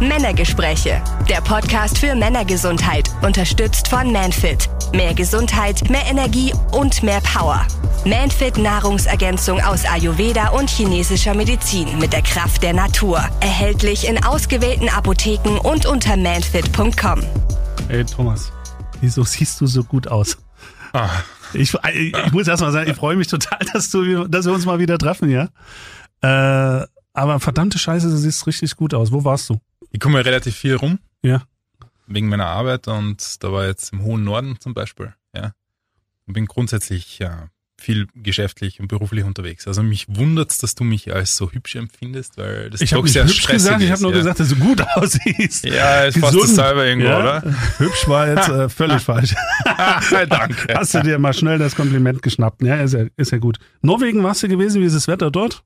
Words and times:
Männergespräche. 0.00 1.02
Der 1.28 1.40
Podcast 1.40 1.98
für 1.98 2.14
Männergesundheit. 2.14 3.10
Unterstützt 3.22 3.88
von 3.88 4.12
Manfit. 4.12 4.70
Mehr 4.92 5.12
Gesundheit, 5.12 5.90
mehr 5.90 6.06
Energie 6.06 6.52
und 6.70 7.02
mehr 7.02 7.20
Power. 7.20 7.66
Manfit 8.04 8.58
Nahrungsergänzung 8.58 9.60
aus 9.60 9.84
Ayurveda 9.84 10.50
und 10.50 10.70
chinesischer 10.70 11.34
Medizin 11.34 11.98
mit 11.98 12.12
der 12.12 12.22
Kraft 12.22 12.62
der 12.62 12.74
Natur. 12.74 13.18
Erhältlich 13.40 14.06
in 14.06 14.22
ausgewählten 14.22 14.88
Apotheken 14.88 15.58
und 15.58 15.84
unter 15.84 16.16
manfit.com. 16.16 17.22
Hey 17.88 18.04
Thomas, 18.04 18.52
wieso 19.00 19.24
siehst 19.24 19.60
du 19.60 19.66
so 19.66 19.82
gut 19.82 20.06
aus? 20.06 20.38
Ah. 20.92 21.10
Ich, 21.54 21.74
ich 21.74 22.32
muss 22.32 22.46
erst 22.46 22.62
mal 22.62 22.70
sagen, 22.70 22.88
ich 22.88 22.96
freue 22.96 23.16
mich 23.16 23.26
total, 23.26 23.58
dass, 23.72 23.90
du, 23.90 24.28
dass 24.28 24.46
wir 24.46 24.52
uns 24.52 24.64
mal 24.64 24.78
wieder 24.78 24.96
treffen, 24.96 25.28
ja. 25.28 25.48
Äh, 26.20 26.86
aber 27.14 27.40
verdammte 27.40 27.80
Scheiße, 27.80 28.08
du 28.08 28.16
siehst 28.16 28.46
richtig 28.46 28.76
gut 28.76 28.94
aus. 28.94 29.10
Wo 29.10 29.24
warst 29.24 29.50
du? 29.50 29.58
Ich 29.90 30.00
komme 30.00 30.18
ja 30.18 30.22
relativ 30.22 30.56
viel 30.56 30.74
rum. 30.74 30.98
Ja. 31.22 31.42
Wegen 32.06 32.28
meiner 32.28 32.46
Arbeit 32.46 32.88
und 32.88 33.42
da 33.42 33.52
war 33.52 33.66
jetzt 33.66 33.92
im 33.92 34.02
hohen 34.02 34.24
Norden 34.24 34.58
zum 34.60 34.74
Beispiel, 34.74 35.14
ja. 35.34 35.52
Und 36.26 36.34
bin 36.34 36.46
grundsätzlich 36.46 37.18
ja, 37.18 37.48
viel 37.80 38.08
geschäftlich 38.14 38.80
und 38.80 38.88
beruflich 38.88 39.24
unterwegs. 39.24 39.68
Also 39.68 39.82
mich 39.82 40.06
wundert's, 40.08 40.58
dass 40.58 40.74
du 40.74 40.84
mich 40.84 41.14
als 41.14 41.36
so 41.36 41.50
hübsch 41.52 41.76
empfindest, 41.76 42.36
weil 42.36 42.70
das 42.70 42.80
ich 42.80 42.90
doch 42.90 43.06
sehr 43.06 43.24
hübsch 43.24 43.46
gesagt, 43.46 43.80
ist. 43.80 43.84
Ich 43.84 43.92
habe 43.92 44.02
nur 44.02 44.10
ja. 44.10 44.18
gesagt, 44.18 44.40
dass 44.40 44.48
du 44.48 44.56
gut 44.56 44.82
aussiehst. 44.94 45.64
Ja, 45.64 46.04
ist 46.04 46.18
fast 46.18 46.36
dasselbe 46.36 46.84
irgendwo, 46.86 47.08
ja? 47.08 47.20
oder? 47.20 47.42
Hübsch 47.78 48.08
war 48.08 48.28
jetzt 48.28 48.48
äh, 48.48 48.68
völlig 48.68 49.02
falsch. 49.04 49.34
Danke. 50.28 50.74
Hast 50.74 50.94
du 50.94 51.02
dir 51.02 51.18
mal 51.18 51.32
schnell 51.32 51.58
das 51.58 51.76
Kompliment 51.76 52.20
geschnappt? 52.20 52.62
Ja, 52.62 52.76
ist 52.76 52.94
ja, 52.94 53.06
ist 53.16 53.30
ja 53.30 53.38
gut. 53.38 53.58
Norwegen 53.80 54.24
warst 54.24 54.42
du 54.42 54.48
gewesen, 54.48 54.82
wie 54.82 54.86
ist 54.86 54.96
das 54.96 55.06
Wetter 55.06 55.30
dort? 55.30 55.62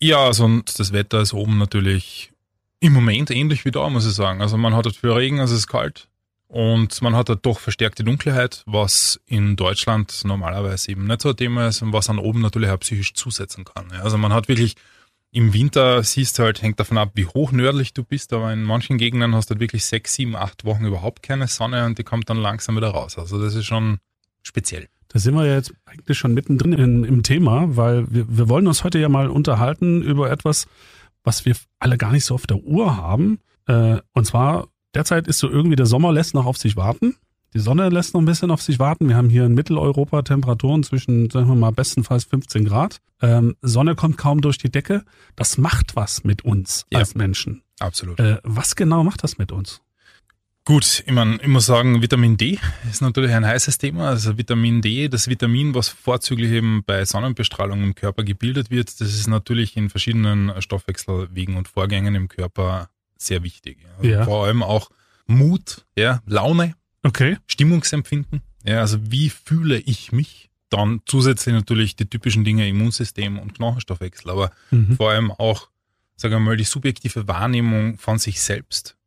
Ja, 0.00 0.26
also 0.26 0.60
das 0.76 0.92
Wetter 0.92 1.22
ist 1.22 1.32
oben 1.32 1.58
natürlich 1.58 2.32
im 2.80 2.92
Moment 2.92 3.30
ähnlich 3.30 3.64
wie 3.64 3.70
da, 3.70 3.88
muss 3.88 4.06
ich 4.06 4.14
sagen. 4.14 4.40
Also 4.40 4.56
man 4.56 4.74
hat 4.74 4.84
halt 4.84 4.96
viel 4.96 5.10
Regen, 5.10 5.40
also 5.40 5.54
es 5.54 5.60
ist 5.60 5.66
kalt. 5.68 6.08
Und 6.46 7.02
man 7.02 7.14
hat 7.14 7.28
halt 7.28 7.44
doch 7.44 7.58
verstärkte 7.58 8.04
Dunkelheit, 8.04 8.62
was 8.64 9.20
in 9.26 9.56
Deutschland 9.56 10.22
normalerweise 10.24 10.90
eben 10.90 11.06
nicht 11.06 11.20
so 11.20 11.30
ein 11.30 11.36
Thema 11.36 11.68
ist 11.68 11.82
und 11.82 11.92
was 11.92 12.08
an 12.08 12.18
oben 12.18 12.40
natürlich 12.40 12.70
auch 12.70 12.80
psychisch 12.80 13.12
zusetzen 13.12 13.64
kann. 13.64 13.92
Also 14.02 14.16
man 14.16 14.32
hat 14.32 14.48
wirklich 14.48 14.76
im 15.30 15.52
Winter 15.52 16.02
siehst 16.02 16.38
du 16.38 16.44
halt, 16.44 16.62
hängt 16.62 16.80
davon 16.80 16.96
ab, 16.96 17.10
wie 17.14 17.26
hoch 17.26 17.52
nördlich 17.52 17.92
du 17.92 18.02
bist, 18.02 18.32
aber 18.32 18.50
in 18.50 18.62
manchen 18.62 18.96
Gegenden 18.96 19.34
hast 19.34 19.50
du 19.50 19.54
halt 19.54 19.60
wirklich 19.60 19.84
sechs, 19.84 20.14
sieben, 20.14 20.36
acht 20.36 20.64
Wochen 20.64 20.86
überhaupt 20.86 21.22
keine 21.22 21.48
Sonne 21.48 21.84
und 21.84 21.98
die 21.98 22.04
kommt 22.04 22.30
dann 22.30 22.38
langsam 22.38 22.76
wieder 22.76 22.88
raus. 22.88 23.18
Also 23.18 23.42
das 23.42 23.54
ist 23.54 23.66
schon 23.66 23.98
speziell. 24.42 24.88
Da 25.08 25.18
sind 25.18 25.34
wir 25.34 25.46
jetzt 25.46 25.74
eigentlich 25.84 26.18
schon 26.18 26.32
mittendrin 26.32 26.72
in, 26.72 27.04
im 27.04 27.22
Thema, 27.22 27.76
weil 27.76 28.06
wir, 28.10 28.24
wir 28.28 28.48
wollen 28.48 28.66
uns 28.66 28.84
heute 28.84 28.98
ja 28.98 29.10
mal 29.10 29.28
unterhalten 29.28 30.02
über 30.02 30.30
etwas, 30.30 30.66
was 31.24 31.44
wir 31.44 31.56
alle 31.78 31.98
gar 31.98 32.12
nicht 32.12 32.24
so 32.24 32.34
auf 32.34 32.46
der 32.46 32.58
Uhr 32.58 32.96
haben. 32.96 33.38
Äh, 33.66 33.98
und 34.12 34.26
zwar, 34.26 34.68
derzeit 34.94 35.28
ist 35.28 35.38
so 35.38 35.48
irgendwie 35.48 35.76
der 35.76 35.86
Sommer 35.86 36.12
lässt 36.12 36.34
noch 36.34 36.46
auf 36.46 36.56
sich 36.56 36.76
warten. 36.76 37.16
Die 37.54 37.60
Sonne 37.60 37.88
lässt 37.88 38.12
noch 38.12 38.20
ein 38.20 38.26
bisschen 38.26 38.50
auf 38.50 38.60
sich 38.60 38.78
warten. 38.78 39.08
Wir 39.08 39.16
haben 39.16 39.30
hier 39.30 39.46
in 39.46 39.54
Mitteleuropa 39.54 40.22
Temperaturen 40.22 40.82
zwischen, 40.82 41.30
sagen 41.30 41.48
wir 41.48 41.54
mal, 41.54 41.70
bestenfalls 41.70 42.24
15 42.24 42.66
Grad. 42.66 42.98
Ähm, 43.22 43.56
Sonne 43.62 43.94
kommt 43.94 44.18
kaum 44.18 44.42
durch 44.42 44.58
die 44.58 44.70
Decke. 44.70 45.04
Das 45.34 45.56
macht 45.56 45.96
was 45.96 46.24
mit 46.24 46.44
uns 46.44 46.84
ja, 46.92 46.98
als 46.98 47.14
Menschen. 47.14 47.62
Absolut. 47.80 48.20
Äh, 48.20 48.38
was 48.42 48.76
genau 48.76 49.02
macht 49.02 49.24
das 49.24 49.38
mit 49.38 49.50
uns? 49.50 49.80
Gut, 50.68 51.02
ich, 51.06 51.10
mein, 51.10 51.40
ich 51.40 51.48
muss 51.48 51.64
sagen, 51.64 52.02
Vitamin 52.02 52.36
D 52.36 52.58
ist 52.90 53.00
natürlich 53.00 53.32
ein 53.32 53.46
heißes 53.46 53.78
Thema. 53.78 54.10
Also 54.10 54.36
Vitamin 54.36 54.82
D, 54.82 55.08
das 55.08 55.26
Vitamin, 55.26 55.74
was 55.74 55.88
vorzüglich 55.88 56.50
eben 56.50 56.84
bei 56.84 57.06
Sonnenbestrahlung 57.06 57.82
im 57.82 57.94
Körper 57.94 58.22
gebildet 58.22 58.70
wird, 58.70 59.00
das 59.00 59.14
ist 59.14 59.28
natürlich 59.28 59.78
in 59.78 59.88
verschiedenen 59.88 60.52
Stoffwechselwegen 60.60 61.56
und 61.56 61.68
Vorgängen 61.68 62.14
im 62.14 62.28
Körper 62.28 62.90
sehr 63.16 63.42
wichtig. 63.42 63.78
Also 63.96 64.10
ja. 64.10 64.24
Vor 64.26 64.44
allem 64.44 64.62
auch 64.62 64.90
Mut, 65.26 65.86
ja, 65.96 66.20
Laune, 66.26 66.74
okay. 67.02 67.38
Stimmungsempfinden. 67.46 68.42
Ja, 68.62 68.80
also 68.80 68.98
wie 69.10 69.30
fühle 69.30 69.78
ich 69.78 70.12
mich? 70.12 70.50
Dann 70.68 71.00
zusätzlich 71.06 71.54
natürlich 71.54 71.96
die 71.96 72.10
typischen 72.10 72.44
Dinge 72.44 72.68
Immunsystem 72.68 73.38
und 73.38 73.54
Knochenstoffwechsel, 73.54 74.30
aber 74.30 74.50
mhm. 74.70 74.96
vor 74.96 75.12
allem 75.12 75.30
auch, 75.30 75.70
sagen 76.16 76.34
wir 76.34 76.40
mal, 76.40 76.58
die 76.58 76.64
subjektive 76.64 77.26
Wahrnehmung 77.26 77.96
von 77.96 78.18
sich 78.18 78.42
selbst 78.42 78.97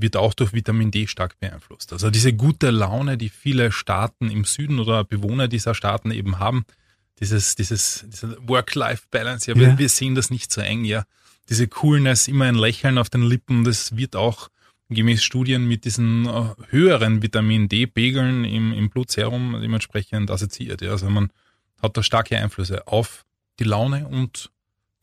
wird 0.00 0.16
auch 0.16 0.34
durch 0.34 0.52
Vitamin 0.52 0.90
D 0.90 1.06
stark 1.06 1.38
beeinflusst. 1.40 1.92
Also 1.92 2.10
diese 2.10 2.32
gute 2.32 2.70
Laune, 2.70 3.18
die 3.18 3.28
viele 3.28 3.72
Staaten 3.72 4.30
im 4.30 4.44
Süden 4.44 4.78
oder 4.78 5.04
Bewohner 5.04 5.48
dieser 5.48 5.74
Staaten 5.74 6.10
eben 6.10 6.38
haben, 6.38 6.64
dieses, 7.20 7.56
dieses, 7.56 8.04
diese 8.06 8.36
Work-Life-Balance, 8.46 9.50
ja, 9.50 9.56
ja. 9.56 9.60
Wir, 9.60 9.78
wir, 9.78 9.88
sehen 9.88 10.14
das 10.14 10.30
nicht 10.30 10.52
so 10.52 10.60
eng, 10.60 10.84
ja. 10.84 11.04
Diese 11.48 11.66
Coolness, 11.66 12.28
immer 12.28 12.44
ein 12.44 12.54
Lächeln 12.54 12.98
auf 12.98 13.10
den 13.10 13.22
Lippen, 13.22 13.64
das 13.64 13.96
wird 13.96 14.16
auch 14.16 14.48
gemäß 14.90 15.22
Studien 15.22 15.66
mit 15.66 15.84
diesen 15.84 16.26
äh, 16.26 16.54
höheren 16.70 17.22
Vitamin 17.22 17.68
D-Pegeln 17.68 18.44
im, 18.44 18.72
im 18.72 18.90
Blutserum 18.90 19.58
dementsprechend 19.60 20.30
assoziiert. 20.30 20.80
Ja. 20.80 20.92
Also 20.92 21.10
man 21.10 21.30
hat 21.82 21.96
da 21.96 22.02
starke 22.02 22.38
Einflüsse 22.38 22.86
auf 22.86 23.24
die 23.58 23.64
Laune 23.64 24.06
und 24.08 24.50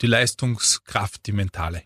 die 0.02 0.08
Leistungskraft, 0.08 1.26
die 1.26 1.32
mentale. 1.32 1.84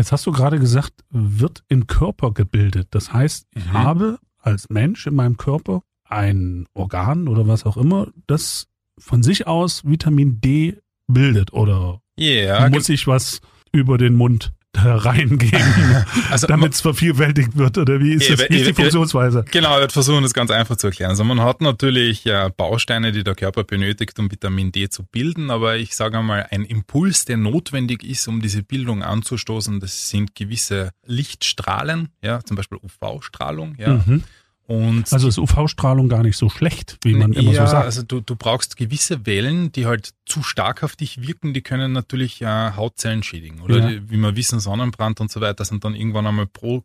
Jetzt 0.00 0.12
hast 0.12 0.24
du 0.24 0.32
gerade 0.32 0.58
gesagt, 0.58 0.94
wird 1.10 1.62
im 1.68 1.86
Körper 1.86 2.32
gebildet. 2.32 2.88
Das 2.92 3.12
heißt, 3.12 3.46
ich 3.54 3.66
mhm. 3.66 3.72
habe 3.74 4.18
als 4.38 4.70
Mensch 4.70 5.06
in 5.06 5.14
meinem 5.14 5.36
Körper 5.36 5.82
ein 6.04 6.66
Organ 6.72 7.28
oder 7.28 7.46
was 7.46 7.66
auch 7.66 7.76
immer, 7.76 8.08
das 8.26 8.66
von 8.96 9.22
sich 9.22 9.46
aus 9.46 9.84
Vitamin 9.84 10.40
D 10.40 10.78
bildet 11.06 11.52
oder 11.52 12.00
yeah, 12.18 12.70
muss 12.70 12.88
ich 12.88 13.06
was 13.06 13.42
über 13.72 13.98
den 13.98 14.14
Mund 14.14 14.54
reingehen, 14.76 16.04
also, 16.30 16.46
damit 16.46 16.74
es 16.74 16.80
vervielfältigt 16.80 17.56
wird? 17.56 17.78
Oder 17.78 18.00
wie 18.00 18.14
ist, 18.14 18.30
das, 18.30 18.48
wie 18.48 18.56
ist 18.56 18.68
die 18.68 18.74
Funktionsweise? 18.74 19.44
Genau, 19.50 19.74
ich 19.74 19.80
werde 19.80 19.92
versuchen, 19.92 20.22
das 20.22 20.32
ganz 20.32 20.50
einfach 20.50 20.76
zu 20.76 20.88
erklären. 20.88 21.10
Also 21.10 21.24
man 21.24 21.40
hat 21.40 21.60
natürlich 21.60 22.24
ja, 22.24 22.48
Bausteine, 22.48 23.12
die 23.12 23.24
der 23.24 23.34
Körper 23.34 23.64
benötigt, 23.64 24.18
um 24.18 24.30
Vitamin 24.30 24.72
D 24.72 24.88
zu 24.88 25.04
bilden, 25.04 25.50
aber 25.50 25.76
ich 25.76 25.96
sage 25.96 26.18
einmal, 26.18 26.46
ein 26.50 26.64
Impuls, 26.64 27.24
der 27.24 27.36
notwendig 27.36 28.04
ist, 28.04 28.26
um 28.28 28.40
diese 28.40 28.62
Bildung 28.62 29.02
anzustoßen, 29.02 29.80
das 29.80 30.08
sind 30.08 30.34
gewisse 30.34 30.92
Lichtstrahlen, 31.04 32.08
ja, 32.22 32.42
zum 32.42 32.56
Beispiel 32.56 32.78
UV-Strahlung, 32.78 33.74
ja. 33.78 34.02
Mhm 34.06 34.22
und 34.70 35.12
also 35.12 35.26
ist 35.26 35.36
UV-Strahlung 35.36 36.08
gar 36.08 36.22
nicht 36.22 36.36
so 36.36 36.48
schlecht, 36.48 36.98
wie 37.02 37.14
man 37.14 37.32
immer 37.32 37.50
ja, 37.50 37.66
so 37.66 37.72
sagt. 37.72 37.86
Also 37.86 38.02
du, 38.04 38.20
du 38.20 38.36
brauchst 38.36 38.76
gewisse 38.76 39.26
Wellen, 39.26 39.72
die 39.72 39.86
halt 39.86 40.10
zu 40.26 40.44
stark 40.44 40.84
auf 40.84 40.94
dich 40.94 41.20
wirken, 41.20 41.52
die 41.52 41.60
können 41.60 41.90
natürlich 41.90 42.40
äh, 42.40 42.46
Hautzellen 42.76 43.24
schädigen. 43.24 43.62
Oder 43.62 43.78
ja. 43.78 43.88
die, 43.88 44.10
wie 44.10 44.16
wir 44.16 44.36
wissen, 44.36 44.60
Sonnenbrand 44.60 45.20
und 45.20 45.28
so 45.28 45.40
weiter 45.40 45.64
sind 45.64 45.84
dann 45.84 45.96
irgendwann 45.96 46.24
einmal 46.24 46.46
pro 46.46 46.84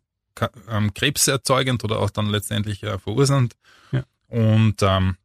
ähm, 0.68 0.96
Krebs 0.96 1.28
erzeugend 1.28 1.84
oder 1.84 2.00
auch 2.00 2.10
dann 2.10 2.26
letztendlich 2.26 2.82
äh, 2.82 2.98
verursachend. 2.98 3.54
Ja. 3.92 4.04
Und 4.30 4.82
ähm, 4.82 5.18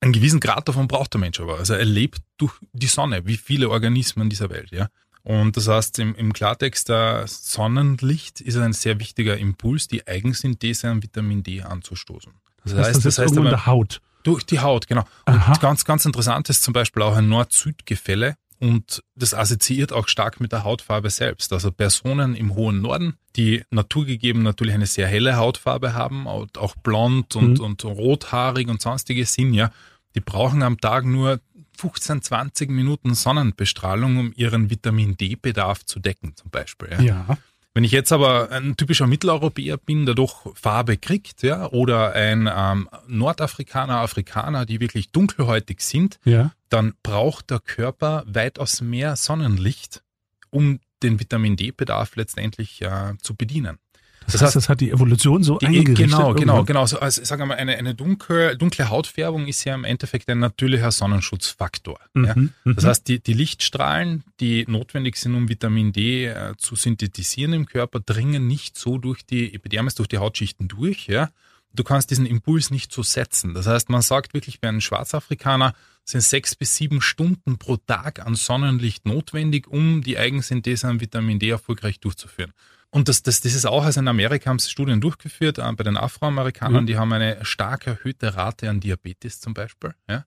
einen 0.00 0.14
gewissen 0.14 0.40
Grad 0.40 0.66
davon 0.66 0.88
braucht 0.88 1.12
der 1.12 1.20
Mensch 1.20 1.40
aber. 1.40 1.58
Also 1.58 1.74
er 1.74 1.84
lebt 1.84 2.20
durch 2.38 2.54
die 2.72 2.86
Sonne, 2.86 3.26
wie 3.26 3.36
viele 3.36 3.68
Organismen 3.68 4.30
dieser 4.30 4.48
Welt, 4.48 4.70
ja. 4.70 4.88
Und 5.26 5.56
das 5.56 5.66
heißt 5.66 5.98
im, 5.98 6.14
im 6.14 6.32
Klartext, 6.32 6.88
das 6.88 7.50
Sonnenlicht 7.50 8.40
ist 8.40 8.56
ein 8.58 8.72
sehr 8.72 9.00
wichtiger 9.00 9.36
Impuls, 9.36 9.88
die 9.88 10.06
Eigensynthese 10.06 10.88
an 10.88 11.02
Vitamin 11.02 11.42
D 11.42 11.62
anzustoßen. 11.62 12.32
Das, 12.62 12.74
das 12.74 12.86
heißt, 12.86 12.96
das, 12.98 13.02
das 13.02 13.18
heißt 13.18 13.36
aber, 13.36 13.46
in 13.46 13.50
der 13.50 13.66
Haut. 13.66 14.00
Durch 14.22 14.46
die 14.46 14.60
Haut, 14.60 14.86
genau. 14.86 15.02
Aha. 15.24 15.52
Und 15.52 15.60
ganz, 15.60 15.84
ganz 15.84 16.06
interessant 16.06 16.48
ist 16.48 16.62
zum 16.62 16.72
Beispiel 16.72 17.02
auch 17.02 17.16
ein 17.16 17.28
Nord-Süd-Gefälle. 17.28 18.36
Und 18.60 19.02
das 19.16 19.34
assoziiert 19.34 19.92
auch 19.92 20.06
stark 20.06 20.40
mit 20.40 20.52
der 20.52 20.62
Hautfarbe 20.62 21.10
selbst. 21.10 21.52
Also 21.52 21.72
Personen 21.72 22.36
im 22.36 22.54
hohen 22.54 22.80
Norden, 22.80 23.14
die 23.34 23.64
naturgegeben 23.70 24.44
natürlich 24.44 24.74
eine 24.74 24.86
sehr 24.86 25.08
helle 25.08 25.38
Hautfarbe 25.38 25.92
haben, 25.92 26.28
auch 26.28 26.76
blond 26.84 27.34
und, 27.34 27.58
mhm. 27.58 27.64
und 27.64 27.84
rothaarig 27.84 28.68
und 28.68 28.80
sonstige 28.80 29.26
sind, 29.26 29.54
ja, 29.54 29.72
die 30.14 30.20
brauchen 30.20 30.62
am 30.62 30.80
Tag 30.80 31.04
nur 31.04 31.40
15, 31.76 32.22
20 32.22 32.70
Minuten 32.70 33.14
Sonnenbestrahlung, 33.14 34.18
um 34.18 34.32
ihren 34.36 34.70
Vitamin 34.70 35.16
D-Bedarf 35.16 35.84
zu 35.84 36.00
decken, 36.00 36.34
zum 36.36 36.50
Beispiel. 36.50 36.88
Ja. 36.92 37.00
ja. 37.00 37.38
Wenn 37.76 37.84
ich 37.84 37.92
jetzt 37.92 38.10
aber 38.10 38.50
ein 38.52 38.76
typischer 38.78 39.06
Mitteleuropäer 39.06 39.76
bin, 39.76 40.06
der 40.06 40.14
doch 40.14 40.56
Farbe 40.56 40.96
kriegt, 40.96 41.42
ja, 41.42 41.70
oder 41.72 42.14
ein 42.14 42.50
ähm, 42.50 42.88
Nordafrikaner, 43.06 43.96
Afrikaner, 43.96 44.64
die 44.64 44.80
wirklich 44.80 45.10
dunkelhäutig 45.10 45.82
sind, 45.82 46.18
ja. 46.24 46.52
dann 46.70 46.94
braucht 47.02 47.50
der 47.50 47.60
Körper 47.60 48.24
weitaus 48.26 48.80
mehr 48.80 49.14
Sonnenlicht, 49.16 50.02
um 50.48 50.80
den 51.02 51.20
Vitamin 51.20 51.56
D-Bedarf 51.56 52.16
letztendlich 52.16 52.80
äh, 52.80 53.12
zu 53.20 53.34
bedienen. 53.34 53.78
Das, 54.26 54.32
das 54.32 54.42
heißt, 54.42 54.56
das 54.56 54.68
hat 54.68 54.80
die 54.80 54.90
Evolution 54.90 55.42
so 55.42 55.58
eingerichtet. 55.60 55.96
Genau, 55.96 56.34
genau, 56.34 56.64
genau. 56.64 56.80
Also, 56.80 56.98
also 56.98 57.24
sagen 57.24 57.42
wir 57.42 57.46
mal, 57.46 57.54
eine, 57.54 57.76
eine 57.76 57.94
dunkle, 57.94 58.56
dunkle 58.56 58.88
Hautfärbung 58.88 59.46
ist 59.46 59.64
ja 59.64 59.74
im 59.74 59.84
Endeffekt 59.84 60.28
ein 60.28 60.40
natürlicher 60.40 60.90
Sonnenschutzfaktor. 60.90 62.00
Mhm, 62.14 62.24
ja. 62.24 62.34
Mhm. 62.36 62.50
Das 62.64 62.84
heißt, 62.84 63.08
die, 63.08 63.20
die 63.20 63.32
Lichtstrahlen, 63.32 64.24
die 64.40 64.64
notwendig 64.66 65.16
sind, 65.16 65.34
um 65.34 65.48
Vitamin 65.48 65.92
D 65.92 66.26
äh, 66.26 66.54
zu 66.58 66.74
synthetisieren 66.74 67.52
im 67.52 67.66
Körper, 67.66 68.00
dringen 68.00 68.46
nicht 68.46 68.76
so 68.76 68.98
durch 68.98 69.24
die 69.24 69.54
Epidermis, 69.54 69.94
durch 69.94 70.08
die 70.08 70.18
Hautschichten 70.18 70.66
durch. 70.68 71.06
Ja. 71.06 71.30
Du 71.72 71.84
kannst 71.84 72.10
diesen 72.10 72.26
Impuls 72.26 72.70
nicht 72.70 72.92
so 72.92 73.02
setzen. 73.02 73.54
Das 73.54 73.66
heißt, 73.66 73.90
man 73.90 74.02
sagt 74.02 74.34
wirklich, 74.34 74.60
bei 74.60 74.68
einem 74.68 74.80
Schwarzafrikaner 74.80 75.74
sind 76.04 76.22
sechs 76.22 76.54
bis 76.54 76.74
sieben 76.76 77.00
Stunden 77.00 77.58
pro 77.58 77.76
Tag 77.76 78.24
an 78.24 78.34
Sonnenlicht 78.34 79.06
notwendig, 79.06 79.68
um 79.68 80.02
die 80.02 80.18
Eigensynthese 80.18 80.88
an 80.88 81.00
Vitamin 81.00 81.38
D 81.38 81.50
erfolgreich 81.50 82.00
durchzuführen. 82.00 82.52
Und 82.96 83.10
das, 83.10 83.22
das, 83.22 83.42
das 83.42 83.52
ist 83.52 83.66
auch, 83.66 83.84
also 83.84 84.00
in 84.00 84.08
Amerika 84.08 84.48
haben 84.48 84.58
sie 84.58 84.70
Studien 84.70 85.02
durchgeführt, 85.02 85.58
äh, 85.58 85.72
bei 85.72 85.84
den 85.84 85.98
Afroamerikanern, 85.98 86.84
mhm. 86.84 86.86
die 86.86 86.96
haben 86.96 87.12
eine 87.12 87.44
stark 87.44 87.86
erhöhte 87.86 88.36
Rate 88.36 88.70
an 88.70 88.80
Diabetes 88.80 89.38
zum 89.38 89.52
Beispiel. 89.52 89.92
Ja? 90.08 90.24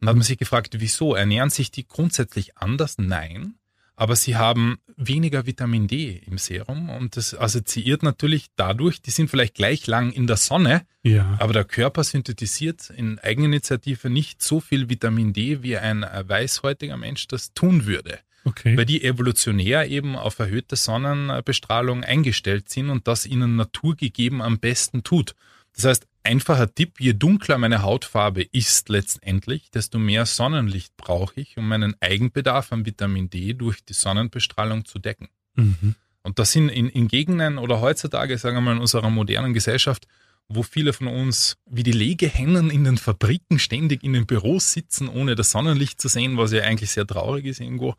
Und 0.00 0.06
hat 0.06 0.14
man 0.14 0.22
sich 0.22 0.38
gefragt, 0.38 0.76
wieso? 0.78 1.16
Ernähren 1.16 1.50
sich 1.50 1.72
die 1.72 1.88
grundsätzlich 1.88 2.56
anders? 2.56 2.98
Nein. 2.98 3.56
Aber 3.96 4.14
sie 4.14 4.36
haben 4.36 4.78
weniger 4.96 5.44
Vitamin 5.46 5.88
D 5.88 6.22
im 6.24 6.38
Serum 6.38 6.88
und 6.88 7.16
das 7.16 7.36
assoziiert 7.36 8.04
natürlich 8.04 8.46
dadurch, 8.54 9.02
die 9.02 9.10
sind 9.10 9.28
vielleicht 9.28 9.54
gleich 9.54 9.88
lang 9.88 10.12
in 10.12 10.28
der 10.28 10.36
Sonne, 10.36 10.86
ja. 11.02 11.36
aber 11.40 11.52
der 11.52 11.64
Körper 11.64 12.04
synthetisiert 12.04 12.90
in 12.90 13.18
Eigeninitiative 13.18 14.08
nicht 14.08 14.40
so 14.40 14.60
viel 14.60 14.88
Vitamin 14.88 15.32
D, 15.32 15.64
wie 15.64 15.76
ein 15.76 16.02
weißhäutiger 16.02 16.96
Mensch 16.96 17.26
das 17.26 17.54
tun 17.54 17.86
würde. 17.86 18.20
Okay. 18.44 18.76
Weil 18.76 18.84
die 18.84 19.02
evolutionär 19.02 19.88
eben 19.88 20.16
auf 20.16 20.38
erhöhte 20.38 20.76
Sonnenbestrahlung 20.76 22.04
eingestellt 22.04 22.68
sind 22.68 22.90
und 22.90 23.08
das 23.08 23.26
ihnen 23.26 23.56
naturgegeben 23.56 24.42
am 24.42 24.58
besten 24.58 25.02
tut. 25.02 25.34
Das 25.74 25.84
heißt, 25.84 26.06
einfacher 26.22 26.72
Tipp, 26.74 27.00
je 27.00 27.14
dunkler 27.14 27.58
meine 27.58 27.82
Hautfarbe 27.82 28.42
ist 28.42 28.88
letztendlich, 28.88 29.70
desto 29.70 29.98
mehr 29.98 30.26
Sonnenlicht 30.26 30.96
brauche 30.96 31.40
ich, 31.40 31.56
um 31.56 31.68
meinen 31.68 31.94
Eigenbedarf 32.00 32.72
an 32.72 32.86
Vitamin 32.86 33.30
D 33.30 33.54
durch 33.54 33.84
die 33.84 33.94
Sonnenbestrahlung 33.94 34.84
zu 34.84 34.98
decken. 34.98 35.28
Mhm. 35.54 35.94
Und 36.22 36.38
das 36.38 36.52
sind 36.52 36.70
in, 36.70 36.88
in 36.88 37.08
Gegenden 37.08 37.58
oder 37.58 37.80
heutzutage, 37.80 38.38
sagen 38.38 38.56
wir 38.56 38.60
mal, 38.62 38.72
in 38.72 38.80
unserer 38.80 39.10
modernen 39.10 39.52
Gesellschaft, 39.52 40.06
wo 40.48 40.62
viele 40.62 40.92
von 40.92 41.06
uns 41.06 41.56
wie 41.66 41.82
die 41.82 41.92
Legehennen 41.92 42.70
in 42.70 42.84
den 42.84 42.98
Fabriken 42.98 43.58
ständig 43.58 44.02
in 44.02 44.12
den 44.12 44.26
Büros 44.26 44.72
sitzen, 44.72 45.08
ohne 45.08 45.34
das 45.34 45.50
Sonnenlicht 45.50 46.00
zu 46.00 46.08
sehen, 46.08 46.36
was 46.36 46.52
ja 46.52 46.62
eigentlich 46.62 46.90
sehr 46.90 47.06
traurig 47.06 47.46
ist 47.46 47.60
irgendwo, 47.60 47.94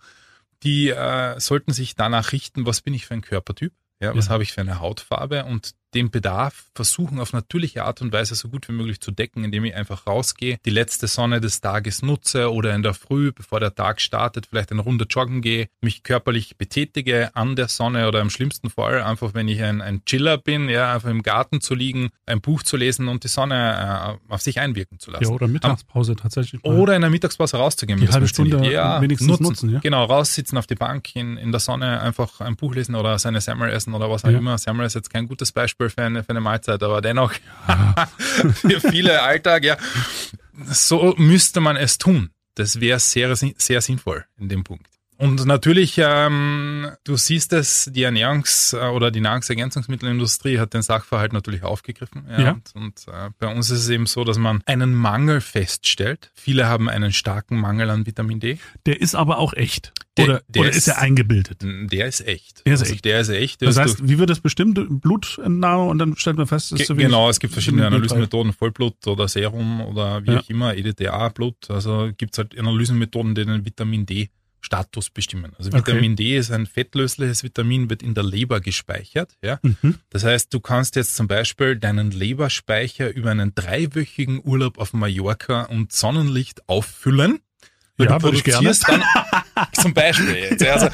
die 0.63 0.90
äh, 0.90 1.40
sollten 1.40 1.74
sich 1.74 1.96
danach 1.96 2.31
richten, 2.31 2.66
was 2.66 2.81
bin 2.81 2.94
ich 2.94 3.06
für 3.06 3.13
ein 3.13 3.22
Körpertyp, 3.22 3.74
ja, 4.00 4.16
was 4.16 4.28
ja. 4.28 4.31
habe 4.31 4.44
ich 4.44 4.54
für 4.54 4.62
eine 4.62 4.80
Hautfarbe 4.80 5.46
und 5.46 5.75
den 5.96 6.12
Bedarf 6.12 6.66
versuchen 6.76 7.20
auf 7.20 7.34
natürliche 7.34 7.86
Art 7.86 8.02
und 8.02 8.12
Weise 8.12 8.36
so 8.36 8.50
gut 8.50 8.68
wie 8.68 8.74
möglich 8.74 9.00
zu 9.00 9.12
decken, 9.12 9.44
indem 9.44 9.64
ich 9.64 9.76
einfach 9.76 10.06
rausgehe, 10.06 10.58
die 10.66 10.70
letzte 10.70 11.08
Sonne 11.08 11.40
des 11.40 11.62
Tages 11.62 12.02
nutze 12.02 12.52
oder 12.52 12.76
in 12.76 12.84
der 12.84 12.94
Früh, 12.94 13.32
bevor 13.32 13.60
der 13.62 13.74
Tag 13.74 14.02
startet, 14.02 14.48
vielleicht 14.48 14.72
eine 14.72 14.82
Runde 14.82 15.06
joggen 15.10 15.42
gehe, 15.42 15.70
mich 15.82 16.04
körperlich 16.04 16.58
betätige 16.58 17.34
an 17.36 17.56
der 17.56 17.70
Sonne 17.70 18.08
oder 18.08 18.20
im 18.22 18.30
schlimmsten 18.30 18.70
Fall 18.70 19.02
einfach, 19.02 19.34
wenn 19.34 19.48
ich 19.48 19.64
ein, 19.64 19.82
ein 19.82 20.04
Chiller 20.06 20.38
bin, 20.38 20.68
ja, 20.68 20.94
einfach 20.94 21.10
im 21.10 21.24
Garten 21.24 21.62
zu 21.62 21.74
liegen, 21.74 22.10
ein 22.26 22.42
Buch 22.42 22.62
zu 22.64 22.76
lesen 22.76 23.08
und 23.08 23.24
die 23.24 23.30
Sonne 23.30 24.20
äh, 24.30 24.34
auf 24.34 24.42
sich 24.42 24.60
einwirken 24.60 25.00
zu 25.00 25.12
lassen. 25.12 25.24
Ja, 25.24 25.30
oder 25.30 25.48
Mittagspause 25.48 26.16
tatsächlich. 26.18 26.64
Oder 26.66 26.96
in 26.96 27.02
der 27.02 27.10
Mittagspause 27.10 27.58
rauszugehen. 27.58 28.00
Die 28.02 28.10
halbe 28.10 28.28
Stunde 28.28 28.70
ja, 28.70 29.02
wenigstens 29.02 29.28
nutzen, 29.30 29.44
nutzen, 29.44 29.70
ja. 29.70 29.80
Genau, 29.80 30.04
raussitzen 30.04 30.58
auf 30.58 30.68
die 30.68 30.76
Bank 30.76 31.16
in, 31.16 31.38
in 31.38 31.52
der 31.52 31.62
Sonne, 31.62 32.02
einfach 32.02 32.42
ein 32.42 32.58
Buch 32.58 32.76
lesen 32.76 32.96
oder 32.96 33.18
seine 33.18 33.40
Semmel 33.40 33.70
essen 33.70 33.94
oder 33.94 34.10
was 34.10 34.26
auch 34.26 34.30
ja. 34.30 34.40
immer. 34.40 34.58
Semmel 34.58 34.86
ist 34.86 34.96
jetzt 34.96 35.10
kein 35.10 35.28
gutes 35.28 35.54
Beispiel 35.54 35.85
Beispiel 35.86 36.04
für 36.04 36.06
eine, 36.06 36.24
für 36.24 36.30
eine 36.32 36.42
Mahlzeit, 36.42 36.84
aber 36.84 37.02
dennoch 37.02 37.34
für 38.54 38.82
viele 38.82 39.22
Alltag, 39.22 39.64
ja. 39.64 39.78
So 40.68 41.14
müsste 41.18 41.60
man 41.62 41.76
es 41.76 41.98
tun. 41.98 42.32
Das 42.56 42.80
wäre 42.80 43.00
sehr, 43.00 43.36
sehr 43.36 43.82
sinnvoll 43.82 44.26
in 44.38 44.50
dem 44.50 44.64
Punkt. 44.64 44.88
Und 45.18 45.46
natürlich, 45.46 45.96
ähm, 45.98 46.90
du 47.06 47.16
siehst 47.16 47.54
es, 47.54 47.90
die 47.94 48.06
Ernährungs- 48.06 48.76
oder 48.90 49.12
die 49.12 49.22
Nahrungsergänzungsmittelindustrie 49.22 50.60
hat 50.60 50.74
den 50.74 50.82
Sachverhalt 50.82 51.32
natürlich 51.32 51.64
aufgegriffen. 51.64 52.26
Ja. 52.30 52.42
ja. 52.42 52.52
Und, 52.52 52.76
und 52.76 53.08
äh, 53.08 53.30
bei 53.40 53.48
uns 53.48 53.70
ist 53.70 53.80
es 53.80 53.90
eben 53.90 54.08
so, 54.08 54.24
dass 54.24 54.38
man 54.38 54.62
einen 54.66 54.94
Mangel 54.94 55.40
feststellt. 55.40 56.32
Viele 56.34 56.68
haben 56.68 56.90
einen 56.90 57.14
starken 57.14 57.60
Mangel 57.60 57.90
an 57.90 58.06
Vitamin 58.06 58.40
D. 58.40 58.58
Der 58.86 59.00
ist 59.00 59.16
aber 59.16 59.38
auch 59.38 59.54
echt. 59.54 59.94
Der, 60.18 60.26
oder, 60.26 60.42
der 60.48 60.62
oder 60.62 60.70
ist, 60.70 60.78
ist, 60.78 60.88
er 60.88 61.00
eingebildet? 61.00 61.62
Der 61.62 62.08
ist 62.08 62.26
echt. 62.26 62.66
Der 62.66 62.74
ist 62.74 62.82
also 62.82 62.94
echt. 62.94 63.06
Der 63.06 63.20
ist 63.20 63.30
echt. 63.30 63.62
Das 63.62 63.78
heißt, 63.78 64.08
wie 64.08 64.18
wird 64.18 64.30
das 64.30 64.40
bestimmt? 64.40 65.02
Blutentnahme 65.02 65.84
und 65.84 66.00
dann 66.00 66.16
stellt 66.18 66.38
man 66.38 66.48
fest, 66.48 66.72
es 66.72 66.82
ist 66.82 66.88
so 66.88 66.96
Genau, 66.96 67.30
es 67.30 67.40
gibt 67.40 67.54
verschiedene 67.54 67.86
Analysemethoden, 67.88 68.54
Vollblut 68.54 69.08
oder 69.08 69.28
Serum 69.28 69.82
oder 69.82 70.24
wie 70.26 70.32
ja. 70.32 70.40
auch 70.40 70.50
immer, 70.50 70.76
EDTA-Blut. 70.76 71.70
Also 71.70 72.12
gibt 72.18 72.34
es 72.34 72.38
halt 72.38 72.58
Analysemethoden, 72.58 73.36
die 73.36 73.46
den 73.46 73.66
Vitamin 73.66 74.06
D 74.06 74.30
Status 74.66 75.10
bestimmen. 75.10 75.54
Also 75.58 75.72
Vitamin 75.72 76.14
okay. 76.14 76.16
D 76.16 76.38
ist 76.38 76.52
ein 76.52 76.66
fettlösliches 76.66 77.44
Vitamin, 77.44 77.90
wird 77.90 78.02
in 78.04 78.14
der 78.16 78.24
Leber 78.24 78.60
gespeichert. 78.60 79.38
Ja? 79.44 79.60
Mhm. 79.62 80.00
Das 80.10 80.24
heißt, 80.24 80.54
du 80.54 80.60
kannst 80.60 80.96
jetzt 80.96 81.16
zum 81.16 81.28
Beispiel 81.28 81.78
deinen 81.78 82.12
Leberspeicher 82.12 83.14
über 83.14 83.32
einen 83.32 83.54
dreiwöchigen 83.54 84.42
Urlaub 84.44 84.78
auf 84.80 84.94
Mallorca 84.94 85.64
und 85.64 85.94
Sonnenlicht 85.94 86.68
auffüllen. 86.68 87.40
Weil 87.98 88.08
ja, 88.08 88.20
du 88.20 88.30
produzierst 88.30 88.90
dann 88.90 89.04
zum 89.72 89.94
Beispiel 89.94 90.36
jetzt. 90.36 90.66
Also 90.66 90.90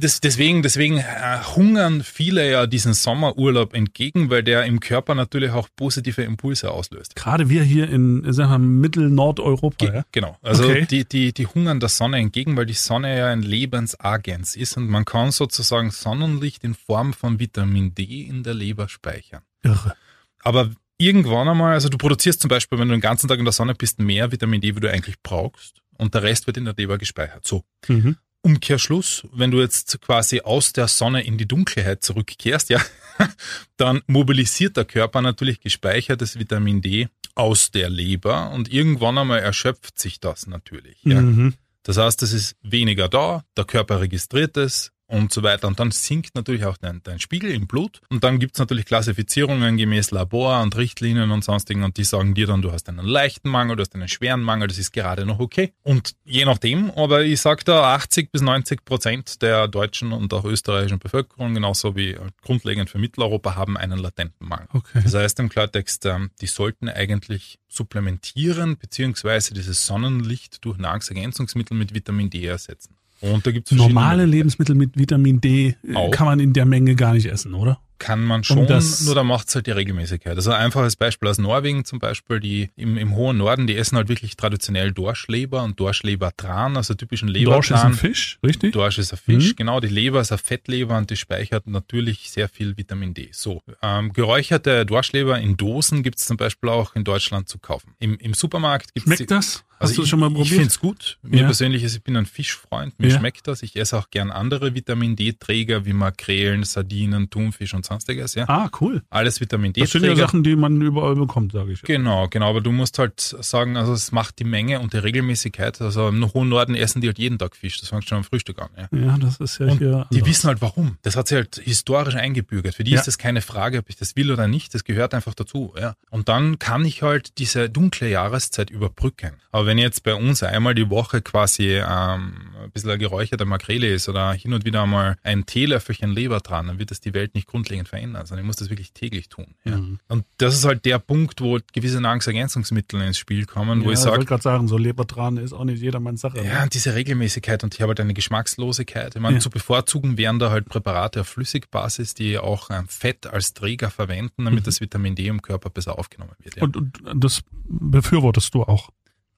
das, 0.00 0.20
deswegen, 0.20 0.62
deswegen 0.62 0.98
äh, 0.98 1.38
hungern 1.54 2.02
viele 2.02 2.50
ja 2.50 2.66
diesen 2.66 2.92
Sommerurlaub 2.92 3.72
entgegen, 3.72 4.30
weil 4.30 4.42
der 4.42 4.64
im 4.64 4.80
Körper 4.80 5.14
natürlich 5.14 5.52
auch 5.52 5.68
positive 5.76 6.22
Impulse 6.22 6.72
auslöst. 6.72 7.14
Gerade 7.14 7.48
wir 7.48 7.62
hier 7.62 7.88
in 7.88 8.32
sagen 8.32 8.50
wir, 8.50 8.58
Mittel-Nordeuropa. 8.58 9.76
Ge 9.78 9.94
ja? 9.94 10.04
Genau. 10.10 10.36
Also 10.42 10.64
okay. 10.64 10.86
die, 10.90 11.04
die, 11.04 11.32
die 11.32 11.46
hungern 11.46 11.78
der 11.78 11.88
Sonne 11.88 12.18
entgegen, 12.18 12.56
weil 12.56 12.66
die 12.66 12.74
Sonne 12.74 13.16
ja 13.16 13.28
ein 13.28 13.42
Lebensagens 13.42 14.56
ist 14.56 14.76
und 14.76 14.88
man 14.88 15.04
kann 15.04 15.30
sozusagen 15.30 15.92
Sonnenlicht 15.92 16.64
in 16.64 16.74
Form 16.74 17.12
von 17.12 17.38
Vitamin 17.38 17.94
D 17.94 18.22
in 18.22 18.42
der 18.42 18.54
Leber 18.54 18.88
speichern. 18.88 19.42
Irre. 19.62 19.94
Aber 20.42 20.70
irgendwann 20.98 21.48
einmal, 21.48 21.74
also 21.74 21.88
du 21.88 21.96
produzierst 21.96 22.40
zum 22.40 22.48
Beispiel, 22.48 22.78
wenn 22.78 22.88
du 22.88 22.94
den 22.94 23.00
ganzen 23.00 23.28
Tag 23.28 23.38
in 23.38 23.44
der 23.44 23.52
Sonne 23.52 23.74
bist, 23.76 24.00
mehr 24.00 24.32
Vitamin 24.32 24.60
D, 24.60 24.74
wie 24.74 24.80
du 24.80 24.90
eigentlich 24.90 25.22
brauchst 25.22 25.83
und 25.98 26.14
der 26.14 26.22
Rest 26.22 26.46
wird 26.46 26.56
in 26.56 26.64
der 26.64 26.74
Leber 26.76 26.98
gespeichert. 26.98 27.46
So. 27.46 27.64
Mhm. 27.88 28.16
Umkehrschluss, 28.42 29.26
wenn 29.32 29.50
du 29.50 29.60
jetzt 29.60 30.00
quasi 30.02 30.42
aus 30.42 30.74
der 30.74 30.86
Sonne 30.86 31.24
in 31.24 31.38
die 31.38 31.48
Dunkelheit 31.48 32.02
zurückkehrst, 32.02 32.68
ja, 32.68 32.80
dann 33.78 34.02
mobilisiert 34.06 34.76
der 34.76 34.84
Körper 34.84 35.22
natürlich 35.22 35.60
gespeichertes 35.60 36.38
Vitamin 36.38 36.82
D 36.82 37.08
aus 37.34 37.70
der 37.70 37.88
Leber 37.88 38.50
und 38.50 38.70
irgendwann 38.70 39.16
einmal 39.16 39.40
erschöpft 39.40 39.98
sich 39.98 40.20
das 40.20 40.46
natürlich. 40.46 40.98
Ja. 41.04 41.20
Mhm. 41.22 41.54
Das 41.84 41.96
heißt, 41.96 42.22
es 42.22 42.32
ist 42.32 42.56
weniger 42.62 43.08
da, 43.08 43.44
der 43.56 43.64
Körper 43.64 44.00
registriert 44.00 44.56
es, 44.56 44.92
und 45.06 45.32
so 45.32 45.42
weiter. 45.42 45.68
Und 45.68 45.78
dann 45.80 45.90
sinkt 45.90 46.34
natürlich 46.34 46.64
auch 46.64 46.76
dein, 46.76 47.02
dein 47.02 47.20
Spiegel 47.20 47.50
im 47.50 47.66
Blut. 47.66 48.00
Und 48.08 48.24
dann 48.24 48.38
gibt's 48.38 48.58
natürlich 48.58 48.86
Klassifizierungen 48.86 49.76
gemäß 49.76 50.10
Labor 50.10 50.62
und 50.62 50.76
Richtlinien 50.76 51.30
und 51.30 51.44
sonstigen. 51.44 51.84
Und 51.84 51.96
die 51.96 52.04
sagen 52.04 52.34
dir 52.34 52.46
dann, 52.46 52.62
du 52.62 52.72
hast 52.72 52.88
einen 52.88 53.04
leichten 53.04 53.48
Mangel, 53.48 53.76
du 53.76 53.82
hast 53.82 53.94
einen 53.94 54.08
schweren 54.08 54.40
Mangel, 54.40 54.68
das 54.68 54.78
ist 54.78 54.92
gerade 54.92 55.26
noch 55.26 55.40
okay. 55.40 55.72
Und 55.82 56.14
je 56.24 56.44
nachdem, 56.44 56.90
aber 56.92 57.22
ich 57.22 57.40
sag 57.40 57.64
da 57.64 57.94
80 57.94 58.32
bis 58.32 58.42
90 58.42 58.84
Prozent 58.84 59.42
der 59.42 59.68
deutschen 59.68 60.12
und 60.12 60.32
auch 60.32 60.44
österreichischen 60.44 60.98
Bevölkerung, 60.98 61.54
genauso 61.54 61.96
wie 61.96 62.16
grundlegend 62.42 62.90
für 62.90 62.98
Mitteleuropa, 62.98 63.54
haben 63.54 63.76
einen 63.76 63.98
latenten 63.98 64.48
Mangel. 64.48 64.68
Okay. 64.72 65.00
Das 65.02 65.14
heißt 65.14 65.38
im 65.40 65.48
Klartext, 65.48 66.06
ähm, 66.06 66.30
die 66.40 66.46
sollten 66.46 66.88
eigentlich 66.88 67.58
supplementieren, 67.68 68.78
beziehungsweise 68.78 69.52
dieses 69.52 69.86
Sonnenlicht 69.86 70.64
durch 70.64 70.78
Nahrungsergänzungsmittel 70.78 71.76
mit 71.76 71.94
Vitamin 71.94 72.30
D 72.30 72.46
ersetzen. 72.46 72.96
Und 73.32 73.46
da 73.46 73.52
gibt's 73.52 73.70
normale 73.72 74.26
Lebensmittel 74.26 74.74
mit 74.74 74.98
Vitamin 74.98 75.40
D 75.40 75.74
äh, 75.82 75.94
auch. 75.94 76.10
kann 76.10 76.26
man 76.26 76.40
in 76.40 76.52
der 76.52 76.66
Menge 76.66 76.94
gar 76.94 77.14
nicht 77.14 77.26
essen, 77.26 77.54
oder? 77.54 77.78
Kann 78.04 78.22
man 78.22 78.44
schon, 78.44 78.66
nur 78.66 79.14
da 79.14 79.24
macht 79.24 79.48
es 79.48 79.54
halt 79.54 79.66
die 79.66 79.70
Regelmäßigkeit. 79.70 80.36
Also 80.36 80.50
ein 80.50 80.60
einfaches 80.60 80.94
Beispiel 80.94 81.26
aus 81.26 81.38
Norwegen 81.38 81.86
zum 81.86 82.00
Beispiel, 82.00 82.38
die 82.38 82.68
im, 82.76 82.98
im 82.98 83.16
hohen 83.16 83.38
Norden, 83.38 83.66
die 83.66 83.74
essen 83.76 83.96
halt 83.96 84.10
wirklich 84.10 84.36
traditionell 84.36 84.92
Dorschleber 84.92 85.62
und 85.62 85.80
Dorschlebertran, 85.80 86.76
also 86.76 86.92
typischen 86.92 87.28
Lebertran. 87.28 87.54
Dorsch 87.54 87.70
ist 87.70 87.82
ein 87.82 87.94
Fisch, 87.94 88.38
richtig? 88.44 88.74
Dorsch 88.74 88.98
ist 88.98 89.14
ein 89.14 89.18
Fisch, 89.18 89.52
mhm. 89.52 89.56
genau. 89.56 89.80
Die 89.80 89.88
Leber 89.88 90.20
ist 90.20 90.32
eine 90.32 90.38
Fettleber 90.38 90.98
und 90.98 91.08
die 91.08 91.16
speichert 91.16 91.66
natürlich 91.66 92.30
sehr 92.30 92.50
viel 92.50 92.76
Vitamin 92.76 93.14
D. 93.14 93.30
So, 93.32 93.62
ähm, 93.80 94.12
geräucherte 94.12 94.84
Dorschleber 94.84 95.38
in 95.38 95.56
Dosen 95.56 96.02
gibt 96.02 96.18
es 96.18 96.26
zum 96.26 96.36
Beispiel 96.36 96.68
auch 96.68 96.94
in 96.94 97.04
Deutschland 97.04 97.48
zu 97.48 97.58
kaufen. 97.58 97.94
Im, 98.00 98.18
im 98.18 98.34
Supermarkt 98.34 98.92
gibt 98.92 99.06
es... 99.06 99.16
Schmeckt 99.16 99.30
das? 99.30 99.64
Hast 99.78 99.90
also 99.90 99.96
du 99.96 100.04
ich, 100.04 100.10
schon 100.10 100.20
mal 100.20 100.28
probiert? 100.28 100.46
Ich 100.46 100.52
finde 100.52 100.68
es 100.68 100.78
gut. 100.78 101.18
Mir 101.22 101.40
ja. 101.40 101.46
persönlich, 101.46 101.82
ist, 101.82 101.96
ich 101.96 102.02
bin 102.02 102.16
ein 102.16 102.26
Fischfreund, 102.26 102.98
mir 102.98 103.08
ja. 103.08 103.18
schmeckt 103.18 103.48
das. 103.48 103.62
Ich 103.62 103.76
esse 103.76 103.98
auch 103.98 104.08
gern 104.10 104.30
andere 104.30 104.74
Vitamin 104.74 105.16
D-Träger 105.16 105.84
wie 105.84 105.92
Makrelen, 105.92 106.62
Sardinen, 106.64 107.28
Thunfisch 107.28 107.74
und 107.74 107.84
sonstiges, 107.94 108.34
ja. 108.34 108.44
Ah, 108.48 108.70
cool. 108.80 109.02
Alles 109.10 109.40
Vitamin 109.40 109.72
D. 109.72 109.80
Das 109.80 109.90
sind 109.90 110.04
ja 110.04 110.14
Sachen, 110.16 110.42
die 110.42 110.56
man 110.56 110.80
überall 110.80 111.14
bekommt, 111.14 111.52
sage 111.52 111.72
ich. 111.72 111.82
Genau, 111.82 112.28
genau. 112.28 112.50
Aber 112.50 112.60
du 112.60 112.72
musst 112.72 112.98
halt 112.98 113.20
sagen, 113.20 113.76
also 113.76 113.92
es 113.92 114.12
macht 114.12 114.38
die 114.38 114.44
Menge 114.44 114.80
und 114.80 114.92
die 114.92 114.98
Regelmäßigkeit. 114.98 115.80
Also 115.80 116.08
im 116.08 116.32
hohen 116.32 116.48
Norden 116.48 116.74
essen 116.74 117.00
die 117.00 117.08
halt 117.08 117.18
jeden 117.18 117.38
Tag 117.38 117.56
Fisch. 117.56 117.80
Das 117.80 117.88
fängt 117.88 118.08
schon 118.08 118.18
am 118.18 118.24
Frühstück 118.24 118.60
an. 118.60 118.68
Ja, 118.76 118.98
ja 118.98 119.18
das 119.18 119.38
ist 119.38 119.58
ja 119.58 119.66
und 119.66 119.78
hier. 119.78 119.92
Anders. 119.94 120.08
Die 120.12 120.26
wissen 120.26 120.48
halt 120.48 120.60
warum. 120.60 120.98
Das 121.02 121.16
hat 121.16 121.28
sich 121.28 121.36
halt 121.36 121.60
historisch 121.62 122.14
eingebürgert. 122.14 122.74
Für 122.74 122.84
die 122.84 122.92
ja. 122.92 122.98
ist 122.98 123.06
das 123.06 123.18
keine 123.18 123.40
Frage, 123.40 123.78
ob 123.78 123.88
ich 123.88 123.96
das 123.96 124.16
will 124.16 124.30
oder 124.30 124.48
nicht. 124.48 124.74
Das 124.74 124.84
gehört 124.84 125.14
einfach 125.14 125.34
dazu. 125.34 125.72
Ja. 125.78 125.94
Und 126.10 126.28
dann 126.28 126.58
kann 126.58 126.84
ich 126.84 127.02
halt 127.02 127.38
diese 127.38 127.70
dunkle 127.70 128.08
Jahreszeit 128.08 128.70
überbrücken. 128.70 129.32
Aber 129.52 129.66
wenn 129.66 129.78
jetzt 129.78 130.02
bei 130.02 130.14
uns 130.14 130.42
einmal 130.42 130.74
die 130.74 130.90
Woche 130.90 131.22
quasi 131.22 131.76
ähm, 131.76 132.34
ein 132.62 132.70
bisschen 132.72 132.90
eine 132.90 132.98
geräucherte 132.98 133.44
Makrele 133.44 133.88
ist 133.88 134.08
oder 134.08 134.32
hin 134.32 134.52
und 134.52 134.64
wieder 134.64 134.86
mal 134.86 135.16
ein 135.22 135.46
Teelöffelchen 135.46 136.10
Leber 136.10 136.40
dran, 136.40 136.66
dann 136.66 136.78
wird 136.78 136.90
das 136.90 137.00
die 137.00 137.14
Welt 137.14 137.34
nicht 137.34 137.46
grundlegend 137.46 137.83
zwingend 137.84 137.88
verändern, 137.88 138.26
sondern 138.26 138.44
ich 138.44 138.46
muss 138.46 138.56
das 138.56 138.70
wirklich 138.70 138.92
täglich 138.92 139.28
tun. 139.28 139.54
Ja. 139.64 139.76
Mhm. 139.76 139.98
Und 140.08 140.24
das 140.38 140.54
ist 140.54 140.64
halt 140.64 140.84
der 140.84 140.98
Punkt, 140.98 141.40
wo 141.40 141.58
gewisse 141.72 142.00
Nahrungsergänzungsmittel 142.00 143.00
ins 143.02 143.18
Spiel 143.18 143.46
kommen, 143.46 143.82
ja, 143.82 143.90
ich 143.90 143.98
sage. 143.98 144.10
Ich 144.10 144.16
wollte 144.16 144.28
gerade 144.28 144.42
sagen, 144.42 144.68
so 144.68 144.76
Lebertran 144.76 145.36
ist 145.36 145.52
auch 145.52 145.64
nicht 145.64 145.82
jedermanns 145.82 146.20
Sache. 146.20 146.44
Ja, 146.44 146.62
und 146.62 146.74
diese 146.74 146.94
Regelmäßigkeit 146.94 147.62
und 147.64 147.74
ich 147.74 147.80
habe 147.80 147.90
halt 147.90 148.00
eine 148.00 148.14
Geschmackslosigkeit. 148.14 149.14
Ich 149.14 149.20
meine, 149.20 149.36
ja. 149.36 149.40
zu 149.40 149.50
bevorzugen 149.50 150.18
wären 150.18 150.38
da 150.38 150.50
halt 150.50 150.68
Präparate 150.68 151.22
auf 151.22 151.28
Flüssigbasis, 151.28 152.14
die 152.14 152.38
auch 152.38 152.70
Fett 152.88 153.26
als 153.26 153.54
Träger 153.54 153.90
verwenden, 153.90 154.44
damit 154.44 154.60
mhm. 154.60 154.64
das 154.64 154.80
Vitamin 154.80 155.14
D 155.14 155.26
im 155.26 155.42
Körper 155.42 155.70
besser 155.70 155.98
aufgenommen 155.98 156.32
wird. 156.38 156.60
Und, 156.62 156.76
und 156.76 157.00
das 157.14 157.42
befürwortest 157.66 158.54
du 158.54 158.62
auch? 158.62 158.90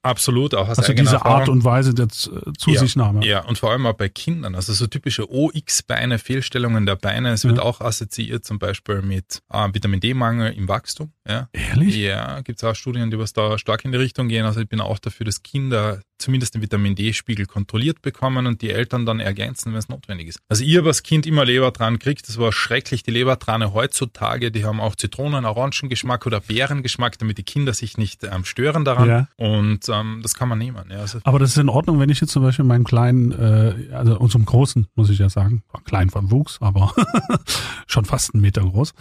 Absolut, 0.07 0.55
auch 0.55 0.69
aus 0.69 0.79
Also 0.79 0.93
diese 0.93 1.15
Erfahrung. 1.15 1.39
Art 1.39 1.49
und 1.49 1.63
Weise 1.63 1.93
der 1.93 2.05
äh, 2.05 2.53
Zusichtnahme. 2.57 3.25
Ja, 3.25 3.41
ja, 3.41 3.45
und 3.45 3.57
vor 3.57 3.71
allem 3.71 3.85
auch 3.85 3.93
bei 3.93 4.09
Kindern. 4.09 4.55
Also 4.55 4.73
so 4.73 4.87
typische 4.87 5.29
OX-Beine, 5.31 6.17
Fehlstellungen 6.17 6.85
der 6.85 6.95
Beine. 6.95 7.31
Es 7.31 7.43
wird 7.43 7.57
ja. 7.57 7.63
auch 7.63 7.81
assoziiert 7.81 8.45
zum 8.45 8.59
Beispiel 8.59 9.01
mit 9.01 9.41
äh, 9.51 9.67
Vitamin 9.73 9.99
D-Mangel 9.99 10.53
im 10.53 10.67
Wachstum. 10.67 11.11
Ja. 11.27 11.49
Ehrlich? 11.51 11.95
Ja, 11.95 12.39
gibt 12.41 12.59
es 12.59 12.63
auch 12.63 12.75
Studien, 12.75 13.11
die 13.11 13.19
was 13.19 13.33
da 13.33 13.57
stark 13.57 13.83
in 13.85 13.91
die 13.91 13.97
Richtung 13.97 14.29
gehen. 14.29 14.45
Also 14.45 14.61
ich 14.61 14.69
bin 14.69 14.79
auch 14.79 14.99
dafür, 14.99 15.25
dass 15.25 15.43
Kinder 15.43 15.99
zumindest 16.17 16.55
den 16.55 16.61
Vitamin 16.61 16.95
D-Spiegel 16.95 17.45
kontrolliert 17.45 18.01
bekommen 18.01 18.47
und 18.47 18.61
die 18.61 18.71
Eltern 18.71 19.05
dann 19.05 19.19
ergänzen, 19.19 19.71
wenn 19.71 19.79
es 19.79 19.89
notwendig 19.89 20.29
ist. 20.29 20.39
Also 20.49 20.63
ihr 20.63 20.83
was 20.85 21.03
Kind 21.03 21.25
immer 21.25 21.45
Lebertran 21.45 21.99
kriegt, 21.99 22.27
das 22.27 22.37
war 22.37 22.51
schrecklich. 22.51 23.03
Die 23.03 23.11
Lebertrane 23.11 23.73
heutzutage, 23.73 24.51
die 24.51 24.65
haben 24.65 24.79
auch 24.79 24.95
Zitronen, 24.95 25.45
Orangengeschmack 25.45 26.25
oder 26.25 26.39
Beerengeschmack, 26.39 27.17
damit 27.19 27.37
die 27.37 27.43
Kinder 27.43 27.73
sich 27.73 27.97
nicht 27.97 28.23
ähm, 28.23 28.45
stören 28.45 28.85
daran. 28.85 29.09
Ja. 29.09 29.27
Und 29.35 29.87
ähm, 30.01 30.19
das 30.21 30.33
kann 30.33 30.49
man 30.49 30.57
nehmen. 30.57 30.85
Ja, 30.89 30.97
also 30.99 31.19
Aber 31.23 31.39
das 31.39 31.51
ist 31.51 31.57
in 31.57 31.69
Ordnung, 31.69 31.99
wenn 31.99 32.09
ich 32.09 32.21
jetzt 32.21 32.31
zum 32.31 32.43
Beispiel 32.43 32.65
meinen 32.65 32.83
kleinen, 32.83 33.31
äh, 33.31 33.93
also 33.93 34.17
unserem 34.19 34.45
Großen, 34.45 34.87
muss 34.95 35.09
ich 35.09 35.19
ja 35.19 35.29
sagen, 35.29 35.63
klein 35.85 36.09
von 36.09 36.31
Wuchs, 36.31 36.57
aber 36.61 36.93
schon 37.87 38.05
fast 38.05 38.33
einen 38.33 38.41
Meter 38.41 38.61
groß, 38.61 38.93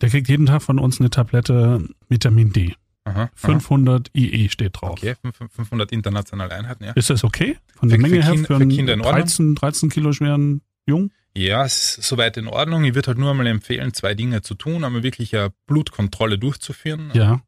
der 0.00 0.10
kriegt 0.10 0.28
jeden 0.28 0.46
Tag 0.46 0.62
von 0.62 0.78
uns 0.78 1.00
eine 1.00 1.10
Tablette 1.10 1.88
Vitamin 2.08 2.52
D. 2.52 2.74
Aha, 3.04 3.30
500 3.34 4.08
aha. 4.08 4.10
IE 4.14 4.48
steht 4.48 4.80
drauf. 4.80 4.90
Okay, 4.90 5.14
500 5.50 5.90
internationale 5.90 6.54
Einheiten, 6.54 6.84
ja. 6.84 6.92
Ist 6.92 7.10
das 7.10 7.24
okay? 7.24 7.56
Von 7.74 7.88
der 7.88 7.98
Menge 7.98 8.22
her 8.22 8.34
für, 8.34 8.44
für 8.44 8.56
einen 8.56 9.02
13, 9.02 9.56
13 9.56 9.90
Kilo 9.90 10.12
schweren 10.12 10.62
Jungen? 10.86 11.10
Ja, 11.34 11.64
es 11.64 11.98
ist 11.98 12.08
soweit 12.08 12.36
in 12.36 12.46
Ordnung. 12.46 12.84
Ich 12.84 12.94
würde 12.94 13.08
halt 13.08 13.18
nur 13.18 13.30
einmal 13.30 13.46
empfehlen, 13.46 13.94
zwei 13.94 14.14
Dinge 14.14 14.42
zu 14.42 14.54
tun. 14.54 14.84
Einmal 14.84 15.02
wirklich 15.02 15.34
eine 15.36 15.52
Blutkontrolle 15.66 16.38
durchzuführen. 16.38 17.10
Ja. 17.14 17.40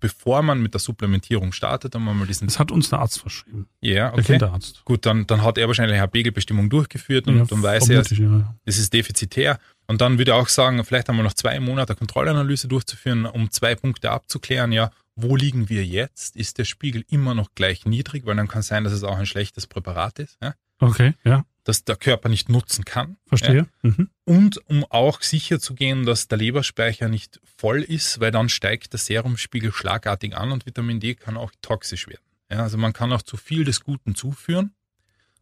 Bevor 0.00 0.42
man 0.42 0.62
mit 0.62 0.74
der 0.74 0.80
Supplementierung 0.80 1.52
startet, 1.52 1.94
dann 1.94 2.02
mal 2.02 2.26
diesen. 2.26 2.46
Das 2.46 2.58
hat 2.58 2.70
uns 2.70 2.90
der 2.90 3.00
Arzt 3.00 3.20
verschrieben. 3.20 3.66
Ja, 3.80 4.08
okay. 4.08 4.16
Der 4.16 4.24
Kinderarzt. 4.24 4.84
Gut, 4.84 5.06
dann, 5.06 5.26
dann 5.26 5.42
hat 5.42 5.58
er 5.58 5.68
wahrscheinlich 5.68 5.98
eine 5.98 6.08
Pegelbestimmung 6.08 6.70
durchgeführt 6.70 7.26
und 7.28 7.38
ja, 7.38 7.44
dann 7.44 7.62
weiß 7.62 7.88
er, 7.88 8.02
ja. 8.02 8.54
es 8.64 8.78
ist 8.78 8.92
defizitär. 8.92 9.58
Und 9.86 10.00
dann 10.00 10.18
würde 10.18 10.32
er 10.32 10.36
auch 10.36 10.48
sagen, 10.48 10.82
vielleicht 10.84 11.10
einmal 11.10 11.24
noch 11.24 11.34
zwei 11.34 11.58
Monate 11.60 11.94
Kontrollanalyse 11.94 12.68
durchzuführen, 12.68 13.26
um 13.26 13.50
zwei 13.50 13.74
Punkte 13.74 14.10
abzuklären. 14.10 14.72
Ja, 14.72 14.90
wo 15.16 15.36
liegen 15.36 15.68
wir 15.68 15.84
jetzt? 15.84 16.36
Ist 16.36 16.58
der 16.58 16.64
Spiegel 16.64 17.04
immer 17.08 17.34
noch 17.34 17.54
gleich 17.54 17.84
niedrig? 17.84 18.24
Weil 18.24 18.36
dann 18.36 18.48
kann 18.48 18.62
sein, 18.62 18.84
dass 18.84 18.92
es 18.92 19.04
auch 19.04 19.18
ein 19.18 19.26
schlechtes 19.26 19.66
Präparat 19.66 20.18
ist. 20.18 20.38
Ja? 20.42 20.54
Okay, 20.78 21.14
ja. 21.24 21.44
Das 21.64 21.84
der 21.84 21.96
Körper 21.96 22.28
nicht 22.28 22.48
nutzen 22.48 22.84
kann. 22.84 23.16
Verstehe. 23.26 23.68
Ja? 23.82 23.90
Mhm. 23.90 24.10
Und 24.24 24.68
um 24.68 24.84
auch 24.90 25.22
sicher 25.22 25.60
zu 25.60 25.74
gehen, 25.74 26.04
dass 26.04 26.28
der 26.28 26.38
Leberspeicher 26.38 27.08
nicht 27.08 27.40
voll 27.56 27.82
ist, 27.82 28.18
weil 28.20 28.32
dann 28.32 28.48
steigt 28.48 28.92
der 28.92 28.98
Serumspiegel 28.98 29.72
schlagartig 29.72 30.36
an 30.36 30.50
und 30.50 30.66
Vitamin 30.66 30.98
D 30.98 31.14
kann 31.14 31.36
auch 31.36 31.52
toxisch 31.62 32.08
werden. 32.08 32.22
Ja, 32.50 32.58
also 32.64 32.78
man 32.78 32.92
kann 32.92 33.12
auch 33.12 33.22
zu 33.22 33.36
viel 33.36 33.64
des 33.64 33.82
Guten 33.82 34.14
zuführen. 34.14 34.74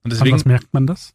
Und 0.03 0.13
deswegen, 0.13 0.35
An 0.35 0.41
was 0.41 0.45
merkt 0.45 0.73
man 0.73 0.87
das? 0.87 1.15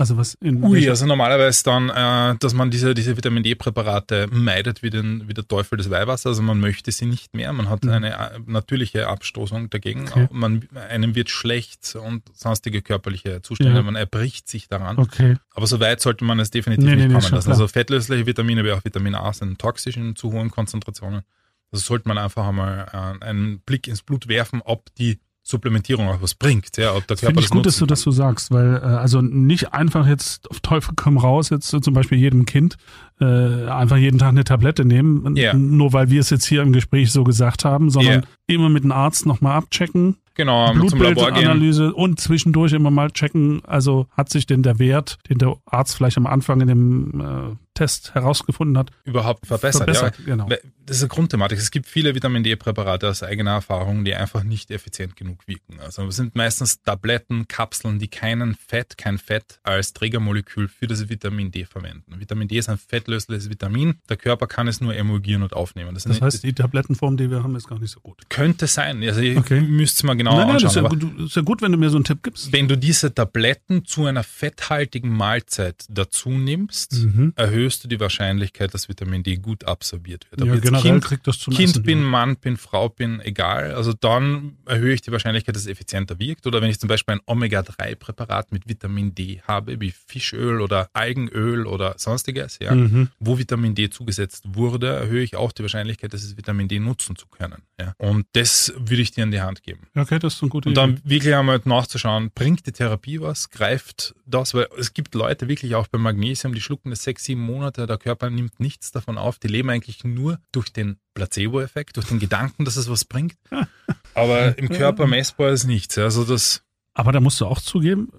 Also 0.00 0.16
was 0.16 0.32
in 0.40 0.64
Ui, 0.64 0.88
also 0.88 1.04
normalerweise 1.04 1.62
dann, 1.62 1.90
äh, 1.90 2.34
dass 2.38 2.54
man 2.54 2.70
diese, 2.70 2.94
diese 2.94 3.18
Vitamin 3.18 3.42
D-Präparate 3.42 4.28
meidet 4.32 4.82
wie, 4.82 4.88
den, 4.88 5.28
wie 5.28 5.34
der 5.34 5.46
Teufel 5.46 5.76
des 5.76 5.90
Weihwassers. 5.90 6.24
Also 6.24 6.42
man 6.42 6.58
möchte 6.58 6.90
sie 6.90 7.04
nicht 7.04 7.36
mehr. 7.36 7.52
Man 7.52 7.68
hat 7.68 7.84
mhm. 7.84 7.90
eine 7.90 8.12
äh, 8.14 8.38
natürliche 8.46 9.08
Abstoßung 9.08 9.68
dagegen. 9.68 10.08
Okay. 10.08 10.26
Man, 10.32 10.66
einem 10.88 11.14
wird 11.14 11.28
schlecht 11.28 11.96
und 11.96 12.22
sonstige 12.32 12.80
körperliche 12.80 13.42
Zustände. 13.42 13.74
Ja. 13.74 13.82
Man 13.82 13.94
erbricht 13.94 14.48
sich 14.48 14.68
daran. 14.68 14.98
Okay. 14.98 15.36
Aber 15.52 15.66
so 15.66 15.80
weit 15.80 16.00
sollte 16.00 16.24
man 16.24 16.40
es 16.40 16.50
definitiv 16.50 16.86
nee, 16.86 16.96
nicht 16.96 17.08
nee, 17.08 17.12
kommen 17.20 17.34
lassen. 17.34 17.50
Also 17.50 17.68
fettlösliche 17.68 18.24
Vitamine 18.24 18.64
wie 18.64 18.72
auch 18.72 18.82
Vitamin 18.82 19.14
A 19.14 19.34
sind 19.34 19.58
toxisch 19.58 19.98
in 19.98 20.16
zu 20.16 20.32
hohen 20.32 20.50
Konzentrationen. 20.50 21.24
Also 21.72 21.84
sollte 21.84 22.08
man 22.08 22.16
einfach 22.16 22.48
einmal 22.48 22.86
äh, 22.90 23.22
einen 23.22 23.60
Blick 23.60 23.86
ins 23.86 24.00
Blut 24.00 24.28
werfen, 24.28 24.62
ob 24.64 24.94
die 24.94 25.20
Supplementierung 25.42 26.08
auch 26.08 26.22
was 26.22 26.34
bringt. 26.34 26.76
Ja, 26.76 26.94
ob 26.94 27.06
der 27.06 27.16
Körper 27.16 27.26
Finde 27.26 27.40
ich 27.40 27.50
gut, 27.50 27.66
dass 27.66 27.78
du 27.78 27.86
das 27.86 28.02
so 28.02 28.10
sagst, 28.10 28.50
weil 28.50 28.76
äh, 28.76 28.80
also 28.80 29.20
nicht 29.20 29.72
einfach 29.72 30.06
jetzt 30.06 30.50
auf 30.50 30.60
Teufel 30.60 30.94
komm 30.96 31.16
raus, 31.16 31.50
jetzt 31.50 31.68
zum 31.68 31.94
Beispiel 31.94 32.18
jedem 32.18 32.44
Kind 32.46 32.76
äh, 33.20 33.66
einfach 33.68 33.96
jeden 33.96 34.18
Tag 34.18 34.30
eine 34.30 34.44
Tablette 34.44 34.84
nehmen, 34.84 35.36
yeah. 35.36 35.54
nur 35.54 35.92
weil 35.92 36.10
wir 36.10 36.20
es 36.20 36.30
jetzt 36.30 36.46
hier 36.46 36.62
im 36.62 36.72
Gespräch 36.72 37.12
so 37.12 37.24
gesagt 37.24 37.64
haben, 37.64 37.90
sondern 37.90 38.20
yeah. 38.20 38.28
immer 38.46 38.68
mit 38.68 38.84
dem 38.84 38.92
Arzt 38.92 39.26
nochmal 39.26 39.56
abchecken. 39.56 40.16
Genau, 40.34 40.72
Blutbildanalyse 40.72 41.92
und 41.92 42.18
zwischendurch 42.18 42.72
immer 42.72 42.90
mal 42.90 43.10
checken, 43.10 43.62
also 43.66 44.06
hat 44.12 44.30
sich 44.30 44.46
denn 44.46 44.62
der 44.62 44.78
Wert, 44.78 45.18
den 45.28 45.36
der 45.36 45.56
Arzt 45.66 45.96
vielleicht 45.96 46.16
am 46.16 46.26
Anfang 46.26 46.62
in 46.62 46.68
dem 46.68 47.20
äh, 47.20 47.56
Test 47.74 48.14
herausgefunden 48.14 48.78
hat, 48.78 48.90
überhaupt 49.04 49.46
verbessert. 49.46 49.84
verbessert 49.84 50.18
ja. 50.20 50.24
genau. 50.24 50.48
Das 50.86 50.96
ist 50.96 51.02
eine 51.02 51.08
Grundthematik. 51.08 51.58
Es 51.58 51.70
gibt 51.70 51.86
viele 51.86 52.14
Vitamin 52.14 52.42
D-Präparate 52.42 53.08
aus 53.08 53.22
eigener 53.22 53.52
Erfahrung, 53.52 54.04
die 54.04 54.14
einfach 54.14 54.42
nicht 54.42 54.70
effizient 54.70 55.16
genug 55.16 55.46
wirken. 55.46 55.78
Also 55.80 56.06
es 56.06 56.16
sind 56.16 56.34
meistens 56.34 56.82
Tabletten, 56.82 57.46
Kapseln, 57.46 57.98
die 57.98 58.08
keinen 58.08 58.54
Fett, 58.54 58.98
kein 58.98 59.18
Fett 59.18 59.60
als 59.62 59.92
Trägermolekül 59.92 60.68
für 60.68 60.86
das 60.86 61.08
Vitamin 61.08 61.52
D 61.52 61.64
verwenden. 61.64 62.18
Vitamin 62.18 62.48
D 62.48 62.58
ist 62.58 62.68
ein 62.68 62.78
fettlösliches 63.10 63.50
Vitamin. 63.50 63.94
Der 64.08 64.16
Körper 64.16 64.46
kann 64.46 64.68
es 64.68 64.80
nur 64.80 64.94
emulgieren 64.94 65.42
und 65.42 65.52
aufnehmen. 65.52 65.94
Das, 65.94 66.04
das 66.04 66.20
heißt, 66.20 66.42
die 66.42 66.52
Tablettenform, 66.52 67.16
die 67.16 67.30
wir 67.30 67.42
haben, 67.42 67.56
ist 67.56 67.68
gar 67.68 67.78
nicht 67.78 67.90
so 67.90 68.00
gut. 68.00 68.18
Könnte 68.28 68.66
sein. 68.66 69.02
Also 69.02 69.20
ihr 69.20 69.38
okay. 69.38 69.60
müsst 69.60 69.96
es 69.96 70.02
mal 70.02 70.14
genau 70.14 70.36
nein, 70.36 70.46
nein, 70.46 70.56
anschauen. 70.56 70.84
Das 70.84 70.92
ist, 70.92 71.02
ja 71.02 71.08
gut, 71.08 71.26
ist 71.26 71.36
ja 71.36 71.42
gut, 71.42 71.62
wenn 71.62 71.72
du 71.72 71.78
mir 71.78 71.90
so 71.90 71.96
einen 71.96 72.04
Tipp 72.04 72.22
gibst. 72.22 72.52
Wenn 72.52 72.68
du 72.68 72.76
diese 72.76 73.12
Tabletten 73.12 73.84
zu 73.84 74.06
einer 74.06 74.22
fetthaltigen 74.22 75.10
Mahlzeit 75.10 75.84
dazu 75.88 76.30
nimmst, 76.30 77.04
mhm. 77.04 77.32
erhöhst 77.36 77.84
du 77.84 77.88
die 77.88 78.00
Wahrscheinlichkeit, 78.00 78.72
dass 78.74 78.88
Vitamin 78.88 79.22
D 79.22 79.36
gut 79.36 79.64
absorbiert 79.64 80.26
wird. 80.30 80.42
Ob 80.42 80.48
ja, 80.48 80.56
generell 80.56 80.82
kind, 80.82 81.04
kriegt 81.04 81.26
das 81.26 81.38
zum 81.38 81.54
Kind 81.54 81.70
Essen, 81.70 81.82
bin, 81.82 82.00
ja. 82.00 82.04
Mann 82.04 82.36
bin, 82.36 82.56
Frau 82.56 82.88
bin, 82.88 83.20
egal. 83.20 83.74
Also 83.74 83.92
dann 83.92 84.56
erhöhe 84.66 84.94
ich 84.94 85.02
die 85.02 85.12
Wahrscheinlichkeit, 85.12 85.54
dass 85.54 85.62
es 85.62 85.68
effizienter 85.68 86.18
wirkt. 86.18 86.46
Oder 86.46 86.62
wenn 86.62 86.70
ich 86.70 86.78
zum 86.78 86.88
Beispiel 86.88 87.16
ein 87.16 87.20
Omega-3-Präparat 87.26 88.52
mit 88.52 88.68
Vitamin 88.68 89.14
D 89.14 89.40
habe, 89.46 89.80
wie 89.80 89.90
Fischöl 89.90 90.60
oder 90.60 90.88
Algenöl 90.92 91.66
oder 91.66 91.94
sonstiges, 91.96 92.58
ja, 92.60 92.74
mhm. 92.74 92.99
Wo 93.18 93.38
Vitamin 93.38 93.74
D 93.74 93.90
zugesetzt 93.90 94.44
wurde, 94.54 94.88
erhöhe 94.88 95.22
ich 95.22 95.36
auch 95.36 95.52
die 95.52 95.62
Wahrscheinlichkeit, 95.62 96.12
dass 96.12 96.22
es 96.22 96.36
Vitamin 96.36 96.68
D 96.68 96.78
nutzen 96.78 97.16
zu 97.16 97.26
können. 97.26 97.62
Ja. 97.80 97.94
Und 97.98 98.26
das 98.32 98.72
würde 98.76 99.02
ich 99.02 99.12
dir 99.12 99.24
in 99.24 99.30
die 99.30 99.40
Hand 99.40 99.62
geben. 99.62 99.88
Okay, 99.94 100.18
das 100.18 100.34
ist 100.34 100.42
ein 100.42 100.48
guter 100.48 100.68
Und 100.68 100.74
dann 100.74 100.90
Idee. 100.92 101.00
wirklich 101.04 101.34
einmal 101.34 101.60
nachzuschauen, 101.64 102.30
bringt 102.34 102.66
die 102.66 102.72
Therapie 102.72 103.20
was, 103.20 103.50
greift 103.50 104.14
das, 104.26 104.54
weil 104.54 104.68
es 104.78 104.92
gibt 104.94 105.14
Leute 105.14 105.48
wirklich 105.48 105.74
auch 105.74 105.86
beim 105.88 106.02
Magnesium, 106.02 106.54
die 106.54 106.60
schlucken 106.60 106.90
das 106.90 107.02
sechs, 107.02 107.24
sieben 107.24 107.40
Monate, 107.40 107.86
der 107.86 107.98
Körper 107.98 108.30
nimmt 108.30 108.60
nichts 108.60 108.92
davon 108.92 109.18
auf. 109.18 109.38
Die 109.38 109.48
leben 109.48 109.70
eigentlich 109.70 110.04
nur 110.04 110.38
durch 110.52 110.72
den 110.72 110.98
Placebo-Effekt, 111.14 111.96
durch 111.96 112.06
den 112.06 112.18
Gedanken, 112.18 112.64
dass 112.64 112.76
es 112.76 112.88
was 112.88 113.04
bringt. 113.04 113.34
Aber 114.14 114.56
im 114.58 114.68
Körper 114.68 115.06
messbar 115.06 115.50
ist 115.50 115.64
nichts. 115.64 115.98
Also 115.98 116.24
das. 116.24 116.62
Aber 117.00 117.12
da 117.12 117.20
musst 117.20 117.40
du 117.40 117.46
auch 117.46 117.62
zugeben, 117.62 118.10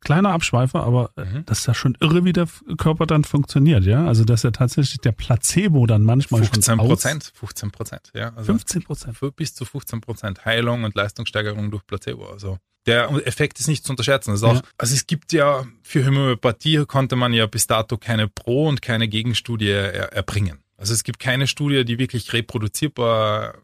kleiner 0.00 0.30
Abschweifer, 0.30 0.84
aber 0.84 1.10
mhm. 1.16 1.42
das 1.46 1.58
ist 1.58 1.66
ja 1.66 1.74
schon 1.74 1.98
irre, 2.00 2.24
wie 2.24 2.32
der 2.32 2.46
Körper 2.76 3.04
dann 3.04 3.24
funktioniert, 3.24 3.82
ja? 3.82 4.06
Also, 4.06 4.24
dass 4.24 4.44
ja 4.44 4.52
tatsächlich 4.52 5.00
der 5.00 5.10
Placebo 5.10 5.86
dann 5.86 6.04
manchmal 6.04 6.44
15 6.44 6.78
Prozent, 6.78 7.32
15 7.34 7.72
Prozent, 7.72 8.12
ja. 8.14 8.28
Also 8.36 8.52
15 8.52 8.84
Prozent. 8.84 9.18
Bis 9.34 9.56
zu 9.56 9.64
15 9.64 10.00
Prozent 10.00 10.44
Heilung 10.44 10.84
und 10.84 10.94
Leistungssteigerung 10.94 11.72
durch 11.72 11.84
Placebo. 11.84 12.28
Also, 12.28 12.58
der 12.86 13.10
Effekt 13.26 13.58
ist 13.58 13.66
nicht 13.66 13.84
zu 13.84 13.90
unterschätzen. 13.90 14.30
Also, 14.30 14.46
auch, 14.46 14.54
ja. 14.54 14.62
also 14.78 14.94
es 14.94 15.08
gibt 15.08 15.32
ja 15.32 15.66
für 15.82 16.06
Homöopathie 16.06 16.84
konnte 16.86 17.16
man 17.16 17.32
ja 17.32 17.46
bis 17.46 17.66
dato 17.66 17.96
keine 17.96 18.28
Pro- 18.28 18.68
und 18.68 18.82
keine 18.82 19.08
Gegenstudie 19.08 19.70
er, 19.70 20.12
erbringen. 20.12 20.60
Also 20.76 20.94
es 20.94 21.02
gibt 21.02 21.18
keine 21.18 21.48
Studie, 21.48 21.84
die 21.84 21.98
wirklich 21.98 22.32
reproduzierbar 22.32 23.54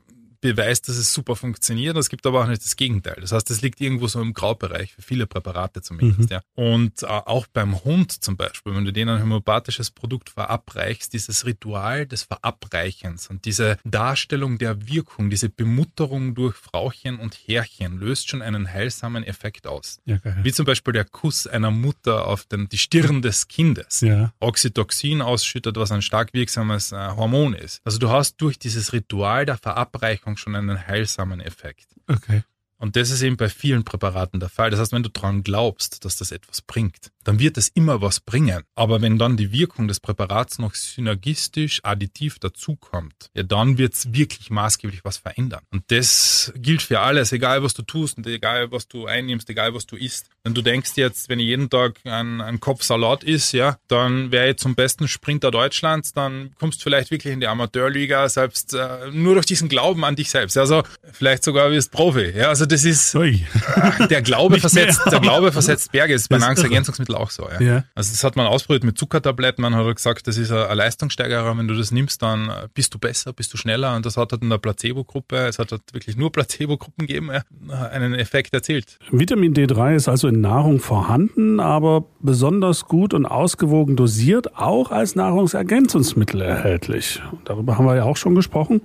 beweist, 0.44 0.90
dass 0.90 0.96
es 0.96 1.14
super 1.14 1.36
funktioniert. 1.36 1.96
Es 1.96 2.10
gibt 2.10 2.26
aber 2.26 2.42
auch 2.42 2.46
nicht 2.46 2.62
das 2.62 2.76
Gegenteil. 2.76 3.16
Das 3.18 3.32
heißt, 3.32 3.50
es 3.50 3.62
liegt 3.62 3.80
irgendwo 3.80 4.08
so 4.08 4.20
im 4.20 4.34
Graubereich, 4.34 4.92
für 4.92 5.00
viele 5.00 5.26
Präparate 5.26 5.80
zumindest. 5.80 6.28
Mhm. 6.30 6.36
Ja. 6.36 6.42
Und 6.54 7.02
äh, 7.02 7.06
auch 7.06 7.46
beim 7.46 7.82
Hund 7.82 8.12
zum 8.12 8.36
Beispiel, 8.36 8.74
wenn 8.74 8.84
du 8.84 8.92
denen 8.92 9.16
ein 9.16 9.22
homöopathisches 9.22 9.90
Produkt 9.90 10.28
verabreichst, 10.28 11.14
dieses 11.14 11.46
Ritual 11.46 12.06
des 12.06 12.24
Verabreichens 12.24 13.28
und 13.30 13.46
diese 13.46 13.78
Darstellung 13.84 14.58
der 14.58 14.86
Wirkung, 14.86 15.30
diese 15.30 15.48
Bemutterung 15.48 16.34
durch 16.34 16.56
Frauchen 16.56 17.18
und 17.18 17.38
Herrchen 17.46 17.98
löst 17.98 18.28
schon 18.28 18.42
einen 18.42 18.70
heilsamen 18.70 19.24
Effekt 19.24 19.66
aus. 19.66 19.98
Ja, 20.04 20.18
Wie 20.42 20.52
zum 20.52 20.66
Beispiel 20.66 20.92
der 20.92 21.06
Kuss 21.06 21.46
einer 21.46 21.70
Mutter 21.70 22.26
auf 22.26 22.44
den, 22.44 22.68
die 22.68 22.76
Stirn 22.76 23.22
des 23.22 23.48
Kindes. 23.48 24.02
Ja. 24.02 24.34
Oxytocin 24.40 25.22
ausschüttet, 25.22 25.76
was 25.76 25.90
ein 25.90 26.02
stark 26.02 26.34
wirksames 26.34 26.92
äh, 26.92 26.96
Hormon 26.96 27.54
ist. 27.54 27.80
Also 27.84 27.98
du 27.98 28.10
hast 28.10 28.36
durch 28.42 28.58
dieses 28.58 28.92
Ritual 28.92 29.46
der 29.46 29.56
Verabreichung 29.56 30.33
Anfang 30.34 30.36
schon 30.36 30.56
einen 30.56 30.86
heilsamen 30.86 31.40
Effekt. 31.40 31.88
Okay. 32.08 32.42
Und 32.78 32.96
das 32.96 33.10
ist 33.10 33.22
eben 33.22 33.36
bei 33.36 33.48
vielen 33.48 33.84
Präparaten 33.84 34.40
der 34.40 34.48
Fall. 34.48 34.70
Das 34.70 34.80
heißt, 34.80 34.92
wenn 34.92 35.02
du 35.02 35.08
daran 35.08 35.42
glaubst, 35.42 36.04
dass 36.04 36.16
das 36.16 36.32
etwas 36.32 36.62
bringt, 36.62 37.10
dann 37.24 37.38
wird 37.38 37.56
es 37.56 37.68
immer 37.68 38.02
was 38.02 38.20
bringen. 38.20 38.62
Aber 38.74 39.00
wenn 39.00 39.18
dann 39.18 39.36
die 39.36 39.52
Wirkung 39.52 39.88
des 39.88 40.00
Präparats 40.00 40.58
noch 40.58 40.74
synergistisch, 40.74 41.80
additiv 41.82 42.38
dazukommt, 42.38 43.30
ja, 43.34 43.42
dann 43.42 43.78
wird 43.78 43.94
es 43.94 44.12
wirklich 44.12 44.50
maßgeblich 44.50 45.04
was 45.04 45.16
verändern. 45.16 45.62
Und 45.70 45.84
das 45.90 46.52
gilt 46.56 46.82
für 46.82 47.00
alles, 47.00 47.32
egal 47.32 47.62
was 47.62 47.74
du 47.74 47.82
tust 47.82 48.18
und 48.18 48.26
egal 48.26 48.70
was 48.70 48.88
du 48.88 49.06
einnimmst, 49.06 49.48
egal 49.50 49.74
was 49.74 49.86
du 49.86 49.96
isst. 49.96 50.28
Wenn 50.42 50.54
du 50.54 50.62
denkst 50.62 50.92
jetzt, 50.96 51.28
wenn 51.28 51.40
ich 51.40 51.46
jeden 51.46 51.70
Tag 51.70 52.00
einen, 52.04 52.60
Kopf 52.60 52.82
Salat 52.82 53.24
isst, 53.24 53.52
ja, 53.52 53.78
dann 53.88 54.30
wäre 54.30 54.50
ich 54.50 54.56
zum 54.56 54.74
besten 54.74 55.08
Sprinter 55.08 55.50
Deutschlands, 55.50 56.12
dann 56.12 56.54
kommst 56.58 56.80
du 56.80 56.84
vielleicht 56.84 57.10
wirklich 57.10 57.32
in 57.32 57.40
die 57.40 57.46
Amateurliga, 57.46 58.28
selbst 58.28 58.74
äh, 58.74 59.10
nur 59.10 59.34
durch 59.34 59.46
diesen 59.46 59.68
Glauben 59.68 60.04
an 60.04 60.16
dich 60.16 60.30
selbst. 60.30 60.56
Also 60.56 60.82
vielleicht 61.12 61.44
sogar 61.44 61.70
wirst 61.70 61.90
Profi. 61.90 62.32
Ja, 62.36 62.48
also 62.48 62.63
das 62.66 62.84
ist 62.84 63.14
äh, 63.14 63.40
der 64.10 64.22
Glaube 64.22 64.58
versetzt, 64.60 65.00
der 65.10 65.20
Glaube 65.20 65.52
versetzt 65.52 65.92
Berge. 65.92 66.14
Ist 66.14 66.28
bei 66.28 66.38
Nahrungsergänzungsmitteln 66.38 67.16
auch 67.16 67.30
so. 67.30 67.48
Ja. 67.58 67.60
ja. 67.60 67.84
Also 67.94 68.12
das 68.12 68.24
hat 68.24 68.36
man 68.36 68.46
ausprobiert 68.46 68.84
mit 68.84 68.98
Zuckertabletten. 68.98 69.62
Man 69.62 69.74
hat 69.74 69.96
gesagt, 69.96 70.26
das 70.26 70.36
ist 70.36 70.50
ein 70.50 70.76
Leistungssteigerer. 70.76 71.56
Wenn 71.56 71.68
du 71.68 71.74
das 71.74 71.90
nimmst, 71.90 72.22
dann 72.22 72.50
bist 72.74 72.94
du 72.94 72.98
besser, 72.98 73.32
bist 73.32 73.52
du 73.52 73.56
schneller. 73.56 73.96
Und 73.96 74.06
das 74.06 74.16
hat 74.16 74.32
halt 74.32 74.42
in 74.42 74.50
der 74.50 74.58
Placebo-Gruppe, 74.58 75.36
es 75.46 75.58
hat 75.58 75.72
halt 75.72 75.82
wirklich 75.92 76.16
nur 76.16 76.32
Placebo-Gruppen 76.32 77.06
gegeben, 77.06 77.30
einen 77.70 78.14
Effekt 78.14 78.54
erzielt. 78.54 78.98
Vitamin 79.10 79.54
D3 79.54 79.94
ist 79.96 80.08
also 80.08 80.28
in 80.28 80.40
Nahrung 80.40 80.80
vorhanden, 80.80 81.60
aber 81.60 82.04
besonders 82.20 82.86
gut 82.86 83.14
und 83.14 83.26
ausgewogen 83.26 83.96
dosiert, 83.96 84.56
auch 84.56 84.90
als 84.90 85.14
Nahrungsergänzungsmittel 85.14 86.40
erhältlich. 86.40 87.20
Darüber 87.44 87.78
haben 87.78 87.86
wir 87.86 87.96
ja 87.96 88.04
auch 88.04 88.16
schon 88.16 88.34
gesprochen. 88.34 88.80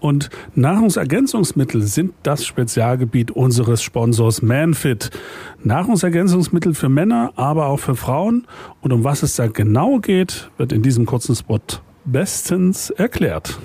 Und 0.00 0.30
Nahrungsergänzungsmittel 0.54 1.82
sind 1.82 2.14
das 2.22 2.44
Spezialgebiet 2.46 3.15
unseres 3.24 3.82
Sponsors 3.82 4.42
Manfit. 4.42 5.10
Nahrungsergänzungsmittel 5.64 6.74
für 6.74 6.88
Männer, 6.88 7.32
aber 7.36 7.66
auch 7.66 7.78
für 7.78 7.96
Frauen. 7.96 8.46
Und 8.80 8.92
um 8.92 9.04
was 9.04 9.22
es 9.22 9.36
da 9.36 9.46
genau 9.46 9.98
geht, 9.98 10.50
wird 10.58 10.72
in 10.72 10.82
diesem 10.82 11.06
kurzen 11.06 11.34
Spot 11.34 11.60
bestens 12.04 12.90
erklärt. 12.90 13.58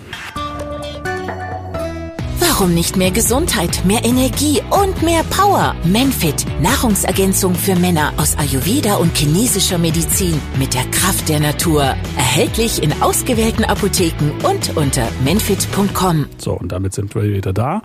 Warum 2.62 2.75
nicht 2.75 2.96
mehr 2.96 3.10
Gesundheit, 3.10 3.84
mehr 3.86 4.05
Energie 4.05 4.62
und 4.70 5.01
mehr 5.01 5.24
Power? 5.24 5.74
Menfit, 5.84 6.46
Nahrungsergänzung 6.62 7.55
für 7.55 7.75
Männer 7.75 8.13
aus 8.17 8.38
Ayurveda 8.38 8.98
und 8.98 9.17
chinesischer 9.17 9.79
Medizin 9.79 10.39
mit 10.60 10.75
der 10.75 10.84
Kraft 10.91 11.27
der 11.27 11.39
Natur. 11.39 11.96
Erhältlich 12.17 12.84
in 12.84 13.01
ausgewählten 13.01 13.65
Apotheken 13.65 14.31
und 14.43 14.77
unter 14.77 15.08
menfit.com. 15.24 16.27
So, 16.38 16.53
und 16.53 16.72
damit 16.72 16.93
sind 16.93 17.15
wir 17.15 17.24
wieder 17.24 17.51
da. 17.51 17.81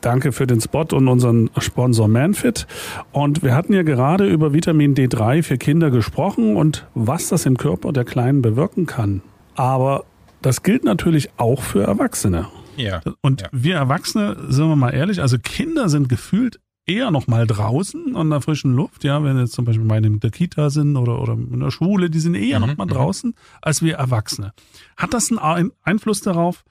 Danke 0.00 0.32
für 0.32 0.46
den 0.46 0.60
Spot 0.60 0.86
und 0.92 1.08
unseren 1.08 1.50
Sponsor 1.58 2.08
Manfit. 2.08 2.66
Und 3.12 3.42
wir 3.42 3.54
hatten 3.54 3.72
ja 3.72 3.82
gerade 3.82 4.26
über 4.26 4.52
Vitamin 4.52 4.94
D3 4.94 5.42
für 5.42 5.58
Kinder 5.58 5.90
gesprochen 5.90 6.56
und 6.56 6.86
was 6.94 7.28
das 7.28 7.46
im 7.46 7.56
Körper 7.56 7.92
der 7.92 8.04
Kleinen 8.04 8.42
bewirken 8.42 8.86
kann. 8.86 9.22
Aber 9.54 10.04
das 10.42 10.62
gilt 10.62 10.84
natürlich 10.84 11.30
auch 11.36 11.62
für 11.62 11.82
Erwachsene. 11.82 12.48
Ja. 12.76 13.02
Und 13.20 13.42
ja. 13.42 13.48
wir 13.52 13.76
Erwachsene, 13.76 14.36
sind 14.48 14.68
wir 14.68 14.76
mal 14.76 14.90
ehrlich, 14.90 15.20
also 15.20 15.38
Kinder 15.38 15.88
sind 15.88 16.08
gefühlt 16.08 16.60
eher 16.86 17.10
noch 17.10 17.26
mal 17.26 17.46
draußen 17.46 18.16
an 18.16 18.30
der 18.30 18.40
frischen 18.40 18.74
Luft, 18.74 19.04
ja, 19.04 19.22
wenn 19.22 19.38
jetzt 19.38 19.52
zum 19.52 19.64
Beispiel 19.64 19.84
meine 19.84 20.06
in 20.06 20.20
der 20.20 20.30
Kita 20.30 20.70
sind 20.70 20.96
oder, 20.96 21.20
oder 21.20 21.34
in 21.34 21.60
der 21.60 21.70
Schule, 21.70 22.10
die 22.10 22.20
sind 22.20 22.34
eher 22.34 22.58
mhm. 22.58 22.66
noch 22.66 22.76
mal 22.76 22.86
mhm. 22.86 22.90
draußen 22.90 23.34
als 23.62 23.82
wir 23.82 23.96
Erwachsene. 23.96 24.52
Hat 24.96 25.14
das 25.14 25.30
einen 25.30 25.72
Einfluss 25.82 26.20
darauf, 26.20 26.64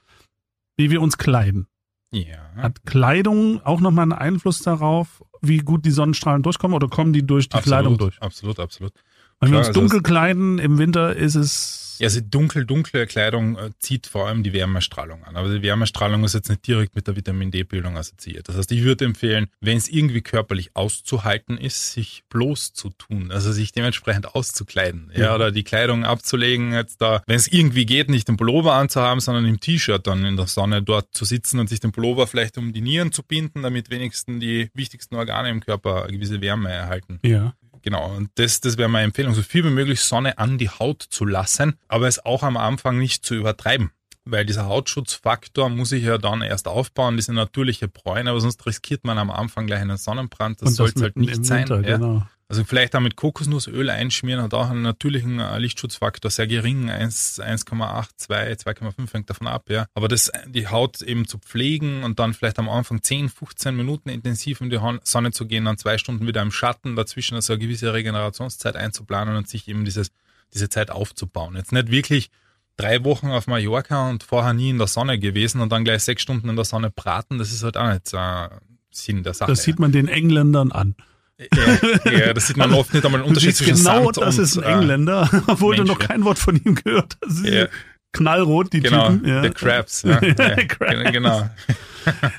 wie 0.78 0.92
wir 0.92 1.02
uns 1.02 1.18
kleiden? 1.18 1.68
Ja. 2.12 2.38
Hat 2.56 2.86
Kleidung 2.86 3.62
auch 3.64 3.82
nochmal 3.82 4.04
einen 4.04 4.14
Einfluss 4.14 4.62
darauf, 4.62 5.24
wie 5.42 5.60
gut 5.60 5.86
die 5.86 5.92
Sonnenstrahlen 5.92 6.44
durchkommen 6.44 6.76
oder 6.76 6.88
kommen 6.88 7.14
die 7.14 7.26
durch 7.26 7.50
die 7.50 7.56
absolut, 7.56 7.66
Kleidung 7.66 7.98
durch? 7.98 8.22
Absolut, 8.22 8.60
absolut. 8.60 8.94
Wenn 9.40 9.50
Klar, 9.50 9.52
wir 9.52 9.58
uns 9.60 9.68
also 9.68 9.80
dunkel 9.80 10.02
kleiden 10.02 10.60
im 10.60 10.78
Winter, 10.78 11.16
ist 11.16 11.36
es 11.36 11.89
ja, 12.00 12.08
also 12.08 12.22
dunkel, 12.22 12.66
dunkle 12.66 13.06
Kleidung 13.08 13.58
äh, 13.58 13.72
zieht 13.80 14.08
vor 14.08 14.28
allem 14.28 14.44
die 14.44 14.54
Wärmestrahlung 14.54 15.24
an. 15.24 15.36
Aber 15.36 15.50
die 15.54 15.62
Wärmestrahlung 15.62 16.24
ist 16.24 16.34
jetzt 16.34 16.50
nicht 16.50 16.66
direkt 16.66 16.96
mit 16.96 17.08
der 17.08 17.16
Vitamin 17.16 17.52
D-Bildung 17.52 17.98
assoziiert. 17.98 18.48
Das 18.48 18.58
heißt, 18.58 18.72
ich 18.72 18.84
würde 18.84 19.06
empfehlen, 19.06 19.48
wenn 19.60 19.78
es 19.78 19.90
irgendwie 19.90 20.22
körperlich 20.22 20.72
auszuhalten 20.76 21.58
ist, 21.58 21.94
sich 21.94 22.24
bloß 22.30 22.74
zu 22.74 22.90
tun, 22.92 23.32
also 23.32 23.52
sich 23.52 23.72
dementsprechend 23.72 24.34
auszukleiden, 24.34 25.12
ja, 25.14 25.20
ja 25.20 25.36
oder 25.36 25.52
die 25.52 25.64
Kleidung 25.64 26.06
abzulegen, 26.06 26.74
jetzt 26.74 27.02
da, 27.02 27.22
wenn 27.28 27.36
es 27.36 27.48
irgendwie 27.48 27.86
geht, 27.86 28.10
nicht 28.10 28.28
den 28.28 28.38
Pullover 28.38 28.74
anzuhaben, 28.74 29.20
sondern 29.20 29.46
im 29.46 29.60
T-Shirt 29.60 30.08
dann 30.08 30.26
in 30.26 30.38
der 30.38 30.48
Sonne 30.48 30.82
dort 30.82 31.14
zu 31.14 31.26
sitzen 31.26 31.60
und 31.60 31.68
sich 31.68 31.80
den 31.80 31.92
Pullover 31.92 32.28
vielleicht 32.28 32.58
um 32.58 32.74
die 32.74 32.82
Nieren 32.82 33.12
zu 33.12 33.24
binden, 33.24 33.64
damit 33.64 33.90
wenigstens 33.90 34.40
die 34.40 34.70
wichtigsten 34.74 35.16
Organe 35.16 35.50
im 35.50 35.60
Körper 35.60 36.04
eine 36.04 36.14
gewisse 36.14 36.42
Wärme 36.42 36.72
erhalten. 36.72 37.20
Ja. 37.24 37.54
Genau, 37.82 38.16
und 38.16 38.30
das, 38.36 38.62
das 38.62 38.78
wäre 38.78 38.90
meine 38.90 39.06
Empfehlung, 39.06 39.34
so 39.34 39.42
viel 39.42 39.64
wie 39.64 39.70
möglich 39.70 40.02
Sonne 40.02 40.38
an 40.38 40.58
die 40.58 40.70
Haut 40.70 41.02
zu 41.02 41.26
lassen, 41.26 41.78
aber 41.88 42.08
es 42.08 42.24
auch 42.26 42.44
am 42.44 42.58
Anfang 42.58 42.98
nicht 42.98 43.26
zu 43.26 43.36
übertreiben. 43.36 43.92
Weil 44.30 44.46
dieser 44.46 44.68
Hautschutzfaktor 44.68 45.70
muss 45.70 45.92
ich 45.92 46.04
ja 46.04 46.18
dann 46.18 46.42
erst 46.42 46.68
aufbauen, 46.68 47.16
diese 47.16 47.34
natürliche 47.34 47.88
Bräune, 47.88 48.30
aber 48.30 48.42
sonst 48.42 48.66
riskiert 48.66 49.04
man 49.04 49.18
am 49.18 49.32
Anfang 49.32 49.68
gleich 49.68 49.82
einen 49.82 49.98
Sonnenbrand. 49.98 50.62
Das 50.62 50.76
soll 50.76 50.92
es 50.96 51.02
halt 51.02 51.18
nicht 51.18 51.46
sein. 51.46 51.70
Winter, 51.70 51.88
ja. 51.88 51.98
genau. 51.98 52.24
Also 52.52 52.64
vielleicht 52.64 52.96
auch 52.96 53.00
mit 53.00 53.16
Kokosnussöl 53.16 53.92
einschmieren 53.92 54.42
hat 54.42 54.56
auch 54.56 54.72
einen 54.72 54.82
natürlichen 54.82 55.40
äh, 55.40 55.60
Lichtschutzfaktor 55.60 56.32
sehr 56.32 56.48
gering, 56.48 56.90
1,8, 56.90 58.08
2, 58.18 58.54
2,5 58.54 59.14
hängt 59.14 59.30
davon 59.30 59.46
ab, 59.46 59.70
ja. 59.70 59.86
Aber 59.94 60.08
das, 60.08 60.32
die 60.48 60.68
Haut 60.68 61.04
eben 61.04 61.28
zu 61.28 61.38
pflegen 61.38 62.02
und 62.04 62.18
dann 62.18 62.34
vielleicht 62.34 62.58
am 62.58 62.68
Anfang 62.68 63.04
10, 63.04 63.30
15 63.30 63.76
Minuten 63.76 64.10
intensiv 64.10 64.62
in 64.62 64.72
die 64.72 64.80
Sonne 65.04 65.32
zu 65.32 65.46
gehen, 65.46 65.66
dann 65.66 65.78
zwei 65.78 66.00
Stunden 66.00 66.26
wieder 66.26 66.42
im 66.42 66.52
Schatten, 66.52 66.96
dazwischen 66.96 67.36
also 67.36 67.54
eine 67.54 67.62
gewisse 67.62 67.94
Regenerationszeit 67.94 68.76
einzuplanen 68.76 69.36
und 69.36 69.48
sich 69.48 69.68
eben 69.68 69.86
dieses, 69.86 70.12
diese 70.52 70.70
Zeit 70.70 70.90
aufzubauen. 70.90 71.56
Jetzt 71.56 71.72
nicht 71.72 71.92
wirklich 71.92 72.32
drei 72.80 73.04
Wochen 73.04 73.28
auf 73.28 73.48
Mallorca 73.48 74.10
und 74.10 74.24
vorher 74.24 74.54
nie 74.54 74.70
in 74.70 74.78
der 74.78 74.88
Sonne 74.88 75.20
gewesen 75.20 75.62
und 75.62 75.72
dann 75.72 75.84
gleich 75.84 76.04
sechs 76.04 76.22
Stunden 76.22 76.50
in 76.50 76.56
der 76.56 76.66
Sonne 76.66 76.90
braten, 76.90 77.38
das 77.38 77.52
ist 77.52 77.64
halt 77.64 77.78
auch 77.78 77.92
nicht 77.92 78.14
äh, 78.14 78.50
Sinn 78.92 79.24
der 79.24 79.34
Sache. 79.34 79.52
Das 79.52 79.64
sieht 79.64 79.80
man 79.80 79.92
den 79.92 80.08
Engländern 80.08 80.72
an. 80.72 80.96
Ja, 81.40 82.12
ja, 82.12 82.34
das 82.34 82.48
sieht 82.48 82.58
man 82.58 82.74
oft 82.74 82.94
nicht 82.94 83.06
einmal 83.06 83.22
einen 83.22 83.30
Unterschied 83.30 83.56
zwischen 83.56 83.76
genau, 83.76 84.12
Sand 84.12 84.18
das 84.18 84.38
ist 84.38 84.58
ein 84.58 84.64
Engländer, 84.64 85.30
äh, 85.32 85.42
obwohl 85.48 85.76
Mensch, 85.76 85.88
du 85.88 85.94
noch 85.94 86.00
kein 86.00 86.26
Wort 86.26 86.38
von 86.38 86.56
ihm 86.58 86.76
gehört 86.76 87.18
hast. 87.24 87.46
Ja. 87.46 87.68
Knallrot, 88.12 88.74
die 88.74 88.82
genau, 88.82 89.10
Typen. 89.10 89.28
Ja. 89.28 89.44
The 89.44 89.50
Crabs. 89.52 90.02
Ja. 90.04 90.20
The 90.22 90.68
Crabs. 90.68 91.12
Genau. 91.12 91.50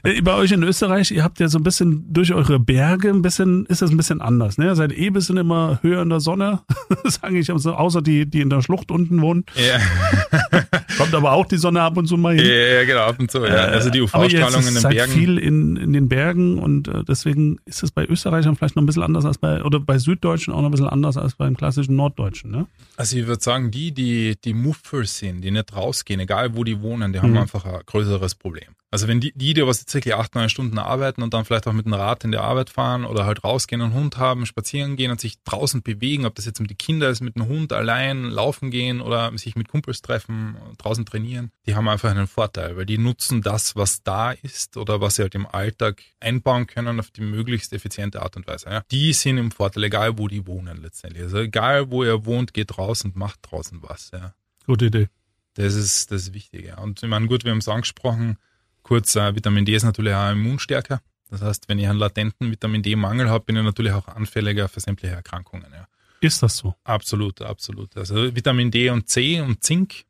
Äh, 0.02 0.22
bei 0.22 0.34
euch 0.34 0.52
in 0.52 0.62
Österreich, 0.62 1.10
ihr 1.10 1.22
habt 1.24 1.40
ja 1.40 1.48
so 1.48 1.58
ein 1.58 1.62
bisschen 1.62 2.04
durch 2.12 2.32
eure 2.32 2.58
Berge 2.58 3.10
ein 3.10 3.22
bisschen, 3.22 3.66
ist 3.66 3.82
das 3.82 3.90
ein 3.90 3.96
bisschen 3.96 4.20
anders, 4.20 4.58
ne? 4.58 4.66
Ihr 4.66 4.76
seid 4.76 4.92
eh 4.92 5.08
ein 5.08 5.12
bisschen 5.12 5.36
immer 5.36 5.78
höher 5.82 6.02
in 6.02 6.08
der 6.08 6.20
Sonne, 6.20 6.60
sage 7.04 7.38
ich, 7.38 7.50
außer 7.52 8.02
die, 8.02 8.26
die 8.26 8.40
in 8.40 8.50
der 8.50 8.62
Schlucht 8.62 8.90
unten 8.90 9.20
wohnen. 9.20 9.44
Ja. 9.56 9.80
Kommt 10.96 11.14
aber 11.14 11.32
auch 11.32 11.46
die 11.46 11.56
Sonne 11.56 11.82
ab 11.82 11.96
und 11.96 12.06
zu 12.06 12.16
mal 12.16 12.34
hin. 12.34 12.46
Ja, 12.46 12.52
ja 12.52 12.84
genau, 12.84 13.00
ab 13.00 13.18
und 13.18 13.30
zu, 13.30 13.44
ja. 13.44 13.54
Also 13.54 13.90
die 13.90 14.00
UV-Strahlung 14.00 14.66
in 14.66 14.74
den 14.74 14.82
Bergen. 14.82 14.98
Halt 14.98 15.10
viel 15.10 15.38
in, 15.38 15.76
in 15.76 15.92
den 15.92 16.08
Bergen 16.08 16.58
und 16.58 16.88
äh, 16.88 17.04
deswegen 17.04 17.58
ist 17.64 17.82
es 17.82 17.90
bei 17.90 18.06
Österreichern 18.06 18.56
vielleicht 18.56 18.76
noch 18.76 18.82
ein 18.82 18.86
bisschen 18.86 19.02
anders 19.02 19.24
als 19.24 19.38
bei, 19.38 19.62
oder 19.62 19.80
bei 19.80 19.98
Süddeutschen 19.98 20.52
auch 20.52 20.60
noch 20.60 20.68
ein 20.68 20.72
bisschen 20.72 20.88
anders 20.88 21.16
als 21.16 21.34
beim 21.34 21.56
klassischen 21.56 21.96
Norddeutschen, 21.96 22.50
ne? 22.50 22.66
Also 22.96 23.16
ich 23.16 23.26
würde 23.26 23.42
sagen, 23.42 23.70
die, 23.70 23.92
die, 23.92 24.36
die 24.44 24.54
Muffer 24.54 25.04
sind, 25.04 25.42
die 25.42 25.50
nicht 25.50 25.74
rausgehen, 25.74 26.20
egal 26.20 26.56
wo 26.56 26.64
die 26.64 26.80
wohnen, 26.82 27.12
die 27.12 27.20
haben 27.20 27.30
mhm. 27.30 27.38
einfach 27.38 27.64
ein 27.64 27.80
größeres 27.86 28.34
Problem. 28.34 28.68
Also 28.90 29.06
wenn 29.06 29.20
die, 29.20 29.32
die, 29.34 29.54
die 29.54 29.64
was 29.64 29.80
jetzt 29.80 29.94
wirklich 29.94 30.14
acht, 30.14 30.34
neun 30.34 30.48
Stunden 30.48 30.78
arbeiten 30.78 31.22
und 31.22 31.32
dann 31.32 31.44
vielleicht 31.44 31.68
auch 31.68 31.72
mit 31.72 31.86
dem 31.86 31.94
Rad 31.94 32.24
in 32.24 32.32
die 32.32 32.38
Arbeit 32.38 32.70
fahren 32.70 33.04
oder 33.04 33.24
halt 33.24 33.44
rausgehen, 33.44 33.80
einen 33.80 33.94
Hund 33.94 34.16
haben, 34.16 34.46
spazieren 34.46 34.96
gehen 34.96 35.12
und 35.12 35.20
sich 35.20 35.40
draußen 35.44 35.82
bewegen, 35.82 36.26
ob 36.26 36.34
das 36.34 36.44
jetzt 36.44 36.60
mit 36.60 36.70
den 36.70 36.78
Kindern 36.78 37.12
ist, 37.12 37.20
mit 37.20 37.36
dem 37.36 37.46
Hund 37.46 37.72
allein 37.72 38.24
laufen 38.24 38.70
gehen 38.70 39.00
oder 39.00 39.36
sich 39.38 39.54
mit 39.54 39.68
Kumpels 39.68 40.02
treffen, 40.02 40.56
draußen 40.78 41.06
trainieren, 41.06 41.52
die 41.66 41.76
haben 41.76 41.88
einfach 41.88 42.10
einen 42.10 42.26
Vorteil, 42.26 42.76
weil 42.76 42.86
die 42.86 42.98
nutzen 42.98 43.42
das, 43.42 43.76
was 43.76 44.02
da 44.02 44.32
ist 44.32 44.76
oder 44.76 45.00
was 45.00 45.16
sie 45.16 45.22
halt 45.22 45.36
im 45.36 45.46
Alltag 45.46 46.02
einbauen 46.18 46.66
können 46.66 46.98
auf 46.98 47.12
die 47.12 47.20
möglichst 47.20 47.72
effiziente 47.72 48.22
Art 48.22 48.36
und 48.36 48.48
Weise. 48.48 48.70
Ja. 48.70 48.82
Die 48.90 49.12
sind 49.12 49.38
im 49.38 49.52
Vorteil, 49.52 49.84
egal 49.84 50.18
wo 50.18 50.26
die 50.26 50.46
wohnen 50.48 50.82
letztendlich. 50.82 51.22
Also 51.22 51.38
egal 51.38 51.90
wo 51.92 52.02
ihr 52.02 52.24
wohnt, 52.26 52.54
geht 52.54 52.76
raus 52.76 53.04
und 53.04 53.14
macht 53.14 53.38
draußen 53.42 53.78
was. 53.82 54.10
Ja. 54.12 54.34
Gute 54.66 54.86
Idee. 54.86 55.08
Das 55.54 55.74
ist 55.74 56.10
das 56.10 56.32
Wichtige. 56.32 56.76
Und 56.76 57.02
ich 57.02 57.08
meine, 57.08 57.26
gut, 57.26 57.44
wir 57.44 57.52
haben 57.52 57.58
es 57.58 57.68
angesprochen, 57.68 58.36
Kurz, 58.82 59.16
äh, 59.16 59.34
Vitamin 59.34 59.64
D 59.64 59.74
ist 59.74 59.84
natürlich 59.84 60.14
auch 60.14 60.30
immunstärker. 60.30 61.00
Das 61.30 61.42
heißt, 61.42 61.68
wenn 61.68 61.78
ich 61.78 61.88
einen 61.88 61.98
latenten 61.98 62.50
Vitamin 62.50 62.82
D-Mangel 62.82 63.30
habe, 63.30 63.44
bin 63.44 63.56
ich 63.56 63.62
natürlich 63.62 63.92
auch 63.92 64.08
anfälliger 64.08 64.68
für 64.68 64.80
sämtliche 64.80 65.14
Erkrankungen. 65.14 65.66
Ja. 65.72 65.86
Ist 66.20 66.42
das 66.42 66.56
so? 66.56 66.74
Absolut, 66.84 67.40
absolut. 67.40 67.96
Also 67.96 68.34
Vitamin 68.34 68.70
D 68.70 68.90
und 68.90 69.08
C 69.08 69.40
und 69.40 69.62
Zink, 69.62 70.04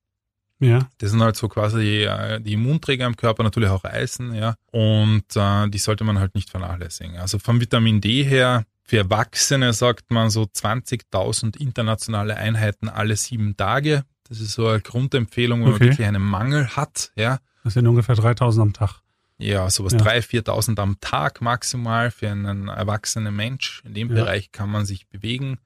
ja. 0.58 0.88
das 0.98 1.10
sind 1.10 1.22
halt 1.22 1.36
so 1.36 1.48
quasi 1.48 2.04
äh, 2.04 2.40
die 2.40 2.54
Immunträger 2.54 3.06
im 3.06 3.16
Körper, 3.16 3.42
natürlich 3.42 3.68
auch 3.68 3.84
Eisen, 3.84 4.34
ja. 4.34 4.54
Und 4.72 5.24
äh, 5.36 5.68
die 5.68 5.78
sollte 5.78 6.04
man 6.04 6.18
halt 6.18 6.34
nicht 6.34 6.50
vernachlässigen. 6.50 7.16
Also 7.16 7.38
vom 7.38 7.60
Vitamin 7.60 8.00
D 8.00 8.24
her, 8.24 8.64
für 8.82 8.98
Erwachsene 8.98 9.72
sagt 9.72 10.10
man 10.10 10.30
so 10.30 10.42
20.000 10.42 11.56
internationale 11.58 12.36
Einheiten 12.36 12.88
alle 12.88 13.16
sieben 13.16 13.56
Tage. 13.56 14.04
Das 14.28 14.40
ist 14.40 14.52
so 14.52 14.66
eine 14.66 14.80
Grundempfehlung, 14.80 15.60
wenn 15.60 15.68
okay. 15.68 15.78
man 15.78 15.88
wirklich 15.90 16.06
einen 16.06 16.22
Mangel 16.22 16.68
hat, 16.76 17.12
ja. 17.14 17.38
Das 17.64 17.74
sind 17.74 17.86
ungefähr 17.86 18.14
3000 18.14 18.62
am 18.62 18.72
Tag. 18.72 19.02
Ja, 19.38 19.70
sowas 19.70 19.94
ja. 19.94 20.00
3.000, 20.00 20.44
4.000 20.44 20.80
am 20.80 21.00
Tag 21.00 21.40
maximal 21.40 22.10
für 22.10 22.30
einen 22.30 22.68
erwachsenen 22.68 23.34
Mensch. 23.34 23.82
In 23.86 23.94
dem 23.94 24.08
ja. 24.08 24.16
Bereich 24.16 24.52
kann 24.52 24.70
man 24.70 24.84
sich 24.84 25.08
bewegen. 25.08 25.58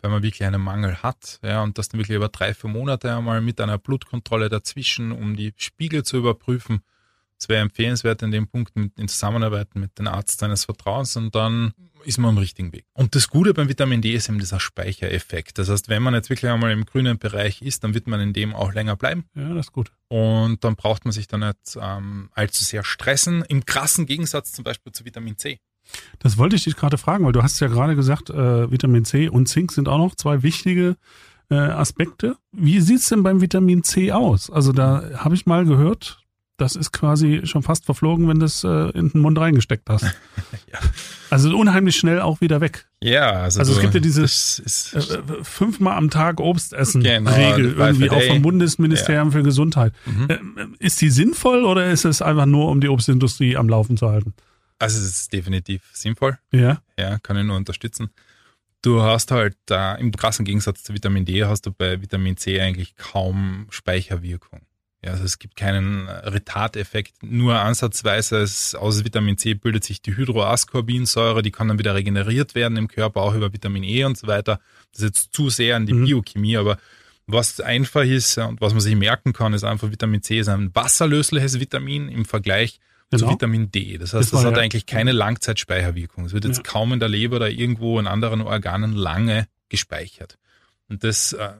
wenn 0.00 0.12
man 0.12 0.22
wirklich 0.22 0.44
einen 0.44 0.60
Mangel 0.60 1.02
hat. 1.02 1.40
Ja, 1.42 1.62
und 1.62 1.78
das 1.78 1.88
dann 1.88 1.98
wirklich 1.98 2.16
über 2.16 2.28
drei, 2.28 2.54
vier 2.54 2.70
Monate 2.70 3.12
einmal 3.12 3.40
mit 3.40 3.60
einer 3.60 3.78
Blutkontrolle 3.78 4.48
dazwischen, 4.48 5.10
um 5.10 5.34
die 5.34 5.52
Spiegel 5.56 6.04
zu 6.04 6.18
überprüfen. 6.18 6.82
Es 7.38 7.48
wäre 7.48 7.60
empfehlenswert 7.60 8.22
in 8.22 8.30
dem 8.30 8.48
Punkt 8.48 8.76
mit, 8.76 8.98
in 8.98 9.08
Zusammenarbeit 9.08 9.74
mit 9.74 9.98
dem 9.98 10.08
Arzt 10.08 10.40
seines 10.40 10.64
Vertrauens 10.64 11.16
und 11.16 11.34
dann 11.34 11.74
ist 12.04 12.18
man 12.18 12.30
am 12.30 12.38
richtigen 12.38 12.72
Weg. 12.72 12.84
Und 12.94 13.14
das 13.14 13.28
Gute 13.28 13.52
beim 13.52 13.68
Vitamin 13.68 14.00
D 14.00 14.12
ist 14.12 14.28
eben 14.28 14.38
dieser 14.38 14.60
Speichereffekt. 14.60 15.58
Das 15.58 15.68
heißt, 15.68 15.88
wenn 15.88 16.02
man 16.02 16.14
jetzt 16.14 16.30
wirklich 16.30 16.50
einmal 16.50 16.70
im 16.70 16.86
grünen 16.86 17.18
Bereich 17.18 17.62
ist, 17.62 17.84
dann 17.84 17.94
wird 17.94 18.06
man 18.06 18.20
in 18.20 18.32
dem 18.32 18.54
auch 18.54 18.72
länger 18.72 18.96
bleiben. 18.96 19.24
Ja, 19.34 19.52
das 19.54 19.66
ist 19.66 19.72
gut. 19.72 19.90
Und 20.08 20.62
dann 20.64 20.76
braucht 20.76 21.04
man 21.04 21.12
sich 21.12 21.26
dann 21.26 21.40
nicht 21.40 21.78
ähm, 21.80 22.30
allzu 22.32 22.64
sehr 22.64 22.84
stressen. 22.84 23.42
Im 23.42 23.66
krassen 23.66 24.06
Gegensatz 24.06 24.52
zum 24.52 24.64
Beispiel 24.64 24.92
zu 24.92 25.04
Vitamin 25.04 25.36
C. 25.36 25.58
Das 26.18 26.36
wollte 26.36 26.56
ich 26.56 26.64
dich 26.64 26.76
gerade 26.76 26.98
fragen, 26.98 27.24
weil 27.24 27.32
du 27.32 27.42
hast 27.42 27.60
ja 27.60 27.68
gerade 27.68 27.96
gesagt, 27.96 28.30
äh, 28.30 28.70
Vitamin 28.70 29.04
C 29.04 29.28
und 29.28 29.46
Zink 29.46 29.72
sind 29.72 29.88
auch 29.88 29.98
noch 29.98 30.14
zwei 30.14 30.42
wichtige 30.42 30.96
äh, 31.50 31.54
Aspekte. 31.54 32.36
Wie 32.52 32.80
sieht's 32.80 33.08
denn 33.08 33.22
beim 33.22 33.40
Vitamin 33.40 33.82
C 33.82 34.12
aus? 34.12 34.50
Also 34.50 34.72
da 34.72 35.10
habe 35.16 35.34
ich 35.34 35.46
mal 35.46 35.64
gehört, 35.64 36.24
das 36.56 36.74
ist 36.74 36.92
quasi 36.92 37.42
schon 37.44 37.62
fast 37.62 37.84
verflogen, 37.84 38.28
wenn 38.28 38.40
du 38.40 38.46
es 38.46 38.64
äh, 38.64 38.90
in 38.90 39.10
den 39.10 39.20
Mund 39.20 39.38
reingesteckt 39.38 39.88
hast. 39.90 40.04
ja. 40.72 40.78
Also 41.30 41.56
unheimlich 41.56 41.96
schnell 41.96 42.20
auch 42.20 42.40
wieder 42.40 42.60
weg. 42.60 42.86
Ja, 43.02 43.30
also, 43.32 43.60
also 43.60 43.72
es 43.74 43.80
gibt 43.80 43.94
ja 43.94 44.00
diese 44.00 44.24
äh, 44.24 45.44
fünfmal 45.44 45.96
am 45.96 46.08
Tag 46.08 46.40
Obst 46.40 46.72
essen 46.72 47.02
genau, 47.02 47.30
Regel 47.30 47.74
irgendwie 47.76 48.10
auch 48.10 48.22
vom 48.22 48.42
Bundesministerium 48.42 49.28
ja. 49.28 49.32
für 49.32 49.42
Gesundheit. 49.42 49.92
Mhm. 50.06 50.28
Äh, 50.28 50.38
ist 50.78 51.00
die 51.00 51.10
sinnvoll 51.10 51.64
oder 51.64 51.90
ist 51.90 52.04
es 52.04 52.22
einfach 52.22 52.46
nur, 52.46 52.70
um 52.70 52.80
die 52.80 52.88
Obstindustrie 52.88 53.56
am 53.56 53.68
Laufen 53.68 53.96
zu 53.96 54.08
halten? 54.08 54.34
Also 54.78 54.98
es 54.98 55.08
ist 55.08 55.32
definitiv 55.32 55.82
sinnvoll. 55.92 56.38
Ja. 56.52 56.80
Ja, 56.98 57.18
kann 57.18 57.36
ich 57.36 57.44
nur 57.44 57.56
unterstützen. 57.56 58.10
Du 58.82 59.02
hast 59.02 59.30
halt 59.30 59.56
äh, 59.70 60.00
im 60.00 60.12
krassen 60.12 60.44
Gegensatz 60.44 60.84
zu 60.84 60.94
Vitamin 60.94 61.24
D 61.24 61.44
hast 61.44 61.66
du 61.66 61.72
bei 61.72 62.00
Vitamin 62.00 62.36
C 62.36 62.60
eigentlich 62.60 62.96
kaum 62.96 63.66
Speicherwirkung. 63.70 64.60
Ja, 65.06 65.12
also 65.12 65.22
es 65.22 65.38
gibt 65.38 65.54
keinen 65.54 66.08
Retardeffekt, 66.08 67.22
nur 67.22 67.60
ansatzweise 67.60 68.38
es, 68.38 68.74
aus 68.74 69.04
Vitamin 69.04 69.38
C 69.38 69.54
bildet 69.54 69.84
sich 69.84 70.02
die 70.02 70.16
Hydroascorbinsäure, 70.16 71.42
die 71.42 71.52
kann 71.52 71.68
dann 71.68 71.78
wieder 71.78 71.94
regeneriert 71.94 72.56
werden 72.56 72.76
im 72.76 72.88
Körper, 72.88 73.20
auch 73.20 73.34
über 73.34 73.52
Vitamin 73.52 73.84
E 73.84 74.02
und 74.02 74.18
so 74.18 74.26
weiter. 74.26 74.58
Das 74.90 75.02
ist 75.02 75.06
jetzt 75.06 75.32
zu 75.32 75.48
sehr 75.48 75.76
an 75.76 75.86
die 75.86 75.94
mhm. 75.94 76.06
Biochemie, 76.06 76.56
aber 76.56 76.78
was 77.28 77.60
einfach 77.60 78.02
ist 78.02 78.36
und 78.38 78.60
was 78.60 78.72
man 78.72 78.80
sich 78.80 78.96
merken 78.96 79.32
kann, 79.32 79.52
ist 79.52 79.62
einfach 79.62 79.92
Vitamin 79.92 80.22
C 80.22 80.40
ist 80.40 80.48
ein 80.48 80.74
wasserlösliches 80.74 81.60
Vitamin 81.60 82.08
im 82.08 82.24
Vergleich 82.24 82.80
genau. 83.12 83.26
zu 83.26 83.32
Vitamin 83.32 83.70
D. 83.70 83.98
Das 83.98 84.12
heißt, 84.12 84.32
das, 84.32 84.42
das 84.42 84.44
hat 84.44 84.56
ja 84.56 84.62
eigentlich 84.64 84.86
keine 84.86 85.12
Langzeitspeicherwirkung. 85.12 86.24
Es 86.24 86.32
wird 86.32 86.46
jetzt 86.46 86.56
ja. 86.56 86.62
kaum 86.64 86.92
in 86.92 86.98
der 86.98 87.08
Leber 87.08 87.36
oder 87.36 87.48
irgendwo 87.48 88.00
in 88.00 88.08
anderen 88.08 88.40
Organen 88.40 88.92
lange 88.92 89.46
gespeichert. 89.68 90.36
Und 90.88 91.04
das 91.04 91.32
äh, 91.32 91.50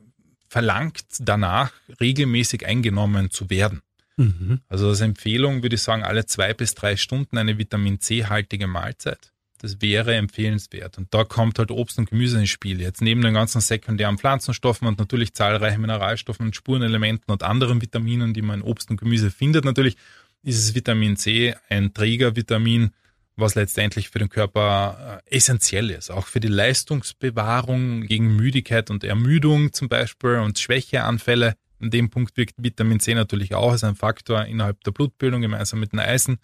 verlangt 0.48 1.04
danach, 1.20 1.72
regelmäßig 2.00 2.66
eingenommen 2.66 3.30
zu 3.30 3.50
werden. 3.50 3.82
Mhm. 4.16 4.61
Also 4.68 4.88
als 4.88 5.00
Empfehlung 5.00 5.62
würde 5.62 5.76
ich 5.76 5.82
sagen, 5.82 6.02
alle 6.02 6.26
zwei 6.26 6.54
bis 6.54 6.74
drei 6.74 6.96
Stunden 6.96 7.38
eine 7.38 7.59
Vitamin 7.59 8.00
C-haltige 8.00 8.66
Mahlzeit. 8.66 9.32
Das 9.59 9.80
wäre 9.80 10.14
empfehlenswert. 10.14 10.98
Und 10.98 11.12
da 11.14 11.24
kommt 11.24 11.59
halt 11.59 11.70
Obst 11.70 11.98
und 11.98 12.11
Gemüse 12.11 12.38
ins 12.38 12.50
Spiel. 12.50 12.80
Jetzt 12.80 13.00
neben 13.00 13.22
den 13.22 13.35
ganzen 13.35 13.61
sekundären 13.61 14.18
Pflanzenstoffen 14.18 14.87
und 14.87 14.98
natürlich 14.98 15.32
zahlreichen 15.35 15.80
Mineralstoffen 15.80 16.46
und 16.46 16.56
Spurenelementen 16.56 17.32
und 17.32 17.42
anderen 17.42 17.80
Vitaminen, 17.80 18.35
die 18.35 18.42
man 18.42 18.61
in 18.61 18.66
Obst 18.66 18.90
und 18.90 18.98
Gemüse 18.98 19.30
findet, 19.30 19.64
natürlich 19.64 19.96
ist 20.42 20.59
es 20.59 20.74
Vitamin 20.74 21.16
C 21.16 21.54
ein 21.68 21.92
Trägervitamin, 21.92 22.90
was 23.37 23.55
letztendlich 23.55 24.09
für 24.09 24.18
den 24.18 24.29
Körper 24.29 25.22
äh, 25.27 25.37
essentiell 25.37 25.90
ist. 25.90 26.11
Auch 26.11 26.27
für 26.27 26.40
die 26.40 26.49
Leistungsbewahrung 26.49 28.03
gegen 28.03 28.35
Müdigkeit 28.37 28.90
und 28.90 29.05
Ermüdung 29.05 29.72
zum 29.72 29.88
Beispiel 29.88 30.37
und 30.37 30.59
Schwächeanfälle. 30.59 31.55
In 31.79 31.90
dem 31.90 32.09
Punkt 32.09 32.37
wirkt 32.37 32.55
Vitamin 32.57 33.01
C 33.01 33.14
natürlich 33.14 33.55
auch 33.55 33.72
als 33.72 33.85
ein 33.85 33.94
Faktor 33.94 34.46
innerhalb 34.46 34.83
der 34.85 34.92
Blutbildung 34.92 35.42
gemeinsam 35.42 35.81
mit 35.81 35.92
dem 35.92 35.99
Eisen. 35.99 36.38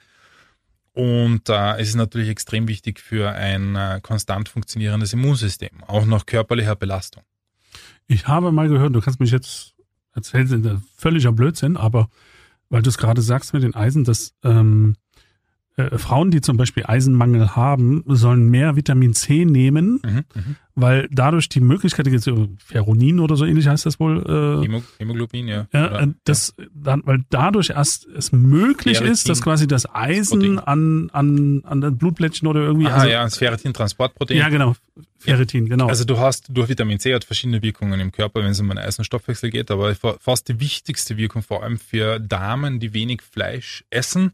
Und 0.92 1.48
äh, 1.48 1.80
es 1.80 1.88
ist 1.88 1.94
natürlich 1.94 2.28
extrem 2.28 2.68
wichtig 2.68 3.00
für 3.00 3.30
ein 3.30 3.74
äh, 3.76 4.00
konstant 4.02 4.50
funktionierendes 4.50 5.14
Immunsystem, 5.14 5.82
auch 5.86 6.04
nach 6.04 6.26
körperlicher 6.26 6.76
Belastung. 6.76 7.22
Ich 8.06 8.28
habe 8.28 8.52
mal 8.52 8.68
gehört, 8.68 8.94
du 8.94 9.00
kannst 9.00 9.18
mich 9.18 9.30
jetzt 9.30 9.74
erzählen, 10.14 10.82
völliger 10.94 11.32
Blödsinn, 11.32 11.78
aber 11.78 12.10
weil 12.68 12.82
du 12.82 12.90
es 12.90 12.98
gerade 12.98 13.22
sagst 13.22 13.54
mit 13.54 13.62
den 13.62 13.74
Eisen, 13.74 14.04
dass 14.04 14.34
ähm, 14.44 14.96
äh, 15.76 15.96
Frauen, 15.96 16.30
die 16.30 16.42
zum 16.42 16.58
Beispiel 16.58 16.84
Eisenmangel 16.86 17.56
haben, 17.56 18.04
sollen 18.06 18.50
mehr 18.50 18.76
Vitamin 18.76 19.14
C 19.14 19.46
nehmen, 19.46 20.00
mhm, 20.04 20.24
mhm. 20.34 20.56
weil 20.74 21.08
dadurch 21.10 21.48
die 21.48 21.60
Möglichkeit, 21.60 22.06
Ferronin 22.58 23.20
oder 23.20 23.36
so 23.36 23.46
ähnlich 23.46 23.68
heißt 23.68 23.86
das 23.86 23.98
wohl. 23.98 24.18
Äh, 24.18 24.80
Hämoglobin, 24.98 25.48
ja. 25.48 25.66
ja 25.72 25.90
oder, 25.90 26.14
das, 26.24 26.52
ja. 26.58 26.66
Dann, 26.74 27.02
weil 27.06 27.24
dadurch 27.30 27.70
erst 27.70 28.06
es 28.06 28.32
möglich 28.32 28.98
Ferritin. 28.98 29.14
ist, 29.14 29.30
dass 29.30 29.40
quasi 29.40 29.66
das 29.66 29.88
Eisen 29.94 30.58
an, 30.58 31.08
an, 31.12 31.62
an 31.64 31.80
den 31.80 31.96
Blutplättchen 31.96 32.46
oder 32.48 32.60
irgendwie. 32.60 32.88
Ah, 32.88 32.96
also, 32.96 33.08
ja, 33.08 33.24
das 33.24 33.38
Ferritin-Transportprotein. 33.38 34.36
Ja, 34.36 34.50
genau. 34.50 34.74
Ferritin, 35.18 35.70
genau. 35.70 35.86
Also 35.86 36.04
du 36.04 36.18
hast 36.18 36.46
durch 36.50 36.68
Vitamin 36.68 36.98
C 36.98 37.14
hat 37.14 37.24
verschiedene 37.24 37.62
Wirkungen 37.62 37.98
im 37.98 38.12
Körper, 38.12 38.40
wenn 38.40 38.50
es 38.50 38.60
um 38.60 38.68
den 38.68 38.78
Eisenstoffwechsel 38.78 39.50
geht, 39.50 39.70
aber 39.70 39.94
fast 39.94 40.48
die 40.48 40.60
wichtigste 40.60 41.16
Wirkung, 41.16 41.42
vor 41.42 41.62
allem 41.62 41.78
für 41.78 42.18
Damen, 42.18 42.78
die 42.78 42.92
wenig 42.92 43.22
Fleisch 43.22 43.84
essen, 43.88 44.32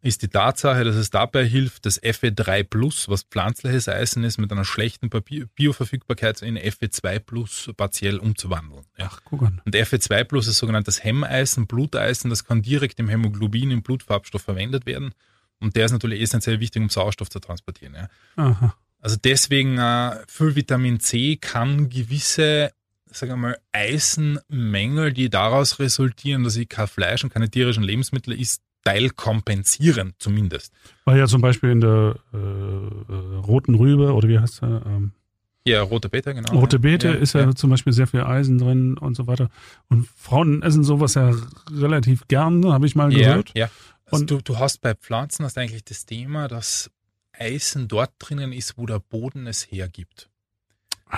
ist 0.00 0.22
die 0.22 0.28
Tatsache, 0.28 0.84
dass 0.84 0.94
es 0.94 1.10
dabei 1.10 1.44
hilft, 1.44 1.84
das 1.84 2.00
Fe3 2.00 2.62
Plus, 2.62 3.08
was 3.08 3.24
pflanzliches 3.24 3.88
Eisen 3.88 4.22
ist, 4.22 4.38
mit 4.38 4.52
einer 4.52 4.64
schlechten 4.64 5.10
Bioverfügbarkeit 5.10 6.40
in 6.42 6.56
Fe2 6.56 7.18
Plus 7.18 7.70
partiell 7.76 8.18
umzuwandeln. 8.18 8.84
Ja. 8.96 9.10
Ach, 9.10 9.20
guck 9.24 9.42
an. 9.42 9.60
Und 9.64 9.74
Fe2 9.74 10.24
Plus 10.24 10.46
ist 10.46 10.58
sogenanntes 10.58 11.02
Hemmeisen, 11.02 11.66
Bluteisen, 11.66 12.30
das 12.30 12.44
kann 12.44 12.62
direkt 12.62 13.00
im 13.00 13.08
Hämoglobin, 13.08 13.70
im 13.72 13.82
Blutfarbstoff 13.82 14.42
verwendet 14.42 14.86
werden. 14.86 15.12
Und 15.58 15.74
der 15.74 15.86
ist 15.86 15.92
natürlich 15.92 16.22
essentiell 16.22 16.60
wichtig, 16.60 16.80
um 16.80 16.88
Sauerstoff 16.88 17.30
zu 17.30 17.40
transportieren. 17.40 17.94
Ja. 17.94 18.08
Aha. 18.36 18.76
Also 19.00 19.16
deswegen, 19.16 19.78
äh, 19.78 20.16
Vitamin 20.56 21.00
C 21.00 21.36
kann 21.36 21.88
gewisse 21.88 22.70
sagen 23.10 23.32
wir 23.32 23.36
mal, 23.36 23.58
Eisenmängel, 23.72 25.12
die 25.12 25.30
daraus 25.30 25.78
resultieren, 25.78 26.44
dass 26.44 26.56
ich 26.56 26.68
kein 26.68 26.86
Fleisch 26.86 27.24
und 27.24 27.32
keine 27.32 27.50
tierischen 27.50 27.82
Lebensmittel 27.82 28.38
isst, 28.38 28.62
Teil 28.88 29.10
kompensieren, 29.10 30.14
zumindest. 30.18 30.72
Weil 31.04 31.18
ja 31.18 31.26
zum 31.26 31.42
Beispiel 31.42 31.70
in 31.70 31.82
der 31.82 32.16
äh, 32.32 32.36
äh, 32.38 33.36
roten 33.46 33.74
Rübe 33.74 34.14
oder 34.14 34.28
wie 34.28 34.38
heißt 34.38 34.62
er? 34.62 34.82
Ähm, 34.86 35.12
ja, 35.66 35.82
rote 35.82 36.08
Beete, 36.08 36.32
genau. 36.32 36.58
Rote 36.58 36.78
Beete 36.78 37.08
ja, 37.08 37.14
ist 37.14 37.34
ja, 37.34 37.42
ja, 37.42 37.54
zum 37.54 37.68
Beispiel 37.68 37.92
sehr 37.92 38.06
viel 38.06 38.22
Eisen 38.22 38.56
drin 38.56 38.96
und 38.96 39.14
so 39.14 39.26
weiter. 39.26 39.50
Und 39.90 40.08
Frauen 40.16 40.62
essen 40.62 40.84
sowas 40.84 41.14
ja 41.14 41.34
relativ 41.70 42.28
gern, 42.28 42.64
habe 42.72 42.86
ich 42.86 42.94
mal 42.94 43.10
gehört. 43.10 43.52
Ja, 43.54 43.68
also 44.06 44.22
und 44.22 44.30
du, 44.30 44.40
du 44.40 44.58
hast 44.58 44.80
bei 44.80 44.94
Pflanzen 44.94 45.44
hast 45.44 45.58
eigentlich 45.58 45.84
das 45.84 46.06
Thema, 46.06 46.48
dass 46.48 46.90
Eisen 47.32 47.88
dort 47.88 48.12
drinnen 48.18 48.54
ist, 48.54 48.78
wo 48.78 48.86
der 48.86 49.00
Boden 49.00 49.46
es 49.46 49.70
hergibt. 49.70 50.30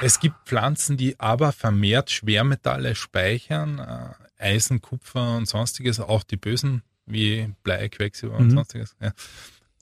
Es 0.00 0.18
gibt 0.18 0.35
Pflanzen, 0.44 0.96
die 0.96 1.20
aber 1.20 1.52
vermehrt 1.52 2.11
Schwermetalle 2.11 2.96
speichern, 2.96 3.78
äh, 3.78 4.42
Eisen, 4.42 4.80
Kupfer 4.80 5.37
und 5.37 5.46
sonstiges, 5.46 6.00
auch 6.00 6.24
die 6.24 6.37
bösen 6.37 6.83
wie 7.11 7.53
Blei, 7.62 7.88
Quecksilber 7.88 8.37
und 8.37 8.46
mhm. 8.46 8.57
sonstiges. 8.57 8.96
Ja. 9.01 9.12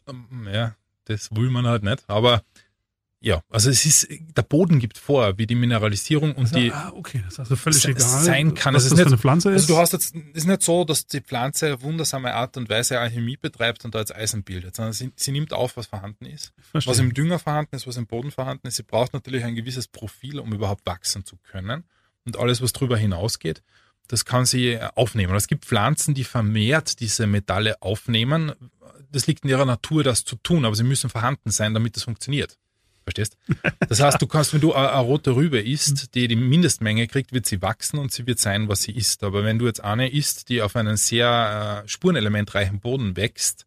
Ähm, 0.07 0.49
ja, 0.53 0.75
das 1.05 1.31
will 1.35 1.51
man 1.51 1.67
halt 1.67 1.83
nicht. 1.83 2.05
Aber 2.09 2.43
ja, 3.21 3.43
also 3.51 3.69
es 3.69 3.85
ist, 3.85 4.07
der 4.37 4.43
Boden 4.43 4.79
gibt 4.79 4.97
vor, 4.97 5.38
wie 5.38 5.47
die 5.49 5.57
Mineralisierung 5.57 6.37
und 6.37 6.45
also, 6.45 6.57
die 6.57 6.71
ah, 6.73 6.93
okay, 6.95 7.21
das 7.25 7.35
ist 7.35 7.41
also 7.41 7.57
völlig 7.57 7.85
egal, 7.85 8.01
sein 8.01 8.55
kann. 8.55 8.75
Was 8.75 8.85
es 8.85 8.87
ist 8.87 8.93
das 8.93 8.99
nicht, 8.99 9.07
eine 9.09 9.19
Pflanze 9.19 9.51
ist. 9.51 9.62
Also 9.62 9.75
du 9.75 9.81
hast 9.81 9.93
jetzt, 9.93 10.14
ist 10.14 10.47
nicht 10.47 10.62
so, 10.62 10.85
dass 10.85 11.07
die 11.07 11.21
Pflanze 11.21 11.75
auf 11.75 11.83
wundersame 11.83 12.33
Art 12.33 12.57
und 12.57 12.69
Weise 12.69 13.01
Alchemie 13.01 13.37
betreibt 13.37 13.85
und 13.85 13.95
da 13.95 13.99
jetzt 13.99 14.14
Eisen 14.14 14.45
bildet, 14.45 14.77
sondern 14.77 14.93
sie, 14.93 15.11
sie 15.17 15.33
nimmt 15.33 15.53
auf, 15.53 15.77
was 15.77 15.87
vorhanden 15.87 16.27
ist. 16.27 16.53
Was 16.73 17.01
im 17.01 17.12
Dünger 17.12 17.41
vorhanden 17.41 17.75
ist, 17.75 17.88
was 17.88 17.97
im 17.97 18.07
Boden 18.07 18.31
vorhanden 18.31 18.69
ist. 18.69 18.77
Sie 18.77 18.85
braucht 18.85 19.12
natürlich 19.12 19.43
ein 19.43 19.57
gewisses 19.57 19.88
Profil, 19.88 20.38
um 20.38 20.53
überhaupt 20.53 20.87
wachsen 20.87 21.25
zu 21.25 21.38
können. 21.51 21.85
Und 22.25 22.38
alles, 22.38 22.62
was 22.62 22.73
darüber 22.73 22.97
hinausgeht, 22.97 23.62
das 24.09 24.25
kann 24.25 24.47
sie 24.47 24.79
aufnehmen. 24.94 25.35
Es 25.35 25.47
gibt 25.47 25.66
Pflanzen, 25.66 26.14
die 26.14 26.25
vermehrt 26.25 27.01
diese 27.01 27.27
Metalle 27.27 27.81
aufnehmen. 27.83 28.53
Das 29.12 29.27
liegt 29.27 29.44
in 29.44 29.51
ihrer 29.51 29.66
Natur, 29.66 30.03
das 30.03 30.25
zu 30.25 30.37
tun, 30.37 30.64
aber 30.64 30.75
sie 30.75 30.83
müssen 30.83 31.11
vorhanden 31.11 31.51
sein, 31.51 31.75
damit 31.75 31.97
das 31.97 32.05
funktioniert. 32.05 32.59
Verstehst? 33.05 33.38
Das 33.88 34.01
heißt, 34.01 34.21
du 34.21 34.27
kannst, 34.27 34.53
wenn 34.53 34.61
du 34.61 34.75
eine, 34.75 34.99
rote 34.99 35.35
Rübe 35.35 35.61
isst, 35.61 36.14
die 36.14 36.29
die 36.29 36.37
Mindestmenge 36.37 37.07
kriegt, 37.07 37.33
wird 37.33 37.47
sie 37.47 37.62
wachsen 37.62 37.99
und 37.99 38.12
sie 38.12 38.27
wird 38.27 38.38
sein, 38.38 38.68
was 38.68 38.83
sie 38.83 38.92
ist. 38.92 39.25
Aber 39.25 39.44
wenn 39.44 39.59
du 39.59 39.66
jetzt 39.66 39.83
eine 39.83 40.11
isst, 40.11 40.51
die 40.51 40.61
auf 40.61 40.77
einen 40.77 40.99
sehr 40.99 41.85
äh, 41.85 41.88
spurenelementreichen 41.88 42.81
Boden 42.81 43.16
wächst, 43.16 43.64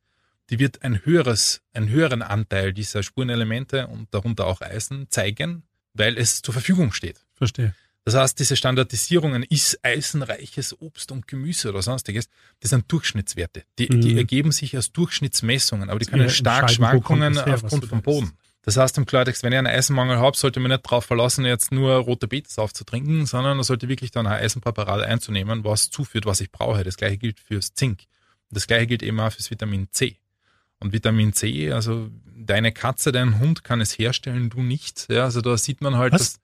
die 0.52 0.60
wird 0.60 0.84
ein 0.84 1.06
höheres, 1.06 1.62
einen 1.74 1.90
höheren 1.90 2.22
Anteil 2.22 2.74
dieser 2.74 3.02
Spurenelemente 3.02 3.88
und 3.88 4.14
darunter 4.14 4.46
auch 4.46 4.62
Eisen 4.62 5.08
zeigen, 5.10 5.64
weil 5.94 6.18
es 6.18 6.42
zur 6.42 6.54
Verfügung 6.54 6.92
steht. 6.92 7.26
Verstehe. 7.34 7.74
Das 8.04 8.16
heißt, 8.16 8.40
diese 8.40 8.56
Standardisierungen 8.56 9.44
ist 9.44 9.80
eisenreiches 9.84 10.80
Obst 10.82 11.12
und 11.12 11.28
Gemüse 11.28 11.70
oder 11.70 11.82
sonstiges, 11.84 12.30
das 12.60 12.72
sind 12.72 12.92
Durchschnittswerte. 12.92 13.64
Die, 13.78 13.90
mhm. 13.90 14.02
die 14.02 14.18
ergeben 14.18 14.52
sich 14.52 14.76
aus 14.76 14.92
Durchschnittsmessungen, 14.92 15.90
aber 15.90 16.00
die 16.00 16.08
können 16.08 16.30
stark 16.30 16.72
Schwankungen 16.72 17.38
aufgrund 17.38 17.86
vom 17.86 18.02
Boden. 18.02 18.32
Das 18.64 18.78
heißt 18.78 18.98
im 18.98 19.06
Klartext, 19.06 19.44
wenn 19.44 19.54
ich 19.54 19.58
einen 19.58 19.68
Eisenmangel 19.68 20.18
habe, 20.18 20.38
sollte 20.38 20.60
man 20.60 20.72
nicht 20.72 20.86
darauf 20.86 21.06
verlassen, 21.06 21.46
jetzt 21.46 21.72
nur 21.72 21.94
rote 21.96 22.28
Betesaft 22.28 22.76
zu 22.76 22.84
trinken, 22.84 23.26
sondern 23.26 23.58
man 23.58 23.64
sollte 23.64 23.90
wirklich 23.90 24.12
dann 24.12 24.28
ein 24.28 24.40
Eisenpräparat 24.40 25.02
einzunehmen, 25.02 25.64
was 25.64 25.90
zuführt, 25.90 26.26
was 26.26 26.42
ich 26.42 26.52
brauche. 26.52 26.84
Das 26.84 26.98
gleiche 26.98 27.18
gilt 27.18 27.40
fürs 27.40 27.74
Zink. 27.74 28.04
Das 28.52 28.68
gleiche 28.68 28.88
gilt 28.88 29.04
eben 29.04 29.20
auch 29.20 29.32
fürs 29.32 29.50
Vitamin 29.50 29.88
C. 29.92 30.18
Und 30.80 30.94
Vitamin 30.94 31.34
C, 31.34 31.72
also 31.72 32.10
deine 32.36 32.72
Katze, 32.72 33.12
dein 33.12 33.40
Hund 33.40 33.64
kann 33.64 33.82
es 33.82 33.98
herstellen, 33.98 34.50
du 34.50 34.62
nicht. 34.62 35.08
Ja, 35.10 35.24
also 35.24 35.42
da 35.42 35.58
sieht 35.58 35.82
man 35.82 35.96
halt, 35.96 36.14
Was? 36.14 36.34
dass, 36.34 36.40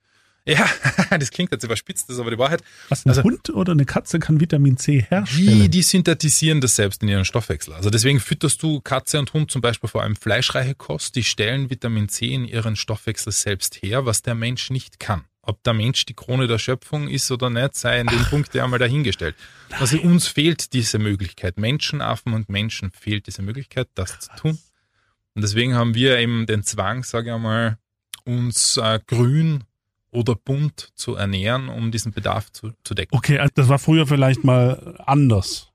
ja, 0.47 0.67
das 1.17 1.29
klingt 1.31 1.51
jetzt 1.51 1.63
überspitzt, 1.63 2.07
das 2.09 2.15
ist 2.15 2.19
aber 2.21 2.31
die 2.31 2.37
Wahrheit. 2.37 2.63
Was, 2.89 3.05
ein 3.05 3.09
Also- 3.09 3.23
Hund 3.23 3.49
oder 3.49 3.73
eine 3.73 3.85
Katze 3.85 4.19
kann 4.19 4.39
Vitamin 4.39 4.77
C 4.77 4.99
Die, 4.99 5.01
herstellen? 5.03 5.69
die 5.71 5.81
synthetisieren 5.83 6.61
das 6.61 6.75
selbst 6.75 7.03
in 7.03 7.09
ihren 7.09 7.25
Stoffwechsel. 7.25 7.73
Also 7.73 7.89
deswegen 7.89 8.19
fütterst 8.19 8.63
du 8.63 8.79
Katze 8.81 9.19
und 9.19 9.33
Hund 9.33 9.51
zum 9.51 9.61
Beispiel 9.61 9.89
vor 9.89 10.03
allem 10.03 10.15
fleischreiche 10.15 10.73
Kost. 10.75 11.15
Die 11.15 11.23
stellen 11.23 11.69
Vitamin 11.69 12.09
C 12.09 12.27
in 12.33 12.45
ihren 12.45 12.75
Stoffwechsel 12.75 13.31
selbst 13.31 13.81
her, 13.81 14.05
was 14.05 14.21
der 14.21 14.35
Mensch 14.35 14.69
nicht 14.69 14.99
kann. 14.99 15.25
Ob 15.41 15.63
der 15.63 15.73
Mensch 15.73 16.05
die 16.05 16.13
Krone 16.13 16.47
der 16.47 16.59
Schöpfung 16.59 17.07
ist 17.07 17.31
oder 17.31 17.49
nicht, 17.49 17.75
sei 17.75 18.01
in 18.01 18.07
dem 18.07 18.25
Punkt 18.25 18.53
ja 18.53 18.65
einmal 18.65 18.79
dahingestellt. 18.79 19.35
Also 19.79 19.97
uns 19.99 20.27
fehlt 20.27 20.73
diese 20.73 20.99
Möglichkeit. 20.99 21.57
Menschenaffen 21.57 22.33
und 22.33 22.49
Menschen 22.49 22.91
fehlt 22.91 23.27
diese 23.27 23.41
Möglichkeit, 23.41 23.87
das 23.95 24.19
zu 24.19 24.29
tun. 24.37 24.57
Und 25.35 25.41
deswegen 25.43 25.73
haben 25.75 25.93
wir 25.93 26.17
eben 26.19 26.47
den 26.47 26.63
Zwang, 26.63 27.03
sage 27.03 27.29
ich 27.29 27.33
einmal, 27.35 27.77
uns 28.25 28.75
äh, 28.75 28.99
grün 29.07 29.63
oder 30.11 30.35
bunt 30.35 30.89
zu 30.95 31.15
ernähren, 31.15 31.69
um 31.69 31.91
diesen 31.91 32.11
Bedarf 32.13 32.51
zu, 32.51 32.71
zu 32.83 32.93
decken. 32.93 33.15
Okay, 33.15 33.39
also 33.39 33.51
das 33.55 33.67
war 33.69 33.77
früher 33.79 34.07
vielleicht 34.07 34.43
mal 34.43 34.95
anders, 35.05 35.69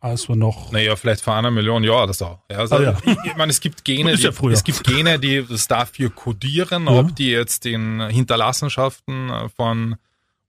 als 0.00 0.28
wir 0.28 0.36
noch. 0.36 0.72
Naja, 0.72 0.94
vielleicht 0.96 1.22
vor 1.22 1.34
einer 1.36 1.50
Million 1.50 1.82
Jahren 1.84 2.04
oder 2.04 2.12
so. 2.12 2.38
Ja, 2.50 2.58
also, 2.58 2.76
Ah, 2.76 2.82
ja. 2.82 2.98
Ich, 3.24 3.36
meine, 3.36 3.50
es 3.50 3.60
gibt 3.60 3.84
Gene, 3.84 4.14
ja 4.14 4.30
die, 4.30 4.46
es 4.48 4.64
gibt 4.64 4.84
Gene, 4.84 5.18
die 5.18 5.44
das 5.48 5.68
dafür 5.68 6.10
kodieren, 6.10 6.84
Ja. 6.86 6.92
ob 6.92 7.16
die 7.16 7.30
jetzt 7.30 7.64
in 7.66 8.00
Hinterlassenschaften 8.08 9.30
von 9.56 9.96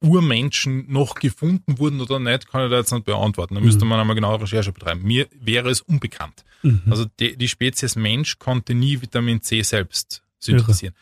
Urmenschen 0.02 0.92
noch 0.92 1.16
gefunden 1.16 1.80
wurden 1.80 2.02
oder 2.02 2.20
nicht, 2.20 2.50
kann 2.50 2.66
ich 2.66 2.70
da 2.72 2.78
jetzt 2.78 2.92
nicht 2.92 3.06
beantworten. 3.06 3.56
Da 3.56 3.62
müsste 3.62 3.86
man 3.86 4.00
einmal 4.00 4.16
genaue 4.16 4.42
Recherche 4.42 4.74
betreiben. 4.74 5.02
Mir 5.04 5.28
wäre 5.40 5.70
es 5.70 5.80
unbekannt. 5.82 6.44
Mhm. 6.62 6.82
Also 6.90 7.06
die, 7.20 7.38
die 7.38 7.48
Spezies 7.48 7.96
Mensch 7.96 8.38
konnte 8.38 8.74
nie 8.74 9.02
Vitamin 9.02 9.42
C 9.42 9.62
selbst 9.62 10.22
synthetisieren. 10.40 10.94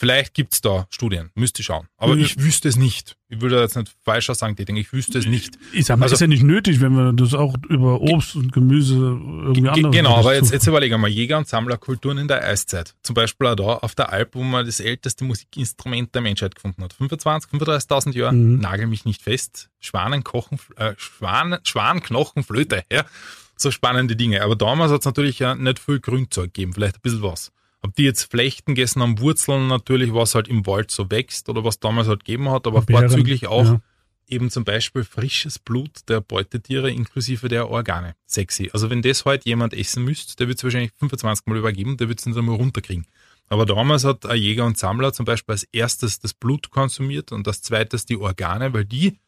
Vielleicht 0.00 0.32
gibt's 0.32 0.62
da 0.62 0.86
Studien, 0.88 1.28
müsste 1.34 1.62
schauen. 1.62 1.86
Aber 1.98 2.16
Ja. 2.16 2.24
ich 2.24 2.40
wüsste 2.42 2.70
es 2.70 2.76
nicht. 2.76 3.18
Ich 3.28 3.42
würde 3.42 3.60
jetzt 3.60 3.76
nicht 3.76 3.92
falscher 4.02 4.34
sagen, 4.34 4.56
tätigen. 4.56 4.78
Ich 4.78 4.94
wüsste 4.94 5.18
es 5.18 5.26
nicht. 5.26 5.58
Ich 5.74 5.84
sag 5.84 5.98
mal, 5.98 6.04
Also- 6.06 6.14
ist 6.14 6.20
ja 6.22 6.26
nicht 6.26 6.42
nötig, 6.42 6.80
wenn 6.80 6.94
wir 6.94 7.12
das 7.12 7.34
auch 7.34 7.54
über 7.68 8.00
Obst 8.00 8.34
und 8.34 8.50
Gemüse 8.50 8.94
irgendwie 8.96 9.60
Ge- 9.60 9.68
andere. 9.68 9.92
Genau, 9.92 10.16
aber 10.16 10.34
jetzt, 10.34 10.52
jetzt 10.52 10.66
überlegen 10.66 10.94
wir 10.94 10.98
mal 10.98 11.10
Jäger- 11.10 11.36
und 11.36 11.46
Sammlerkulturen 11.48 12.16
in 12.16 12.28
der 12.28 12.42
Eiszeit. 12.42 12.94
Zum 13.02 13.12
Beispiel 13.14 13.48
auch 13.48 13.56
da 13.56 13.64
auf 13.74 13.94
der 13.94 14.10
Alp, 14.10 14.34
wo 14.34 14.42
man 14.42 14.64
das 14.64 14.80
älteste 14.80 15.22
Musikinstrument 15.24 16.14
der 16.14 16.22
Menschheit 16.22 16.54
gefunden 16.54 16.82
hat. 16.82 16.94
25, 16.94 17.50
35.000 17.50 18.14
Jahre, 18.16 18.32
Mhm. 18.34 18.58
nagel 18.58 18.86
mich 18.86 19.04
nicht 19.04 19.20
fest. 19.20 19.68
Schwanenkochen, 19.80 20.58
äh, 20.76 20.94
Schwan, 20.96 21.58
Schwanknochenflöte, 21.62 22.84
ja. 22.90 23.04
So 23.56 23.70
spannende 23.70 24.16
Dinge. 24.16 24.42
Aber 24.42 24.56
damals 24.56 24.90
hat 24.90 25.00
es 25.00 25.04
natürlich 25.04 25.38
ja 25.38 25.54
nicht 25.54 25.78
viel 25.78 26.00
Grünzeug 26.00 26.54
gegeben, 26.54 26.72
vielleicht 26.72 26.96
ein 26.96 27.00
bisschen 27.02 27.22
was. 27.22 27.52
Ob 27.82 27.94
die 27.94 28.04
jetzt 28.04 28.30
Flechten 28.30 28.74
gegessen 28.74 29.00
haben, 29.00 29.18
Wurzeln 29.20 29.66
natürlich, 29.66 30.12
was 30.12 30.34
halt 30.34 30.48
im 30.48 30.66
Wald 30.66 30.90
so 30.90 31.10
wächst 31.10 31.48
oder 31.48 31.64
was 31.64 31.80
damals 31.80 32.08
halt 32.08 32.24
gegeben 32.24 32.50
hat, 32.50 32.66
aber 32.66 32.82
Beeren, 32.82 33.08
vorzüglich 33.08 33.46
auch 33.46 33.64
ja. 33.64 33.80
eben 34.28 34.50
zum 34.50 34.64
Beispiel 34.64 35.02
frisches 35.02 35.58
Blut 35.58 35.90
der 36.08 36.20
Beutetiere 36.20 36.90
inklusive 36.90 37.48
der 37.48 37.70
Organe. 37.70 38.14
Sexy. 38.26 38.70
Also 38.72 38.90
wenn 38.90 39.00
das 39.00 39.24
heute 39.24 39.48
jemand 39.48 39.72
essen 39.72 40.04
müsste, 40.04 40.36
der 40.36 40.48
wird 40.48 40.58
es 40.58 40.64
wahrscheinlich 40.64 40.92
25 40.98 41.46
Mal 41.46 41.56
übergeben, 41.56 41.96
der 41.96 42.08
wird 42.08 42.18
es 42.18 42.26
nicht 42.26 42.36
einmal 42.36 42.56
runterkriegen. 42.56 43.06
Aber 43.48 43.66
damals 43.66 44.04
hat 44.04 44.26
ein 44.26 44.38
Jäger 44.38 44.64
und 44.64 44.78
Sammler 44.78 45.12
zum 45.12 45.24
Beispiel 45.24 45.54
als 45.54 45.64
erstes 45.72 46.20
das 46.20 46.34
Blut 46.34 46.70
konsumiert 46.70 47.32
und 47.32 47.48
als 47.48 47.62
zweites 47.62 48.04
die 48.04 48.16
Organe, 48.16 48.72
weil 48.72 48.84
die 48.84 49.18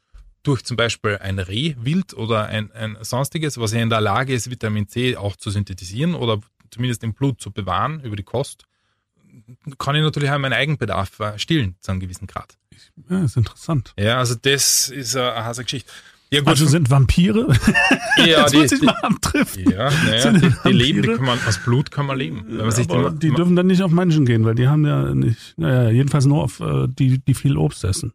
durch 0.43 0.65
zum 0.65 0.77
Beispiel 0.77 1.19
ein 1.19 1.39
Reh, 1.39 1.75
Wild 1.81 2.15
oder 2.15 2.47
ein, 2.47 2.73
ein 2.73 2.97
sonstiges, 3.01 3.59
was 3.59 3.73
ja 3.73 3.81
in 3.81 3.91
der 3.91 4.01
Lage 4.01 4.33
ist, 4.33 4.51
Vitamin 4.51 4.89
C 4.89 5.17
auch 5.17 5.37
zu 5.37 5.51
synthetisieren 5.51 6.15
oder 6.15 6.41
zumindest 6.73 7.05
im 7.05 7.15
Blut 7.15 7.41
zu 7.41 7.53
bewahren 7.53 8.01
über 8.01 8.17
die 8.17 8.23
Kost, 8.23 8.65
kann 9.79 9.95
ich 9.95 10.03
natürlich 10.03 10.31
auch 10.31 10.39
meinen 10.39 10.53
Eigenbedarf 10.53 11.21
äh, 11.21 11.39
stillen 11.39 11.77
zu 11.81 11.93
einem 11.93 12.01
gewissen 12.01 12.27
Grad. 12.27 12.57
Ja, 13.09 13.23
ist 13.25 13.37
interessant. 13.37 13.95
Ja, 13.99 14.19
also 14.19 14.35
das 14.35 14.89
ist 14.89 15.17
eine, 15.17 15.45
harte 15.45 15.63
Geschichte. 15.63 15.91
Ja 16.31 16.41
gut, 16.41 16.49
Also 16.49 16.67
sind 16.67 16.91
Vampire? 16.91 17.47
ja, 18.27 18.47
die, 18.49 18.67
die, 18.67 18.85
mal 18.85 18.97
abtreffen. 19.03 19.71
ja, 19.71 19.91
naja, 19.91 20.33
die, 20.33 20.53
die 20.65 20.73
leben, 20.73 21.03
die 21.03 21.09
kann 21.09 21.27
man, 21.27 21.39
aus 21.47 21.59
Blut 21.59 21.91
kann 21.91 22.07
man 22.07 22.19
leben. 22.19 22.45
Wenn 22.49 22.57
man 22.57 22.71
sich 22.71 22.89
aber 22.89 23.11
die, 23.11 23.29
die 23.29 23.35
dürfen 23.35 23.55
dann 23.55 23.67
nicht 23.67 23.83
auf 23.83 23.91
Menschen 23.91 24.25
gehen, 24.25 24.45
weil 24.45 24.55
die 24.55 24.67
haben 24.67 24.87
ja 24.87 25.15
nicht, 25.15 25.55
naja, 25.59 25.91
jedenfalls 25.91 26.25
nur 26.25 26.43
auf 26.43 26.61
äh, 26.61 26.89
die, 26.89 27.19
die 27.19 27.35
viel 27.35 27.59
Obst 27.59 27.85
essen. 27.85 28.13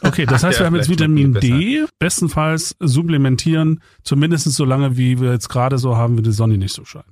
Okay, 0.00 0.26
das 0.26 0.42
heißt, 0.42 0.58
Ja, 0.58 0.64
wir 0.64 0.66
haben 0.66 0.76
jetzt 0.76 0.88
Vitamin 0.88 1.34
D, 1.34 1.86
bestenfalls 2.00 2.74
supplementieren, 2.80 3.80
zumindest 4.02 4.50
so 4.52 4.64
lange, 4.64 4.96
wie 4.96 5.20
wir 5.20 5.32
jetzt 5.32 5.48
gerade 5.48 5.78
so 5.78 5.96
haben, 5.96 6.18
wie 6.18 6.22
die 6.22 6.32
Sonne 6.32 6.58
nicht 6.58 6.74
so 6.74 6.84
scheint. 6.84 7.06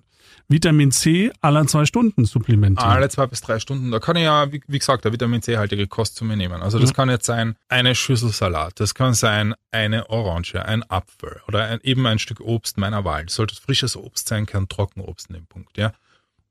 Vitamin 0.50 0.90
C 0.90 1.30
alle 1.40 1.64
zwei 1.66 1.84
Stunden 1.86 2.24
supplementieren. 2.24 2.90
alle 2.90 3.08
zwei 3.08 3.26
bis 3.26 3.40
drei 3.40 3.60
Stunden, 3.60 3.90
da 3.92 4.00
kann 4.00 4.16
ich 4.16 4.24
ja, 4.24 4.50
wie, 4.52 4.60
wie 4.66 4.78
gesagt, 4.80 5.04
eine 5.06 5.12
Vitamin 5.12 5.42
C-haltige 5.42 5.86
Kost 5.86 6.16
zu 6.16 6.24
mir 6.24 6.36
nehmen. 6.36 6.60
Also 6.60 6.78
das 6.80 6.90
Mhm. 6.90 6.94
kann 6.94 7.08
jetzt 7.08 7.26
sein 7.26 7.54
eine 7.68 7.94
Schüssel 7.94 8.30
Salat, 8.30 8.80
das 8.80 8.94
kann 8.94 9.14
sein 9.14 9.54
eine 9.70 10.10
Orange, 10.10 10.56
ein 10.56 10.82
Apfel 10.90 11.40
oder 11.46 11.64
ein, 11.64 11.78
eben 11.82 12.04
ein 12.06 12.18
Stück 12.18 12.40
Obst 12.40 12.78
meiner 12.78 13.04
Wahl. 13.04 13.24
Das 13.26 13.36
sollte 13.36 13.54
frisches 13.54 13.96
Obst 13.96 14.28
sein, 14.28 14.44
kein 14.44 14.68
Trockenobst 14.68 15.28
in 15.28 15.36
dem 15.36 15.46
Punkt, 15.46 15.78
ja. 15.78 15.92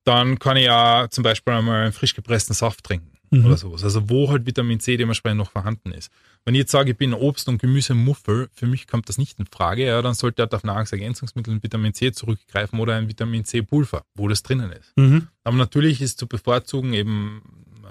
Dann 0.06 0.40
kann 0.40 0.56
ich 0.56 0.66
ja 0.66 1.08
zum 1.10 1.24
Beispiel 1.26 1.54
einmal 1.54 1.84
einen 1.84 1.92
frisch 1.92 2.16
gepressten 2.16 2.56
Saft 2.56 2.84
trinken 2.86 3.19
Mhm. 3.32 3.46
oder 3.46 3.58
sowas. 3.58 3.84
Also 3.84 4.10
wo 4.10 4.30
halt 4.30 4.46
Vitamin 4.46 4.80
C 4.80 4.98
dementsprechend 4.98 5.38
noch 5.38 5.52
vorhanden 5.52 5.92
ist. 5.92 6.12
Wenn 6.46 6.56
ich 6.56 6.60
jetzt 6.60 6.72
sage, 6.72 6.92
ich 6.92 6.98
bin 6.98 7.14
Obst- 7.14 7.48
und 7.48 7.60
Gemüsemuffel, 7.60 8.50
für 8.54 8.66
mich 8.66 8.88
kommt 8.88 9.10
das 9.10 9.18
nicht 9.18 9.40
in 9.40 9.46
Frage, 9.46 9.86
ja, 9.86 10.02
dann 10.02 10.14
sollte 10.14 10.42
halt 10.42 10.54
auf 10.54 10.64
Nahrungsergänzungsmittel 10.64 11.54
und 11.54 11.64
Vitamin 11.64 11.94
C 11.94 12.12
zurückgreifen 12.12 12.80
oder 12.80 12.96
ein 12.96 13.08
Vitamin 13.08 13.46
C-Pulver, 13.46 14.04
wo 14.16 14.28
das 14.28 14.44
drinnen 14.44 14.72
ist. 14.72 14.98
Mhm. 14.98 15.28
Aber 15.44 15.58
natürlich 15.58 16.02
ist 16.02 16.20
zu 16.20 16.28
bevorzugen, 16.28 16.94
eben 16.94 17.42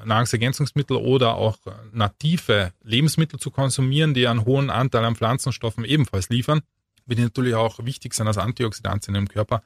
Nahrungsergänzungsmittel 0.05 0.97
oder 0.97 1.35
auch 1.35 1.59
native 1.93 2.73
Lebensmittel 2.83 3.39
zu 3.39 3.51
konsumieren, 3.51 4.15
die 4.15 4.27
einen 4.27 4.45
hohen 4.45 4.71
Anteil 4.71 5.05
an 5.05 5.17
Pflanzenstoffen 5.17 5.85
ebenfalls 5.85 6.29
liefern, 6.29 6.61
die 7.07 7.23
natürlich 7.23 7.55
auch 7.55 7.85
wichtig 7.85 8.15
sind 8.15 8.27
als 8.27 8.39
Antioxidantien 8.39 9.15
im 9.15 9.29
Körper 9.29 9.63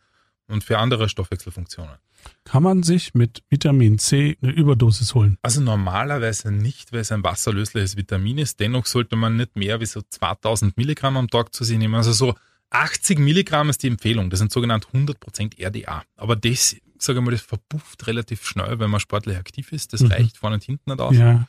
und 0.49 0.65
für 0.65 0.79
andere 0.79 1.09
Stoffwechselfunktionen. 1.09 1.97
Kann 2.45 2.63
man 2.63 2.83
sich 2.83 3.15
mit 3.15 3.43
Vitamin 3.51 3.99
C 3.99 4.37
eine 4.43 4.53
Überdosis 4.53 5.15
holen? 5.15 5.39
Also 5.43 5.61
normalerweise 5.61 6.51
nicht, 6.53 6.93
weil 6.93 7.01
es 7.01 7.13
ein 7.13 7.23
wasserlösliches 7.23 7.97
Vitamin 7.97 8.39
ist. 8.39 8.61
Dennoch 8.61 8.87
sollte 8.87 9.17
man 9.17 9.37
nicht 9.37 9.57
mehr 9.57 9.81
wie 9.81 9.87
so 9.87 10.03
2000 10.03 10.77
Milligramm 10.77 11.17
am 11.17 11.29
Tag 11.29 11.55
zu 11.55 11.65
sich 11.65 11.79
nehmen. 11.79 11.95
Also 11.95 12.13
so 12.13 12.35
80 12.71 13.19
Milligramm 13.19 13.71
ist 13.71 13.83
die 13.83 13.89
Empfehlung. 13.89 14.31
Das 14.31 14.39
sind 14.39 14.53
sogenannt 14.53 14.89
100% 14.93 15.59
RDA. 15.65 16.03
Aber 16.17 16.37
das, 16.37 16.77
sage 16.99 17.19
ich 17.19 17.25
mal, 17.25 17.31
das 17.31 17.43
verpufft 17.43 18.07
relativ 18.07 18.45
schnell, 18.47 18.79
wenn 18.79 18.91
man 18.91 19.01
sportlich 19.01 19.37
aktiv 19.37 19.73
ist. 19.73 19.93
Das 19.93 20.01
Mhm. 20.01 20.13
reicht 20.13 20.37
vorne 20.39 20.55
und 20.57 20.65
hinten 20.65 20.91
nicht 20.91 21.01
aus. 21.01 21.17
Ja. 21.17 21.47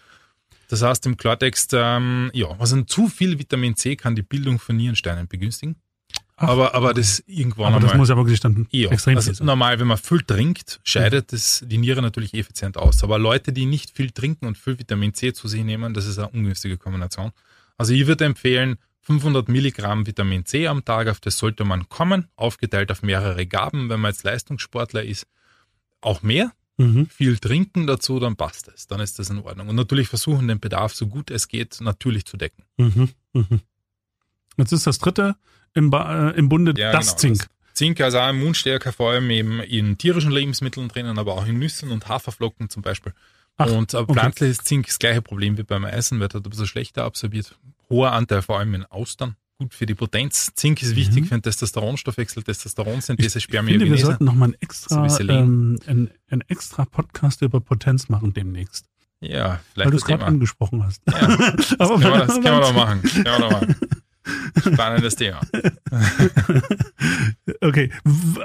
Das 0.70 0.82
heißt 0.82 1.06
im 1.06 1.18
Klartext, 1.18 1.72
ähm, 1.76 2.32
ja, 2.34 2.48
also 2.60 2.82
zu 2.84 3.08
viel 3.08 3.38
Vitamin 3.38 3.76
C 3.76 3.96
kann 3.96 4.16
die 4.16 4.24
Bildung 4.24 4.60
von 4.60 4.76
Nierensteinen 4.76 5.28
begünstigen. 5.28 5.76
Ach, 6.36 6.48
aber, 6.50 6.74
aber 6.74 6.94
das 6.94 7.24
irgendwann 7.28 7.68
aber 7.74 7.82
das 7.82 7.92
einmal. 7.92 7.98
muss 7.98 8.10
ja 8.10 8.18
wirklich 8.18 8.40
dann 8.40 8.68
Ja, 8.72 8.90
extrem 8.90 9.16
also 9.18 9.32
sein. 9.34 9.46
normal, 9.46 9.80
wenn 9.80 9.88
man 9.88 9.98
viel 9.98 10.22
trinkt, 10.22 10.80
scheidet 10.84 11.32
das 11.32 11.64
die 11.68 11.78
Niere 11.78 12.02
natürlich 12.02 12.34
effizient 12.34 12.76
aus. 12.78 13.04
Aber 13.04 13.20
Leute, 13.20 13.54
die 13.54 13.66
nicht 13.66 13.92
viel 13.96 14.12
trinken 14.12 14.48
und 14.48 14.58
viel 14.58 14.80
Vitamin 14.80 15.14
C 15.14 15.32
zu 15.34 15.48
sich 15.48 15.64
nehmen, 15.64 15.94
das 15.94 16.06
ist 16.08 16.18
eine 16.18 16.30
ungünstige 16.30 16.78
Kombination. 16.78 17.32
Also 17.78 17.94
ich 17.94 18.08
würde 18.08 18.26
empfehlen, 18.26 18.78
500 19.02 19.48
Milligramm 19.50 20.08
Vitamin 20.08 20.46
C 20.46 20.68
am 20.68 20.84
Tag, 20.86 21.08
auf 21.10 21.20
das 21.20 21.38
sollte 21.38 21.66
man 21.66 21.90
kommen, 21.90 22.28
aufgeteilt 22.36 22.90
auf 22.92 23.04
mehrere 23.04 23.46
Gaben. 23.46 23.90
Wenn 23.90 24.00
man 24.00 24.12
jetzt 24.12 24.24
Leistungssportler 24.24 25.04
ist, 25.04 25.28
auch 26.02 26.22
mehr, 26.24 26.52
Mhm. 26.78 27.06
viel 27.06 27.38
trinken 27.38 27.86
dazu, 27.86 28.20
dann 28.20 28.36
passt 28.36 28.68
es. 28.70 28.88
Dann 28.88 29.00
ist 29.00 29.20
das 29.20 29.30
in 29.30 29.38
Ordnung. 29.40 29.68
Und 29.70 29.76
natürlich 29.76 30.08
versuchen, 30.08 30.48
den 30.48 30.60
Bedarf 30.60 30.96
so 30.96 31.06
gut 31.06 31.30
es 31.30 31.48
geht 31.48 31.80
natürlich 31.82 32.26
zu 32.26 32.36
decken. 32.36 32.64
Mhm. 32.78 33.10
Mhm. 33.34 33.60
Jetzt 34.58 34.72
ist 34.72 34.88
das 34.88 34.98
dritte 34.98 35.36
im, 35.74 35.90
ba 35.90 36.30
äh, 36.30 36.38
im 36.38 36.50
Bunde 36.50 36.74
das 36.74 37.08
genau, 37.08 37.18
Zink. 37.18 37.38
Das 37.40 37.48
Zink, 37.74 38.02
also 38.02 38.20
auch 38.20 38.30
Immunstärker, 38.30 38.94
vor 38.94 39.12
allem 39.12 39.30
eben 39.30 39.60
in 39.60 39.98
tierischen 39.98 40.32
Lebensmitteln 40.32 40.88
drinnen, 40.90 41.18
aber 41.18 41.34
auch 41.34 41.48
in 41.48 41.58
Nüssen 41.58 41.90
und 41.92 42.08
Haferflocken 42.08 42.70
zum 42.70 42.84
Beispiel. 42.84 43.14
Ach, 43.58 43.68
und 43.68 43.94
okay. 43.94 44.14
pflanzliches 44.14 44.60
Zink, 44.60 44.88
das 44.88 45.00
gleiche 45.00 45.22
Problem 45.22 45.58
wie 45.58 45.64
beim 45.64 45.86
Eisen, 45.86 46.20
wird 46.20 46.34
halt 46.34 46.46
ein 46.46 46.50
bisschen 46.50 46.68
schlechter 46.68 47.04
absorbiert. 47.04 47.56
Hoher 47.90 48.12
Anteil 48.12 48.42
vor 48.42 48.60
allem 48.60 48.74
in 48.74 48.86
Austern. 48.86 49.36
Gut 49.60 49.74
für 49.76 49.86
die 49.86 49.94
Potenz. 49.94 50.52
Zink 50.56 50.82
ist 50.82 50.96
wichtig 50.96 51.24
Mhm. 51.24 51.28
für 51.28 51.36
den 51.36 51.44
Testosteronstoffwechsel, 51.44 52.42
Testosteronsynthese, 52.42 53.38
Ich 53.38 53.46
finde, 53.46 53.86
wir 53.86 53.98
sollten 53.98 54.26
noch 54.26 54.34
mal 54.34 54.50
ein 54.50 54.56
extra, 54.60 55.08
So 55.08 55.24
ähm, 55.24 55.80
ein, 55.86 56.10
ein 56.30 56.42
extra 56.48 56.86
Podcast 56.86 57.44
über 57.44 57.60
Potenz 57.62 58.10
machen 58.10 58.34
demnächst. 58.34 58.88
Ja, 59.22 59.50
Weil 59.50 59.60
vielleicht 59.74 59.88
du 59.88 59.92
das 59.92 60.02
es 60.02 60.08
gerade 60.08 60.26
angesprochen 60.26 60.84
hast. 60.84 61.02
Ja, 61.08 61.16
Aber 61.22 61.38
das 61.38 62.02
können 62.02 62.02
wir, 62.02 62.26
das 62.26 62.34
können 62.34 62.44
wir 62.44 62.60
doch 62.62 62.74
machen. 62.74 63.02
Können 63.04 63.26
wir 63.26 63.40
doch 63.40 63.52
machen. 63.52 63.76
Spannendes 64.60 65.16
Thema. 65.16 65.42
Okay, 67.62 67.92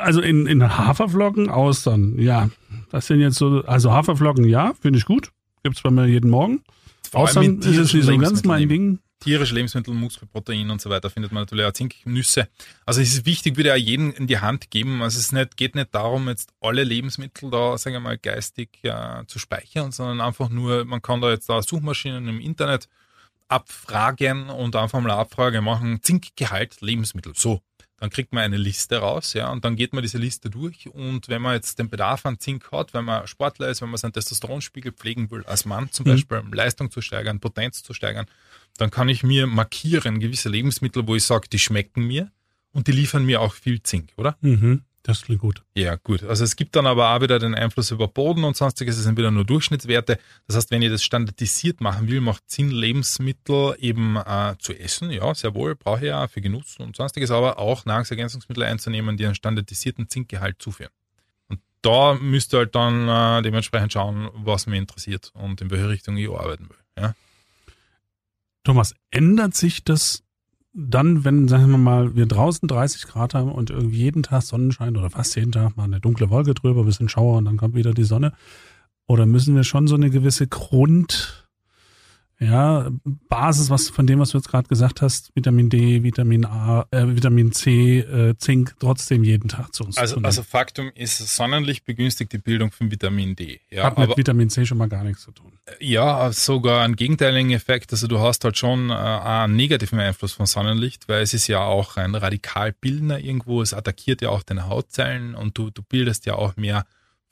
also 0.01 0.21
in, 0.21 0.47
in 0.47 0.63
Haferflocken, 0.63 1.51
Austern, 1.51 2.19
ja, 2.19 2.51
Das 2.91 3.07
sind 3.07 3.21
jetzt 3.21 3.37
so, 3.37 3.65
also 3.65 3.93
Haferflocken, 3.93 4.45
ja, 4.45 4.75
finde 4.81 4.99
ich 4.99 5.05
gut. 5.05 5.31
Gibt's 5.63 5.83
bei 5.83 5.91
mir 5.91 6.07
jeden 6.07 6.31
Morgen. 6.31 6.63
Vor 7.11 7.29
mit 7.41 7.65
ist 7.65 7.77
es 7.77 7.95
nicht 7.95 8.05
so 8.05 8.17
ganz 8.19 8.45
mein. 8.45 8.69
Ding. 8.69 8.99
tierische 9.21 9.55
Lebensmittel, 9.55 9.95
Muskelprotein 9.95 10.71
und 10.71 10.81
so 10.81 10.91
weiter 10.91 11.11
findet 11.11 11.33
man 11.33 11.43
natürlich 11.43 11.65
auch 11.65 11.73
Zink, 11.73 11.95
Nüsse. 12.05 12.49
Also 12.87 13.01
es 13.01 13.15
ist 13.15 13.27
wichtig, 13.27 13.57
würde 13.57 13.73
auch 13.73 13.77
jeden 13.77 14.13
in 14.13 14.27
die 14.27 14.39
Hand 14.39 14.71
geben. 14.71 15.03
Also 15.03 15.19
es 15.19 15.33
nicht, 15.33 15.57
geht 15.57 15.75
nicht 15.75 15.95
darum, 15.95 16.29
jetzt 16.29 16.51
alle 16.61 16.85
Lebensmittel 16.85 17.51
da, 17.51 17.77
sagen 17.79 17.95
wir 17.95 18.01
mal, 18.01 18.19
geistig 18.19 18.79
äh, 18.83 19.25
zu 19.27 19.39
speichern, 19.39 19.91
sondern 19.91 20.21
einfach 20.21 20.49
nur, 20.49 20.85
man 20.85 21.03
kann 21.03 21.21
da 21.21 21.31
jetzt 21.31 21.49
da 21.49 21.63
Suchmaschinen 21.63 22.29
im 22.29 22.41
Internet 22.41 22.89
abfragen 23.49 24.51
und 24.51 24.77
einfach 24.77 25.01
mal 25.01 25.11
Abfrage 25.11 25.61
machen, 25.61 26.03
Zinkgehalt 26.03 26.81
Lebensmittel. 26.81 27.33
So. 27.35 27.61
Dann 28.01 28.11
kriegt 28.11 28.33
man 28.33 28.45
eine 28.45 28.59
Liste 28.59 28.99
raus, 28.99 29.33
ja, 29.33 29.51
und 29.51 29.65
dann 29.65 29.75
geht 29.75 29.93
man 29.93 30.03
diese 30.03 30.19
Liste 30.19 30.51
durch. 30.51 30.89
Und 30.89 31.29
wenn 31.29 31.43
man 31.43 31.55
jetzt 31.55 31.81
den 31.81 31.91
Bedarf 31.91 32.25
an 32.27 32.39
Zink 32.39 32.71
hat, 32.71 32.95
wenn 32.95 33.05
man 33.05 33.27
Sportler 33.27 33.69
ist, 33.71 33.83
wenn 33.83 33.89
man 33.89 33.99
seinen 33.99 34.13
Testosteronspiegel 34.13 34.93
pflegen 34.93 35.33
will, 35.33 35.45
als 35.47 35.65
Mann 35.65 35.91
zum 35.91 36.07
Mhm. 36.07 36.11
Beispiel, 36.11 36.39
um 36.39 36.53
Leistung 36.53 36.93
zu 36.93 37.01
steigern, 37.01 37.41
Potenz 37.41 37.83
zu 37.83 37.95
steigern, 37.95 38.27
dann 38.77 38.93
kann 38.93 39.09
ich 39.09 39.25
mir 39.25 39.49
markieren 39.49 40.21
gewisse 40.21 40.49
Lebensmittel, 40.49 41.09
wo 41.09 41.17
ich 41.17 41.25
sage, 41.25 41.49
die 41.49 41.59
schmecken 41.59 42.05
mir 42.05 42.31
und 42.71 42.87
die 42.87 42.93
liefern 42.93 43.25
mir 43.25 43.41
auch 43.41 43.55
viel 43.55 43.83
Zink, 43.83 44.13
oder? 44.17 44.37
Mhm. 44.43 44.83
Das 45.09 45.23
klingt 45.23 45.41
gut. 45.41 45.63
Ja, 45.75 45.97
gut. 45.97 46.23
Also 46.23 46.45
es 46.45 46.55
gibt 46.55 46.77
dann 46.77 46.87
aber 46.87 47.15
auch 47.15 47.23
wieder 47.23 47.39
den 47.39 47.55
Einfluss 47.55 47.91
über 47.91 48.09
Boden 48.09 48.45
und 48.45 48.59
sonstiges. 48.59 48.97
Das 48.97 49.05
sind 49.05 49.17
wieder 49.17 49.31
nur 49.31 49.47
Durchschnittswerte. 49.47 50.19
Das 50.47 50.55
heißt, 50.55 50.71
wenn 50.71 50.83
ihr 50.83 50.91
das 50.91 51.03
standardisiert 51.03 51.81
machen 51.81 52.09
will, 52.09 52.21
macht 52.21 52.51
Sinn, 52.51 52.71
Lebensmittel 52.71 53.75
eben 53.79 54.17
äh, 54.17 54.57
zu 54.59 54.75
essen. 54.75 55.11
Ja, 55.11 55.35
sehr 55.35 55.55
wohl, 55.55 55.77
brauche 55.77 56.01
ich 56.01 56.09
ja 56.09 56.29
für 56.29 56.43
Genuss 56.43 56.77
und 56.79 56.95
sonstiges, 56.95 57.31
aber 57.31 57.59
auch 57.59 57.87
Nahrungsergänzungsmittel 57.87 58.65
einzunehmen, 58.65 59.17
die 59.17 59.25
einen 59.25 59.35
standardisierten 59.35 60.11
Zinkgehalt 60.11 60.61
zuführen. 60.61 60.93
Und 61.49 61.61
da 61.81 62.13
müsst 62.13 62.53
ihr 62.53 62.59
halt 62.59 62.75
dann 62.75 63.09
äh, 63.09 63.41
dementsprechend 63.41 63.95
schauen, 63.95 64.29
was 64.35 64.67
mir 64.67 64.77
interessiert 64.77 65.31
und 65.33 65.63
in 65.63 65.71
welche 65.71 65.89
Richtung 65.89 66.19
ich 66.19 66.29
arbeiten 66.29 66.69
will. 66.69 66.77
Ja. 67.03 67.15
Thomas, 68.63 68.95
ändert 69.11 69.55
sich 69.55 69.85
das 69.85 70.23
dann, 70.73 71.25
wenn, 71.25 71.49
sagen 71.49 71.71
wir 71.71 71.79
mal, 71.79 72.15
wir 72.15 72.27
draußen 72.27 72.69
30 72.69 73.03
Grad 73.07 73.35
haben 73.35 73.51
und 73.51 73.71
irgendwie 73.71 73.99
jeden 73.99 74.23
Tag 74.23 74.43
Sonnenschein 74.43 74.97
oder 74.97 75.11
fast 75.11 75.35
jeden 75.37 75.53
Tag 75.53 75.77
mal 75.77 75.85
eine 75.85 76.01
dunkle 76.01 76.31
Wolke 76.31 76.55
drüber, 76.55 76.85
bisschen 76.85 77.09
Schauer 77.09 77.39
und 77.39 77.47
dann 77.47 77.57
kommt 77.57 77.75
wieder 77.75 77.95
die 77.95 78.05
Sonne? 78.05 78.33
Oder 79.07 79.27
müssen 79.27 79.57
wir 79.57 79.65
schon 79.65 79.87
so 79.87 79.95
eine 79.95 80.11
gewisse 80.11 80.47
Grund, 80.47 81.48
ja, 82.41 82.89
Basis, 83.29 83.69
was 83.69 83.89
von 83.91 84.07
dem, 84.07 84.21
was 84.21 84.31
du 84.31 84.39
jetzt 84.39 84.49
gerade 84.49 84.69
gesagt 84.69 85.03
hast, 85.03 85.35
Vitamin 85.35 85.71
D, 85.71 86.05
Vitamin 86.05 86.45
A, 86.45 86.87
äh, 86.93 87.05
Vitamin 87.09 87.51
C, 87.51 87.99
äh, 87.99 88.37
Zink, 88.39 88.77
trotzdem 88.79 89.25
jeden 89.25 89.49
Tag 89.49 89.75
zu 89.75 89.85
uns 89.85 89.97
Also, 89.99 90.15
zu 90.15 90.21
nehmen? 90.21 90.27
also 90.27 90.43
Faktum 90.45 90.91
ist, 90.95 91.19
Sonnenlicht 91.19 91.85
begünstigt 91.85 92.33
die 92.33 92.39
Bildung 92.39 92.71
von 92.71 92.91
Vitamin 92.93 93.35
D. 93.35 93.61
Ja, 93.71 93.85
Hat 93.85 93.99
mit 93.99 94.17
Vitamin 94.17 94.51
C 94.51 94.65
schon 94.67 94.79
mal 94.79 94.89
gar 94.89 95.03
nichts 95.03 95.23
zu 95.23 95.33
tun. 95.33 95.53
Ja, 95.81 96.31
sogar 96.33 96.85
einen 96.85 96.95
gegenteiligen 96.97 97.51
Effekt. 97.51 97.93
Also 97.93 98.07
du 98.07 98.21
hast 98.21 98.45
halt 98.45 98.57
schon 98.57 98.91
äh, 98.91 98.95
einen 98.95 99.57
negativen 99.57 99.99
Einfluss 99.99 100.33
von 100.33 100.47
Sonnenlicht, 100.47 101.09
weil 101.09 101.23
es 101.23 101.35
ist 101.35 101.49
ja 101.49 101.61
auch 101.61 101.97
ein 101.97 102.15
Radikalbildner 102.15 103.19
irgendwo. 103.19 103.63
Es 103.63 103.75
attackiert 103.75 104.23
ja 104.23 104.31
auch 104.31 104.43
deine 104.45 104.69
Hautzellen 104.69 105.35
und 105.35 105.59
du, 105.59 105.71
du 105.71 105.83
bildest 105.83 106.25
ja 106.27 106.35
auch 106.37 106.57
mehr 106.57 106.87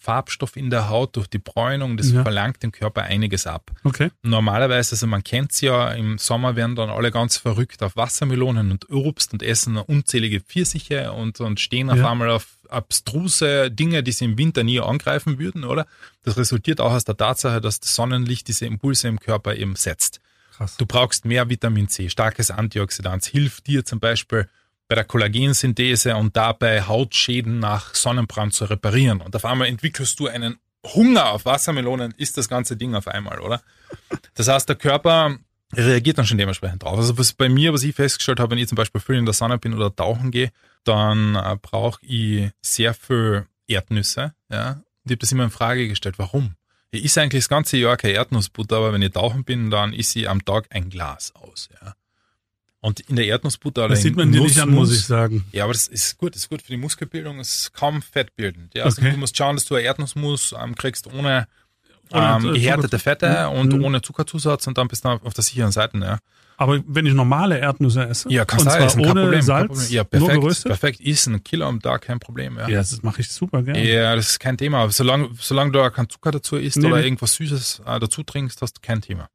Farbstoff 0.07 0.57
in 0.57 0.71
der 0.71 0.88
Haut 0.88 1.16
durch 1.16 1.27
die 1.27 1.38
Bräunung. 1.38 1.97
Das 1.97 2.11
Ja. 2.12 2.23
verlangt 2.23 2.62
dem 2.62 2.71
Körper 2.71 3.03
einiges 3.03 3.47
ab. 3.47 3.73
Okay. 3.83 4.11
Normalerweise, 4.23 4.92
also 4.92 5.07
man 5.09 5.25
kennt's 5.25 5.61
ja, 5.61 5.90
im 5.90 6.16
Sommer 6.19 6.55
werden 6.55 6.77
dann 6.77 6.90
alle 6.90 7.11
ganz 7.11 7.37
verrückt 7.37 7.83
auf 7.83 7.97
Wassermelonen 7.97 8.71
und 8.71 8.88
Obst 8.90 9.33
und 9.33 9.42
essen 9.42 9.77
unzählige 9.77 10.40
Pfirsiche 10.40 11.12
und, 11.12 11.40
und 11.40 11.59
stehen 11.61 11.90
auf 11.90 11.99
Ja. 11.99 12.11
einmal 12.11 12.31
auf 12.31 12.47
abstruse 12.69 13.71
Dinge, 13.71 14.03
die 14.03 14.12
sie 14.12 14.25
im 14.25 14.38
Winter 14.38 14.62
nie 14.64 14.81
angreifen 14.81 15.38
würden, 15.38 15.64
oder? 15.64 15.87
Das 16.23 16.37
resultiert 16.37 16.81
auch 16.81 16.92
aus 16.92 17.05
der 17.05 17.16
Tatsache, 17.16 17.61
dass 17.61 17.81
das 17.81 17.95
Sonnenlicht 17.95 18.49
diese 18.49 18.66
Impulse 18.66 19.09
im 19.09 19.19
Körper 19.21 19.55
eben 19.57 19.77
setzt. 19.77 20.21
Krass. 20.57 20.77
Du 20.77 20.87
brauchst 20.87 21.25
mehr 21.25 21.49
Vitamin 21.51 21.88
C, 21.88 22.09
starkes 22.09 22.51
Antioxidant, 22.51 23.25
hilft 23.27 23.66
dir 23.66 23.85
zum 23.85 24.01
Beispiel 24.01 24.49
bei 24.88 24.94
der 24.94 25.05
Kollagensynthese 25.05 26.16
und 26.16 26.37
dabei 26.37 26.83
Hautschäden 26.83 27.59
nach 27.59 27.94
Sonnenbrand 27.94 28.55
zu 28.55 28.66
reparieren. 28.66 29.20
Und 29.20 29.35
auf 29.35 29.44
einmal 29.44 29.68
entwickelst 29.68 30.18
du 30.20 30.29
einen 30.29 30.59
Hunger 30.94 31.31
auf 31.31 31.44
Wassermelonen, 31.44 32.14
isst 32.16 32.38
das 32.38 32.49
ganze 32.49 32.77
Ding 32.77 32.94
auf 32.94 33.09
einmal, 33.09 33.40
oder? 33.40 33.61
Das 34.35 34.49
heißt, 34.49 34.68
der 34.68 34.77
Körper 34.77 35.37
reagiert 35.75 36.18
dann 36.18 36.27
schon 36.27 36.38
dementsprechend 36.38 36.83
drauf. 36.83 36.99
Also 36.99 37.18
was 37.18 37.33
bei 37.33 37.49
mir, 37.49 37.72
was 37.72 37.83
ich 37.83 37.94
festgestellt 37.94 38.40
habe, 38.40 38.53
wenn 38.53 38.59
ich 38.59 38.68
zum 38.68 38.77
Beispiel 38.77 39.01
viel 39.01 39.16
in 39.16 39.25
der 39.25 39.35
Sonne 39.35 39.59
bin 39.59 39.75
oder 39.75 39.94
tauchen 39.94 40.31
gehe, 40.31 40.53
dann 40.85 41.35
äh, 41.35 41.57
brauche 41.61 41.99
ich 42.05 42.51
sehr 42.62 42.94
viel 42.94 43.46
Erdnüsse. 43.66 44.35
Ja? 44.51 44.83
Ich 45.05 45.11
habe 45.11 45.18
das 45.18 45.33
immer 45.33 45.44
in 45.44 45.51
Frage 45.51 45.88
gestellt, 45.88 46.18
warum? 46.18 46.55
Ich 46.92 47.05
esse 47.05 47.20
eigentlich 47.20 47.42
das 47.42 47.49
ganze 47.49 47.77
Jahr 47.77 47.96
keine 47.96 48.14
Erdnussbutter, 48.14 48.77
aber 48.77 48.92
wenn 48.92 49.03
ich 49.03 49.11
tauchen 49.11 49.44
bin, 49.44 49.70
dann 49.70 49.92
esse 49.92 50.20
ich 50.20 50.29
am 50.29 50.44
Tag 50.44 50.66
ein 50.70 50.88
Glas 50.88 51.35
aus. 51.35 51.68
Ja? 51.83 51.94
Und 52.87 53.01
in 53.01 53.16
der 53.16 53.27
Erdnussbutter 53.27 53.85
oder 53.87 53.94
Das 53.94 54.03
sieht 54.03 54.14
man 54.16 54.31
dir 54.31 54.40
nicht 54.40 54.59
an, 54.61 54.70
muss 54.70 54.92
ich 54.94 55.05
sagen. 55.05 55.44
ja, 55.53 55.64
aber 55.64 55.72
das 55.72 55.88
ist 55.88 56.18
gut, 56.18 56.35
das 56.35 56.42
ist 56.42 56.49
gut 56.51 56.62
für 56.62 56.68
die 56.68 56.77
Muskelbildung, 56.77 57.40
es 57.40 57.55
ist 57.62 57.72
kaum 57.75 58.01
fettbildend. 58.01 58.75
Ja, 58.77 58.85
also 58.85 59.01
Okay. 59.03 59.11
du 59.11 59.16
musst 59.16 59.37
schauen, 59.37 59.57
dass 59.57 59.64
du 59.64 59.75
Erdnussmus 59.75 60.55
ähm, 60.62 60.75
kriegst 60.77 61.07
ohne, 61.12 61.49
ähm, 62.12 62.46
äh, 62.51 62.53
gehärtete 62.53 62.99
Fette 63.01 63.49
Mhm. 63.53 63.59
und 63.59 63.72
Mhm. 63.72 63.85
ohne 63.85 64.03
Zuckerzusatz 64.03 64.66
und 64.68 64.79
dann 64.79 64.87
bist 64.87 65.05
du 65.05 65.09
auf 65.09 65.35
der 65.35 65.42
sicheren 65.42 65.72
Seite. 65.72 65.99
Ja, 65.99 66.18
Aber 66.59 66.81
wenn 66.87 67.05
ich 67.07 67.12
normale 67.14 67.59
Erdnüsse 67.59 68.07
esse, 68.09 68.31
ja 68.31 68.44
kannst 68.44 68.64
und 68.66 68.72
du 68.72 68.77
zwar 68.79 68.87
essen, 68.87 69.01
ohne 69.01 69.22
Problem, 69.22 69.42
Salz. 69.42 69.90
Ja, 69.90 70.03
nur 70.03 70.09
perfekt, 70.11 70.40
geröstet, 70.40 70.66
perfekt, 70.68 71.01
essen, 71.01 71.35
ein 71.35 71.42
Kilo 71.44 71.66
am 71.66 71.83
Tag, 71.83 72.03
kein 72.03 72.20
Problem. 72.20 72.57
Ja, 72.57 72.68
ja, 72.68 72.79
das 72.79 73.03
mache 73.03 73.20
ich 73.20 73.29
super 73.29 73.62
gerne. 73.62 73.85
ja 73.85 74.14
das 74.14 74.29
ist 74.31 74.38
kein 74.40 74.57
Thema. 74.57 74.88
Solange, 74.90 75.31
solange 75.40 75.72
du 75.72 75.90
keinen 75.90 76.09
Zucker 76.09 76.31
dazu 76.31 76.57
isst 76.57 76.77
Nee, 76.79 76.87
oder 76.87 76.99
nee. 76.99 77.03
irgendwas 77.05 77.35
Süßes 77.35 77.83
äh, 77.85 77.99
dazu 77.99 78.22
trinkst, 78.22 78.62
hast 78.62 78.75
du 78.75 78.81
kein 78.81 79.03
Thema. 79.03 79.29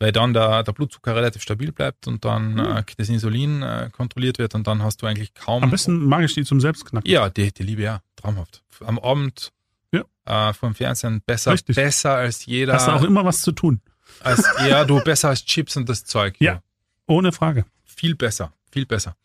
Weil 0.00 0.12
dann 0.12 0.32
der, 0.32 0.62
der 0.62 0.72
Blutzucker 0.72 1.14
relativ 1.14 1.42
stabil 1.42 1.70
bleibt 1.72 2.06
und 2.08 2.24
dann 2.24 2.58
äh, 2.58 2.82
das 2.96 3.08
Insulin 3.10 3.62
äh, 3.62 3.90
kontrolliert 3.92 4.38
wird 4.38 4.54
und 4.54 4.66
dann 4.66 4.82
hast 4.82 5.02
du 5.02 5.06
eigentlich 5.06 5.34
kaum 5.34 5.62
Am 5.62 5.70
besten 5.70 6.04
mag 6.06 6.24
ich 6.24 6.34
die 6.34 6.42
zum 6.42 6.58
Selbstknacken. 6.58 7.08
Ja, 7.08 7.28
die, 7.28 7.52
die 7.52 7.62
liebe 7.62 7.82
ja, 7.82 8.00
traumhaft. 8.16 8.62
Am 8.84 8.98
Abend 8.98 9.52
Ja. 9.92 10.00
äh, 10.24 10.52
vor 10.54 10.70
dem 10.70 10.74
Fernsehen 10.74 11.20
besser, 11.26 11.52
Richtig. 11.52 11.76
besser 11.76 12.14
als 12.14 12.46
jeder. 12.46 12.72
Hast 12.72 12.88
du 12.88 12.92
auch 12.92 13.02
immer 13.04 13.24
was 13.26 13.42
zu 13.42 13.52
tun. 13.52 13.82
als, 14.24 14.42
ja, 14.66 14.84
du 14.86 15.00
besser 15.04 15.28
als 15.28 15.44
Chips 15.44 15.76
und 15.76 15.86
das 15.88 16.04
Zeug. 16.04 16.34
Ja. 16.40 16.62
Ohne 17.06 17.30
Frage. 17.30 17.66
Viel 17.84 18.14
besser, 18.16 18.52
viel 18.72 18.86
besser. 18.86 19.16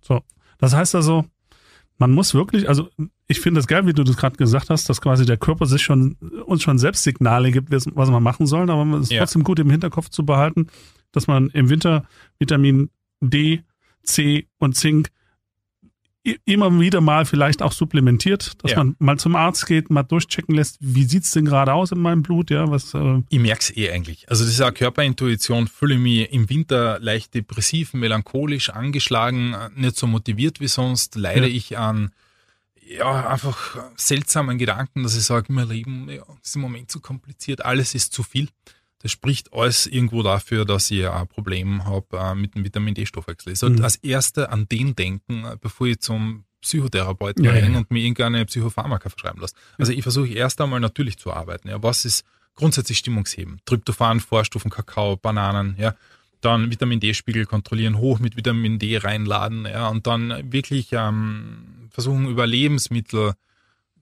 So. 0.00 0.22
Das 0.56 0.74
heißt 0.74 0.94
also, 0.94 1.26
man 2.02 2.10
muss 2.10 2.34
wirklich, 2.34 2.68
also 2.68 2.88
ich 3.28 3.40
finde 3.40 3.60
es 3.60 3.68
geil, 3.68 3.86
wie 3.86 3.92
du 3.92 4.02
das 4.02 4.16
gerade 4.16 4.36
gesagt 4.36 4.70
hast, 4.70 4.88
dass 4.88 5.00
quasi 5.00 5.24
der 5.24 5.36
Körper 5.36 5.66
sich 5.66 5.82
schon, 5.82 6.16
uns 6.46 6.62
schon 6.62 6.76
selbst 6.78 7.04
Signale 7.04 7.52
gibt, 7.52 7.70
was 7.70 8.10
man 8.10 8.22
machen 8.22 8.46
soll, 8.46 8.68
aber 8.68 8.84
es 8.96 9.04
ist 9.04 9.12
Ja. 9.12 9.20
trotzdem 9.20 9.44
gut 9.44 9.60
im 9.60 9.70
Hinterkopf 9.70 10.08
zu 10.08 10.26
behalten, 10.26 10.66
dass 11.12 11.28
man 11.28 11.48
im 11.50 11.70
Winter 11.70 12.04
Vitamin 12.40 12.90
D, 13.20 13.62
C 14.02 14.48
und 14.58 14.74
Zink 14.74 15.10
immer 16.44 16.78
wieder 16.80 17.00
mal 17.00 17.24
vielleicht 17.24 17.62
auch 17.62 17.72
supplementiert, 17.72 18.52
dass 18.62 18.72
Ja. 18.72 18.78
man 18.78 18.96
mal 19.00 19.18
zum 19.18 19.34
Arzt 19.34 19.66
geht, 19.66 19.90
mal 19.90 20.04
durchchecken 20.04 20.54
lässt, 20.54 20.76
wie 20.80 21.04
sieht's 21.04 21.32
denn 21.32 21.44
gerade 21.44 21.72
aus 21.74 21.90
in 21.90 21.98
meinem 22.00 22.22
Blut, 22.22 22.50
ja, 22.50 22.70
was, 22.70 22.94
äh, 22.94 23.22
Ich 23.28 23.40
merk's 23.40 23.70
eh 23.76 23.90
eigentlich. 23.90 24.28
Also 24.30 24.44
das 24.44 24.52
ist 24.54 24.60
auch 24.60 24.72
Körperintuition, 24.72 25.66
fühle 25.66 25.98
mich 25.98 26.32
im 26.32 26.48
Winter 26.48 26.98
leicht 27.00 27.34
depressiv, 27.34 27.92
melancholisch, 27.94 28.70
angeschlagen, 28.70 29.56
nicht 29.74 29.96
so 29.96 30.06
motiviert 30.06 30.60
wie 30.60 30.68
sonst, 30.68 31.16
leide 31.16 31.48
Ja. 31.48 31.54
ich 31.56 31.76
an 31.78 32.12
ja, 32.88 33.26
einfach 33.28 33.78
seltsamen 33.96 34.58
Gedanken, 34.58 35.02
dass 35.02 35.16
ich 35.16 35.22
sage, 35.24 35.52
mein 35.52 35.68
Leben 35.68 36.08
ja, 36.10 36.22
ist 36.42 36.54
im 36.56 36.62
Moment 36.62 36.90
zu 36.90 37.00
kompliziert, 37.00 37.64
alles 37.64 37.94
ist 37.94 38.12
zu 38.12 38.22
viel. 38.22 38.48
Das 39.02 39.10
spricht 39.10 39.52
alles 39.52 39.86
irgendwo 39.86 40.22
dafür, 40.22 40.64
dass 40.64 40.90
ich 40.90 41.06
ein 41.06 41.26
Problem 41.26 41.84
habe 41.84 42.16
äh, 42.18 42.34
mit 42.34 42.54
dem 42.54 42.64
Vitamin 42.64 42.94
D-Stoffwechsel. 42.94 43.52
Ich 43.52 43.58
sollte 43.58 43.78
Mhm. 43.78 43.84
als 43.84 43.96
Erster 43.96 44.52
an 44.52 44.68
den 44.68 44.94
denken, 44.94 45.44
äh, 45.44 45.56
bevor 45.60 45.88
ich 45.88 46.00
zum 46.00 46.44
Psychotherapeuten 46.60 47.44
Ja, 47.44 47.54
ja, 47.56 47.76
und 47.76 47.90
mir 47.90 48.00
irgendeine 48.00 48.46
Psychopharmaka 48.46 49.08
verschreiben 49.08 49.40
lasse. 49.40 49.56
Also 49.78 49.90
ich 49.92 50.02
versuche 50.02 50.28
erst 50.28 50.60
einmal 50.60 50.78
natürlich 50.78 51.18
zu 51.18 51.32
arbeiten. 51.32 51.68
Ja, 51.68 51.82
was 51.82 52.04
ist 52.04 52.24
grundsätzlich 52.54 52.98
stimmungshebend? 52.98 53.66
Tryptophan, 53.66 54.20
Vorstufen, 54.20 54.70
Kakao, 54.70 55.16
Bananen, 55.16 55.74
ja. 55.78 55.96
Dann 56.40 56.70
Vitamin 56.70 57.00
D-Spiegel 57.00 57.46
kontrollieren, 57.46 57.98
hoch 57.98 58.18
mit 58.20 58.36
Vitamin 58.36 58.78
D 58.78 58.96
reinladen, 58.96 59.64
ja, 59.64 59.88
und 59.88 60.06
dann 60.06 60.52
wirklich 60.52 60.88
ähm, 60.92 61.88
versuchen 61.90 62.28
über 62.28 62.46
Lebensmittel 62.46 63.34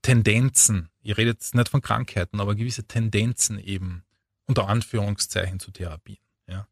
Tendenzen, 0.02 0.88
ich 1.02 1.16
rede 1.16 1.30
jetzt 1.30 1.54
nicht 1.54 1.68
von 1.68 1.82
Krankheiten, 1.82 2.40
aber 2.40 2.54
gewisse 2.54 2.84
Tendenzen 2.84 3.58
eben 3.58 4.02
unter 4.50 4.68
Anführungszeichen 4.68 5.60
zu 5.60 5.70
therapieren. 5.70 6.20
Ja. 6.48 6.66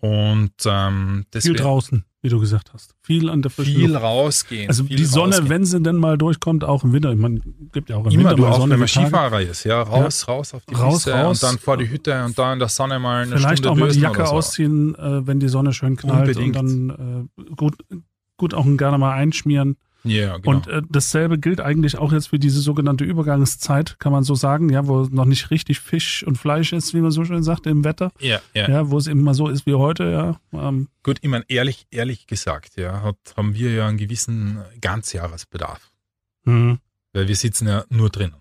Und 0.00 0.52
ähm, 0.66 1.24
viel 1.32 1.54
draußen, 1.54 2.04
wie 2.20 2.28
du 2.28 2.40
gesagt 2.40 2.72
hast. 2.72 2.94
Viel 3.02 3.30
an 3.30 3.42
der 3.42 3.50
frischen 3.50 3.74
viel 3.76 3.96
rausgehen. 3.96 4.68
Also 4.68 4.84
viel 4.84 4.96
die 4.96 5.04
Sonne, 5.04 5.36
rausgehen. 5.36 5.48
wenn 5.50 5.64
sie 5.64 5.80
denn 5.80 5.96
mal 5.96 6.18
durchkommt, 6.18 6.64
auch 6.64 6.82
im 6.82 6.92
Winter. 6.92 7.14
Man 7.14 7.42
gibt 7.72 7.90
ja 7.90 7.96
auch 7.96 8.06
im 8.06 8.12
Immer 8.12 8.30
Winter 8.30 8.34
du 8.34 8.42
mal 8.42 8.48
auch, 8.48 8.54
wenn 8.54 8.60
sonnige 8.60 8.78
man. 8.78 8.88
Skifahrer 8.88 9.40
ist, 9.40 9.64
ja, 9.64 9.80
raus, 9.80 10.26
raus 10.26 10.52
auf 10.52 10.64
die 10.66 10.74
Raus, 10.74 11.04
Piste 11.04 11.12
raus. 11.12 11.42
und 11.42 11.48
dann 11.48 11.58
vor 11.58 11.76
die 11.76 11.88
Hütte 11.88 12.24
und 12.24 12.36
da 12.36 12.52
in 12.52 12.58
der 12.58 12.68
Sonne 12.68 12.98
mal 12.98 13.22
eine 13.22 13.36
Vielleicht 13.36 13.58
Stunde 13.58 13.70
auch 13.70 13.76
mal 13.76 13.92
die 13.92 14.00
Jacke 14.00 14.26
so. 14.26 14.32
ausziehen, 14.32 14.94
äh, 14.96 15.26
wenn 15.26 15.38
die 15.38 15.48
Sonne 15.48 15.72
schön 15.72 15.96
knallt 15.96 16.28
Unbedingt. 16.28 16.56
und 16.56 16.88
dann 16.88 17.28
äh, 17.38 17.54
gut, 17.54 17.76
gut 18.36 18.54
auch 18.54 18.66
gerne 18.76 18.98
mal 18.98 19.12
einschmieren. 19.14 19.76
Ja, 20.04 20.38
genau. 20.38 20.56
Und 20.56 20.66
äh, 20.66 20.82
dasselbe 20.88 21.38
gilt 21.38 21.60
eigentlich 21.60 21.98
auch 21.98 22.12
jetzt 22.12 22.28
für 22.28 22.38
diese 22.38 22.60
sogenannte 22.60 23.04
Übergangszeit, 23.04 23.98
kann 23.98 24.12
man 24.12 24.24
so 24.24 24.34
sagen, 24.34 24.70
ja, 24.70 24.86
wo 24.86 25.02
noch 25.04 25.26
nicht 25.26 25.50
richtig 25.50 25.80
Fisch 25.80 26.24
und 26.26 26.36
Fleisch 26.36 26.72
ist, 26.72 26.94
wie 26.94 27.00
man 27.00 27.10
so 27.10 27.24
schön 27.24 27.42
sagt, 27.42 27.66
im 27.66 27.84
Wetter. 27.84 28.12
Ja, 28.18 28.40
ja. 28.54 28.68
Ja, 28.68 28.90
wo 28.90 28.98
es 28.98 29.06
immer 29.06 29.34
so 29.34 29.48
ist 29.48 29.66
wie 29.66 29.74
heute, 29.74 30.04
ja. 30.10 30.40
Ähm. 30.58 30.88
Gut, 31.02 31.18
ich 31.20 31.28
meine, 31.28 31.44
ehrlich, 31.48 31.86
ehrlich 31.90 32.26
gesagt, 32.26 32.76
ja, 32.76 33.02
hat, 33.02 33.16
haben 33.36 33.54
wir 33.54 33.72
ja 33.72 33.86
einen 33.86 33.98
gewissen 33.98 34.58
Ganzjahresbedarf. 34.80 35.90
Mhm. 36.44 36.78
Weil 37.12 37.28
wir 37.28 37.36
sitzen 37.36 37.68
ja 37.68 37.84
nur 37.90 38.08
drinnen. 38.08 38.36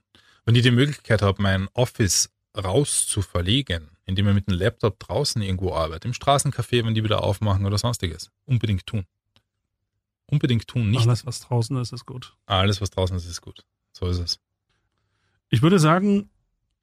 Wenn 0.45 0.55
ich 0.55 0.63
die 0.63 0.71
Möglichkeit 0.71 1.21
habe, 1.21 1.41
mein 1.41 1.67
Office 1.73 2.29
raus 2.57 3.05
zu 3.07 3.21
verlegen, 3.21 3.89
indem 4.05 4.27
ich 4.29 4.33
mit 4.33 4.47
dem 4.47 4.55
Laptop 4.55 4.99
draußen 4.99 5.41
irgendwo 5.41 5.73
arbeite, 5.73 6.07
im 6.07 6.13
Straßencafé, 6.13 6.85
wenn 6.85 6.95
die 6.95 7.03
wieder 7.03 7.23
aufmachen 7.23 7.65
oder 7.65 7.77
sonstiges, 7.77 8.31
unbedingt 8.45 8.87
tun 8.87 9.05
unbedingt 10.29 10.67
tun. 10.67 10.89
Nicht 10.89 11.07
Alles, 11.07 11.25
was 11.25 11.39
draußen 11.41 11.77
ist, 11.77 11.93
ist 11.93 12.05
gut. 12.05 12.35
Alles, 12.45 12.81
was 12.81 12.89
draußen 12.89 13.15
ist, 13.17 13.25
ist 13.25 13.41
gut. 13.41 13.65
So 13.91 14.07
ist 14.07 14.19
es. 14.19 14.39
Ich 15.49 15.61
würde 15.61 15.79
sagen, 15.79 16.29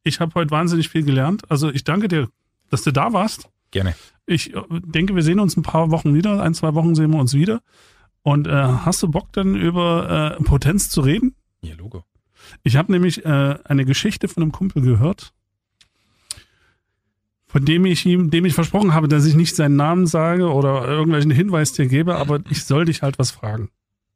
ich 0.03 0.21
habe 0.21 0.35
heute 0.35 0.51
wahnsinnig 0.51 0.89
viel 0.89 1.05
gelernt. 1.05 1.51
Also 1.51 1.71
ich 1.71 1.85
danke 1.85 2.09
dir, 2.09 2.29
dass 2.71 2.83
du 2.83 2.93
da 2.93 3.13
warst. 3.13 3.49
Gerne. 3.71 3.95
Ich 4.27 4.55
äh, 4.55 4.63
denke, 4.71 5.15
wir 5.15 5.23
sehen 5.23 5.41
uns 5.41 5.57
ein 5.57 5.63
paar 5.63 5.91
Wochen 5.91 6.15
wieder. 6.15 6.43
Ein, 6.43 6.55
zwei 6.55 6.75
Wochen 6.75 6.95
sehen 6.95 7.13
wir 7.13 7.19
uns 7.19 7.35
wieder. 7.35 7.61
Und 8.23 8.47
äh, 8.47 8.51
hast 8.51 9.03
du 9.03 9.09
Bock 9.09 9.33
dann 9.33 9.55
über 9.55 10.37
äh, 10.39 10.43
Potenz 10.43 10.91
zu 10.91 11.01
reden? 11.01 11.37
Ja, 11.63 11.75
Logo. 11.77 12.05
Ich 12.63 12.77
habe 12.77 12.93
nämlich 12.93 13.25
äh, 13.25 13.59
eine 13.65 13.85
Geschichte 13.85 14.29
von 14.29 14.43
einem 14.43 14.53
Kumpel 14.53 14.83
gehört, 14.83 15.33
von 17.57 17.65
dem 17.65 17.87
ich 17.87 18.05
ihm, 18.05 18.31
dem 18.31 18.45
ich 18.45 18.53
versprochen 18.53 18.93
habe, 18.93 19.09
dass 19.09 19.25
ich 19.25 19.35
nicht 19.35 19.57
seinen 19.57 19.77
Namen 19.77 20.07
sage 20.07 20.53
oder 20.53 20.87
irgendwelchen 20.87 21.31
Hinweis 21.31 21.73
dir 21.73 21.87
gebe, 21.87 22.17
aber 22.17 22.41
ich 22.51 22.67
soll 22.67 22.85
dich 22.85 23.01
halt 23.01 23.19
was 23.19 23.31
fragen. 23.31 23.71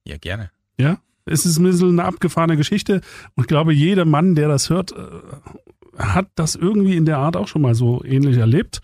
Ja, 0.05 0.19
gerne. 0.19 0.51
Ja? 0.79 0.99
Es 1.25 1.47
ist 1.47 1.57
ein 1.57 1.65
bisschen 1.65 1.89
eine 1.89 2.05
abgefahrene 2.05 2.59
Geschichte 2.59 3.01
und 3.37 3.45
ich 3.45 3.47
glaube, 3.47 3.73
jeder 3.73 4.05
Mann, 4.05 4.35
der 4.35 4.49
das 4.49 4.69
hört, 4.69 4.93
äh, 4.93 4.97
hat 5.97 6.29
das 6.35 6.55
irgendwie 6.55 6.99
in 6.99 7.07
der 7.07 7.17
Art 7.17 7.35
auch 7.35 7.49
schon 7.49 7.63
mal 7.63 7.75
so 7.75 8.05
ähnlich 8.05 8.37
erlebt. 8.37 8.83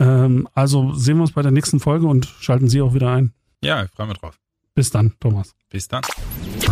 Ähm, 0.00 0.48
also 0.52 0.92
sehen 0.94 1.18
wir 1.18 1.22
uns 1.22 1.32
bei 1.32 1.42
der 1.42 1.52
nächsten 1.52 1.78
Folge 1.78 2.08
und 2.08 2.26
schalten 2.40 2.68
Sie 2.68 2.82
auch 2.82 2.94
wieder 2.94 3.12
ein. 3.12 3.32
Ja, 3.62 3.84
ich 3.84 3.90
freue 3.92 4.08
mich 4.08 4.18
drauf. 4.18 4.36
Bis 4.74 4.90
dann, 4.90 5.12
Thomas. 5.20 5.54
Bis 5.68 5.86
dann. 5.88 6.02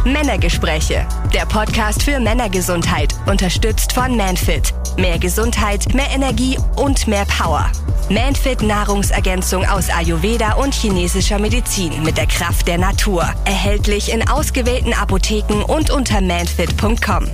Männergespräche, 0.05 1.07
der 1.34 1.44
Podcast 1.46 2.03
für 2.03 2.18
Männergesundheit, 2.18 3.14
unterstützt 3.26 3.92
von 3.92 4.16
Manfit. 4.16 4.72
Mehr 4.96 5.18
Gesundheit, 5.18 5.94
mehr 5.94 6.11
Energie 6.11 6.59
und 6.76 7.07
mehr 7.07 7.26
Power. 7.26 7.70
Manfit 8.09 8.62
Nahrungsergänzung 8.62 9.66
aus 9.66 9.90
Ayurveda 9.90 10.55
und 10.55 10.72
chinesischer 10.74 11.38
Medizin 11.38 12.03
mit 12.03 12.16
der 12.16 12.26
Kraft 12.26 12.66
der 12.68 12.78
Natur. 12.78 13.22
Erhältlich 13.44 14.11
in 14.11 14.26
ausgewählten 14.26 14.94
Apotheken 14.94 15.62
und 15.62 15.90
unter 15.90 16.20
manfit.com. 16.20 17.26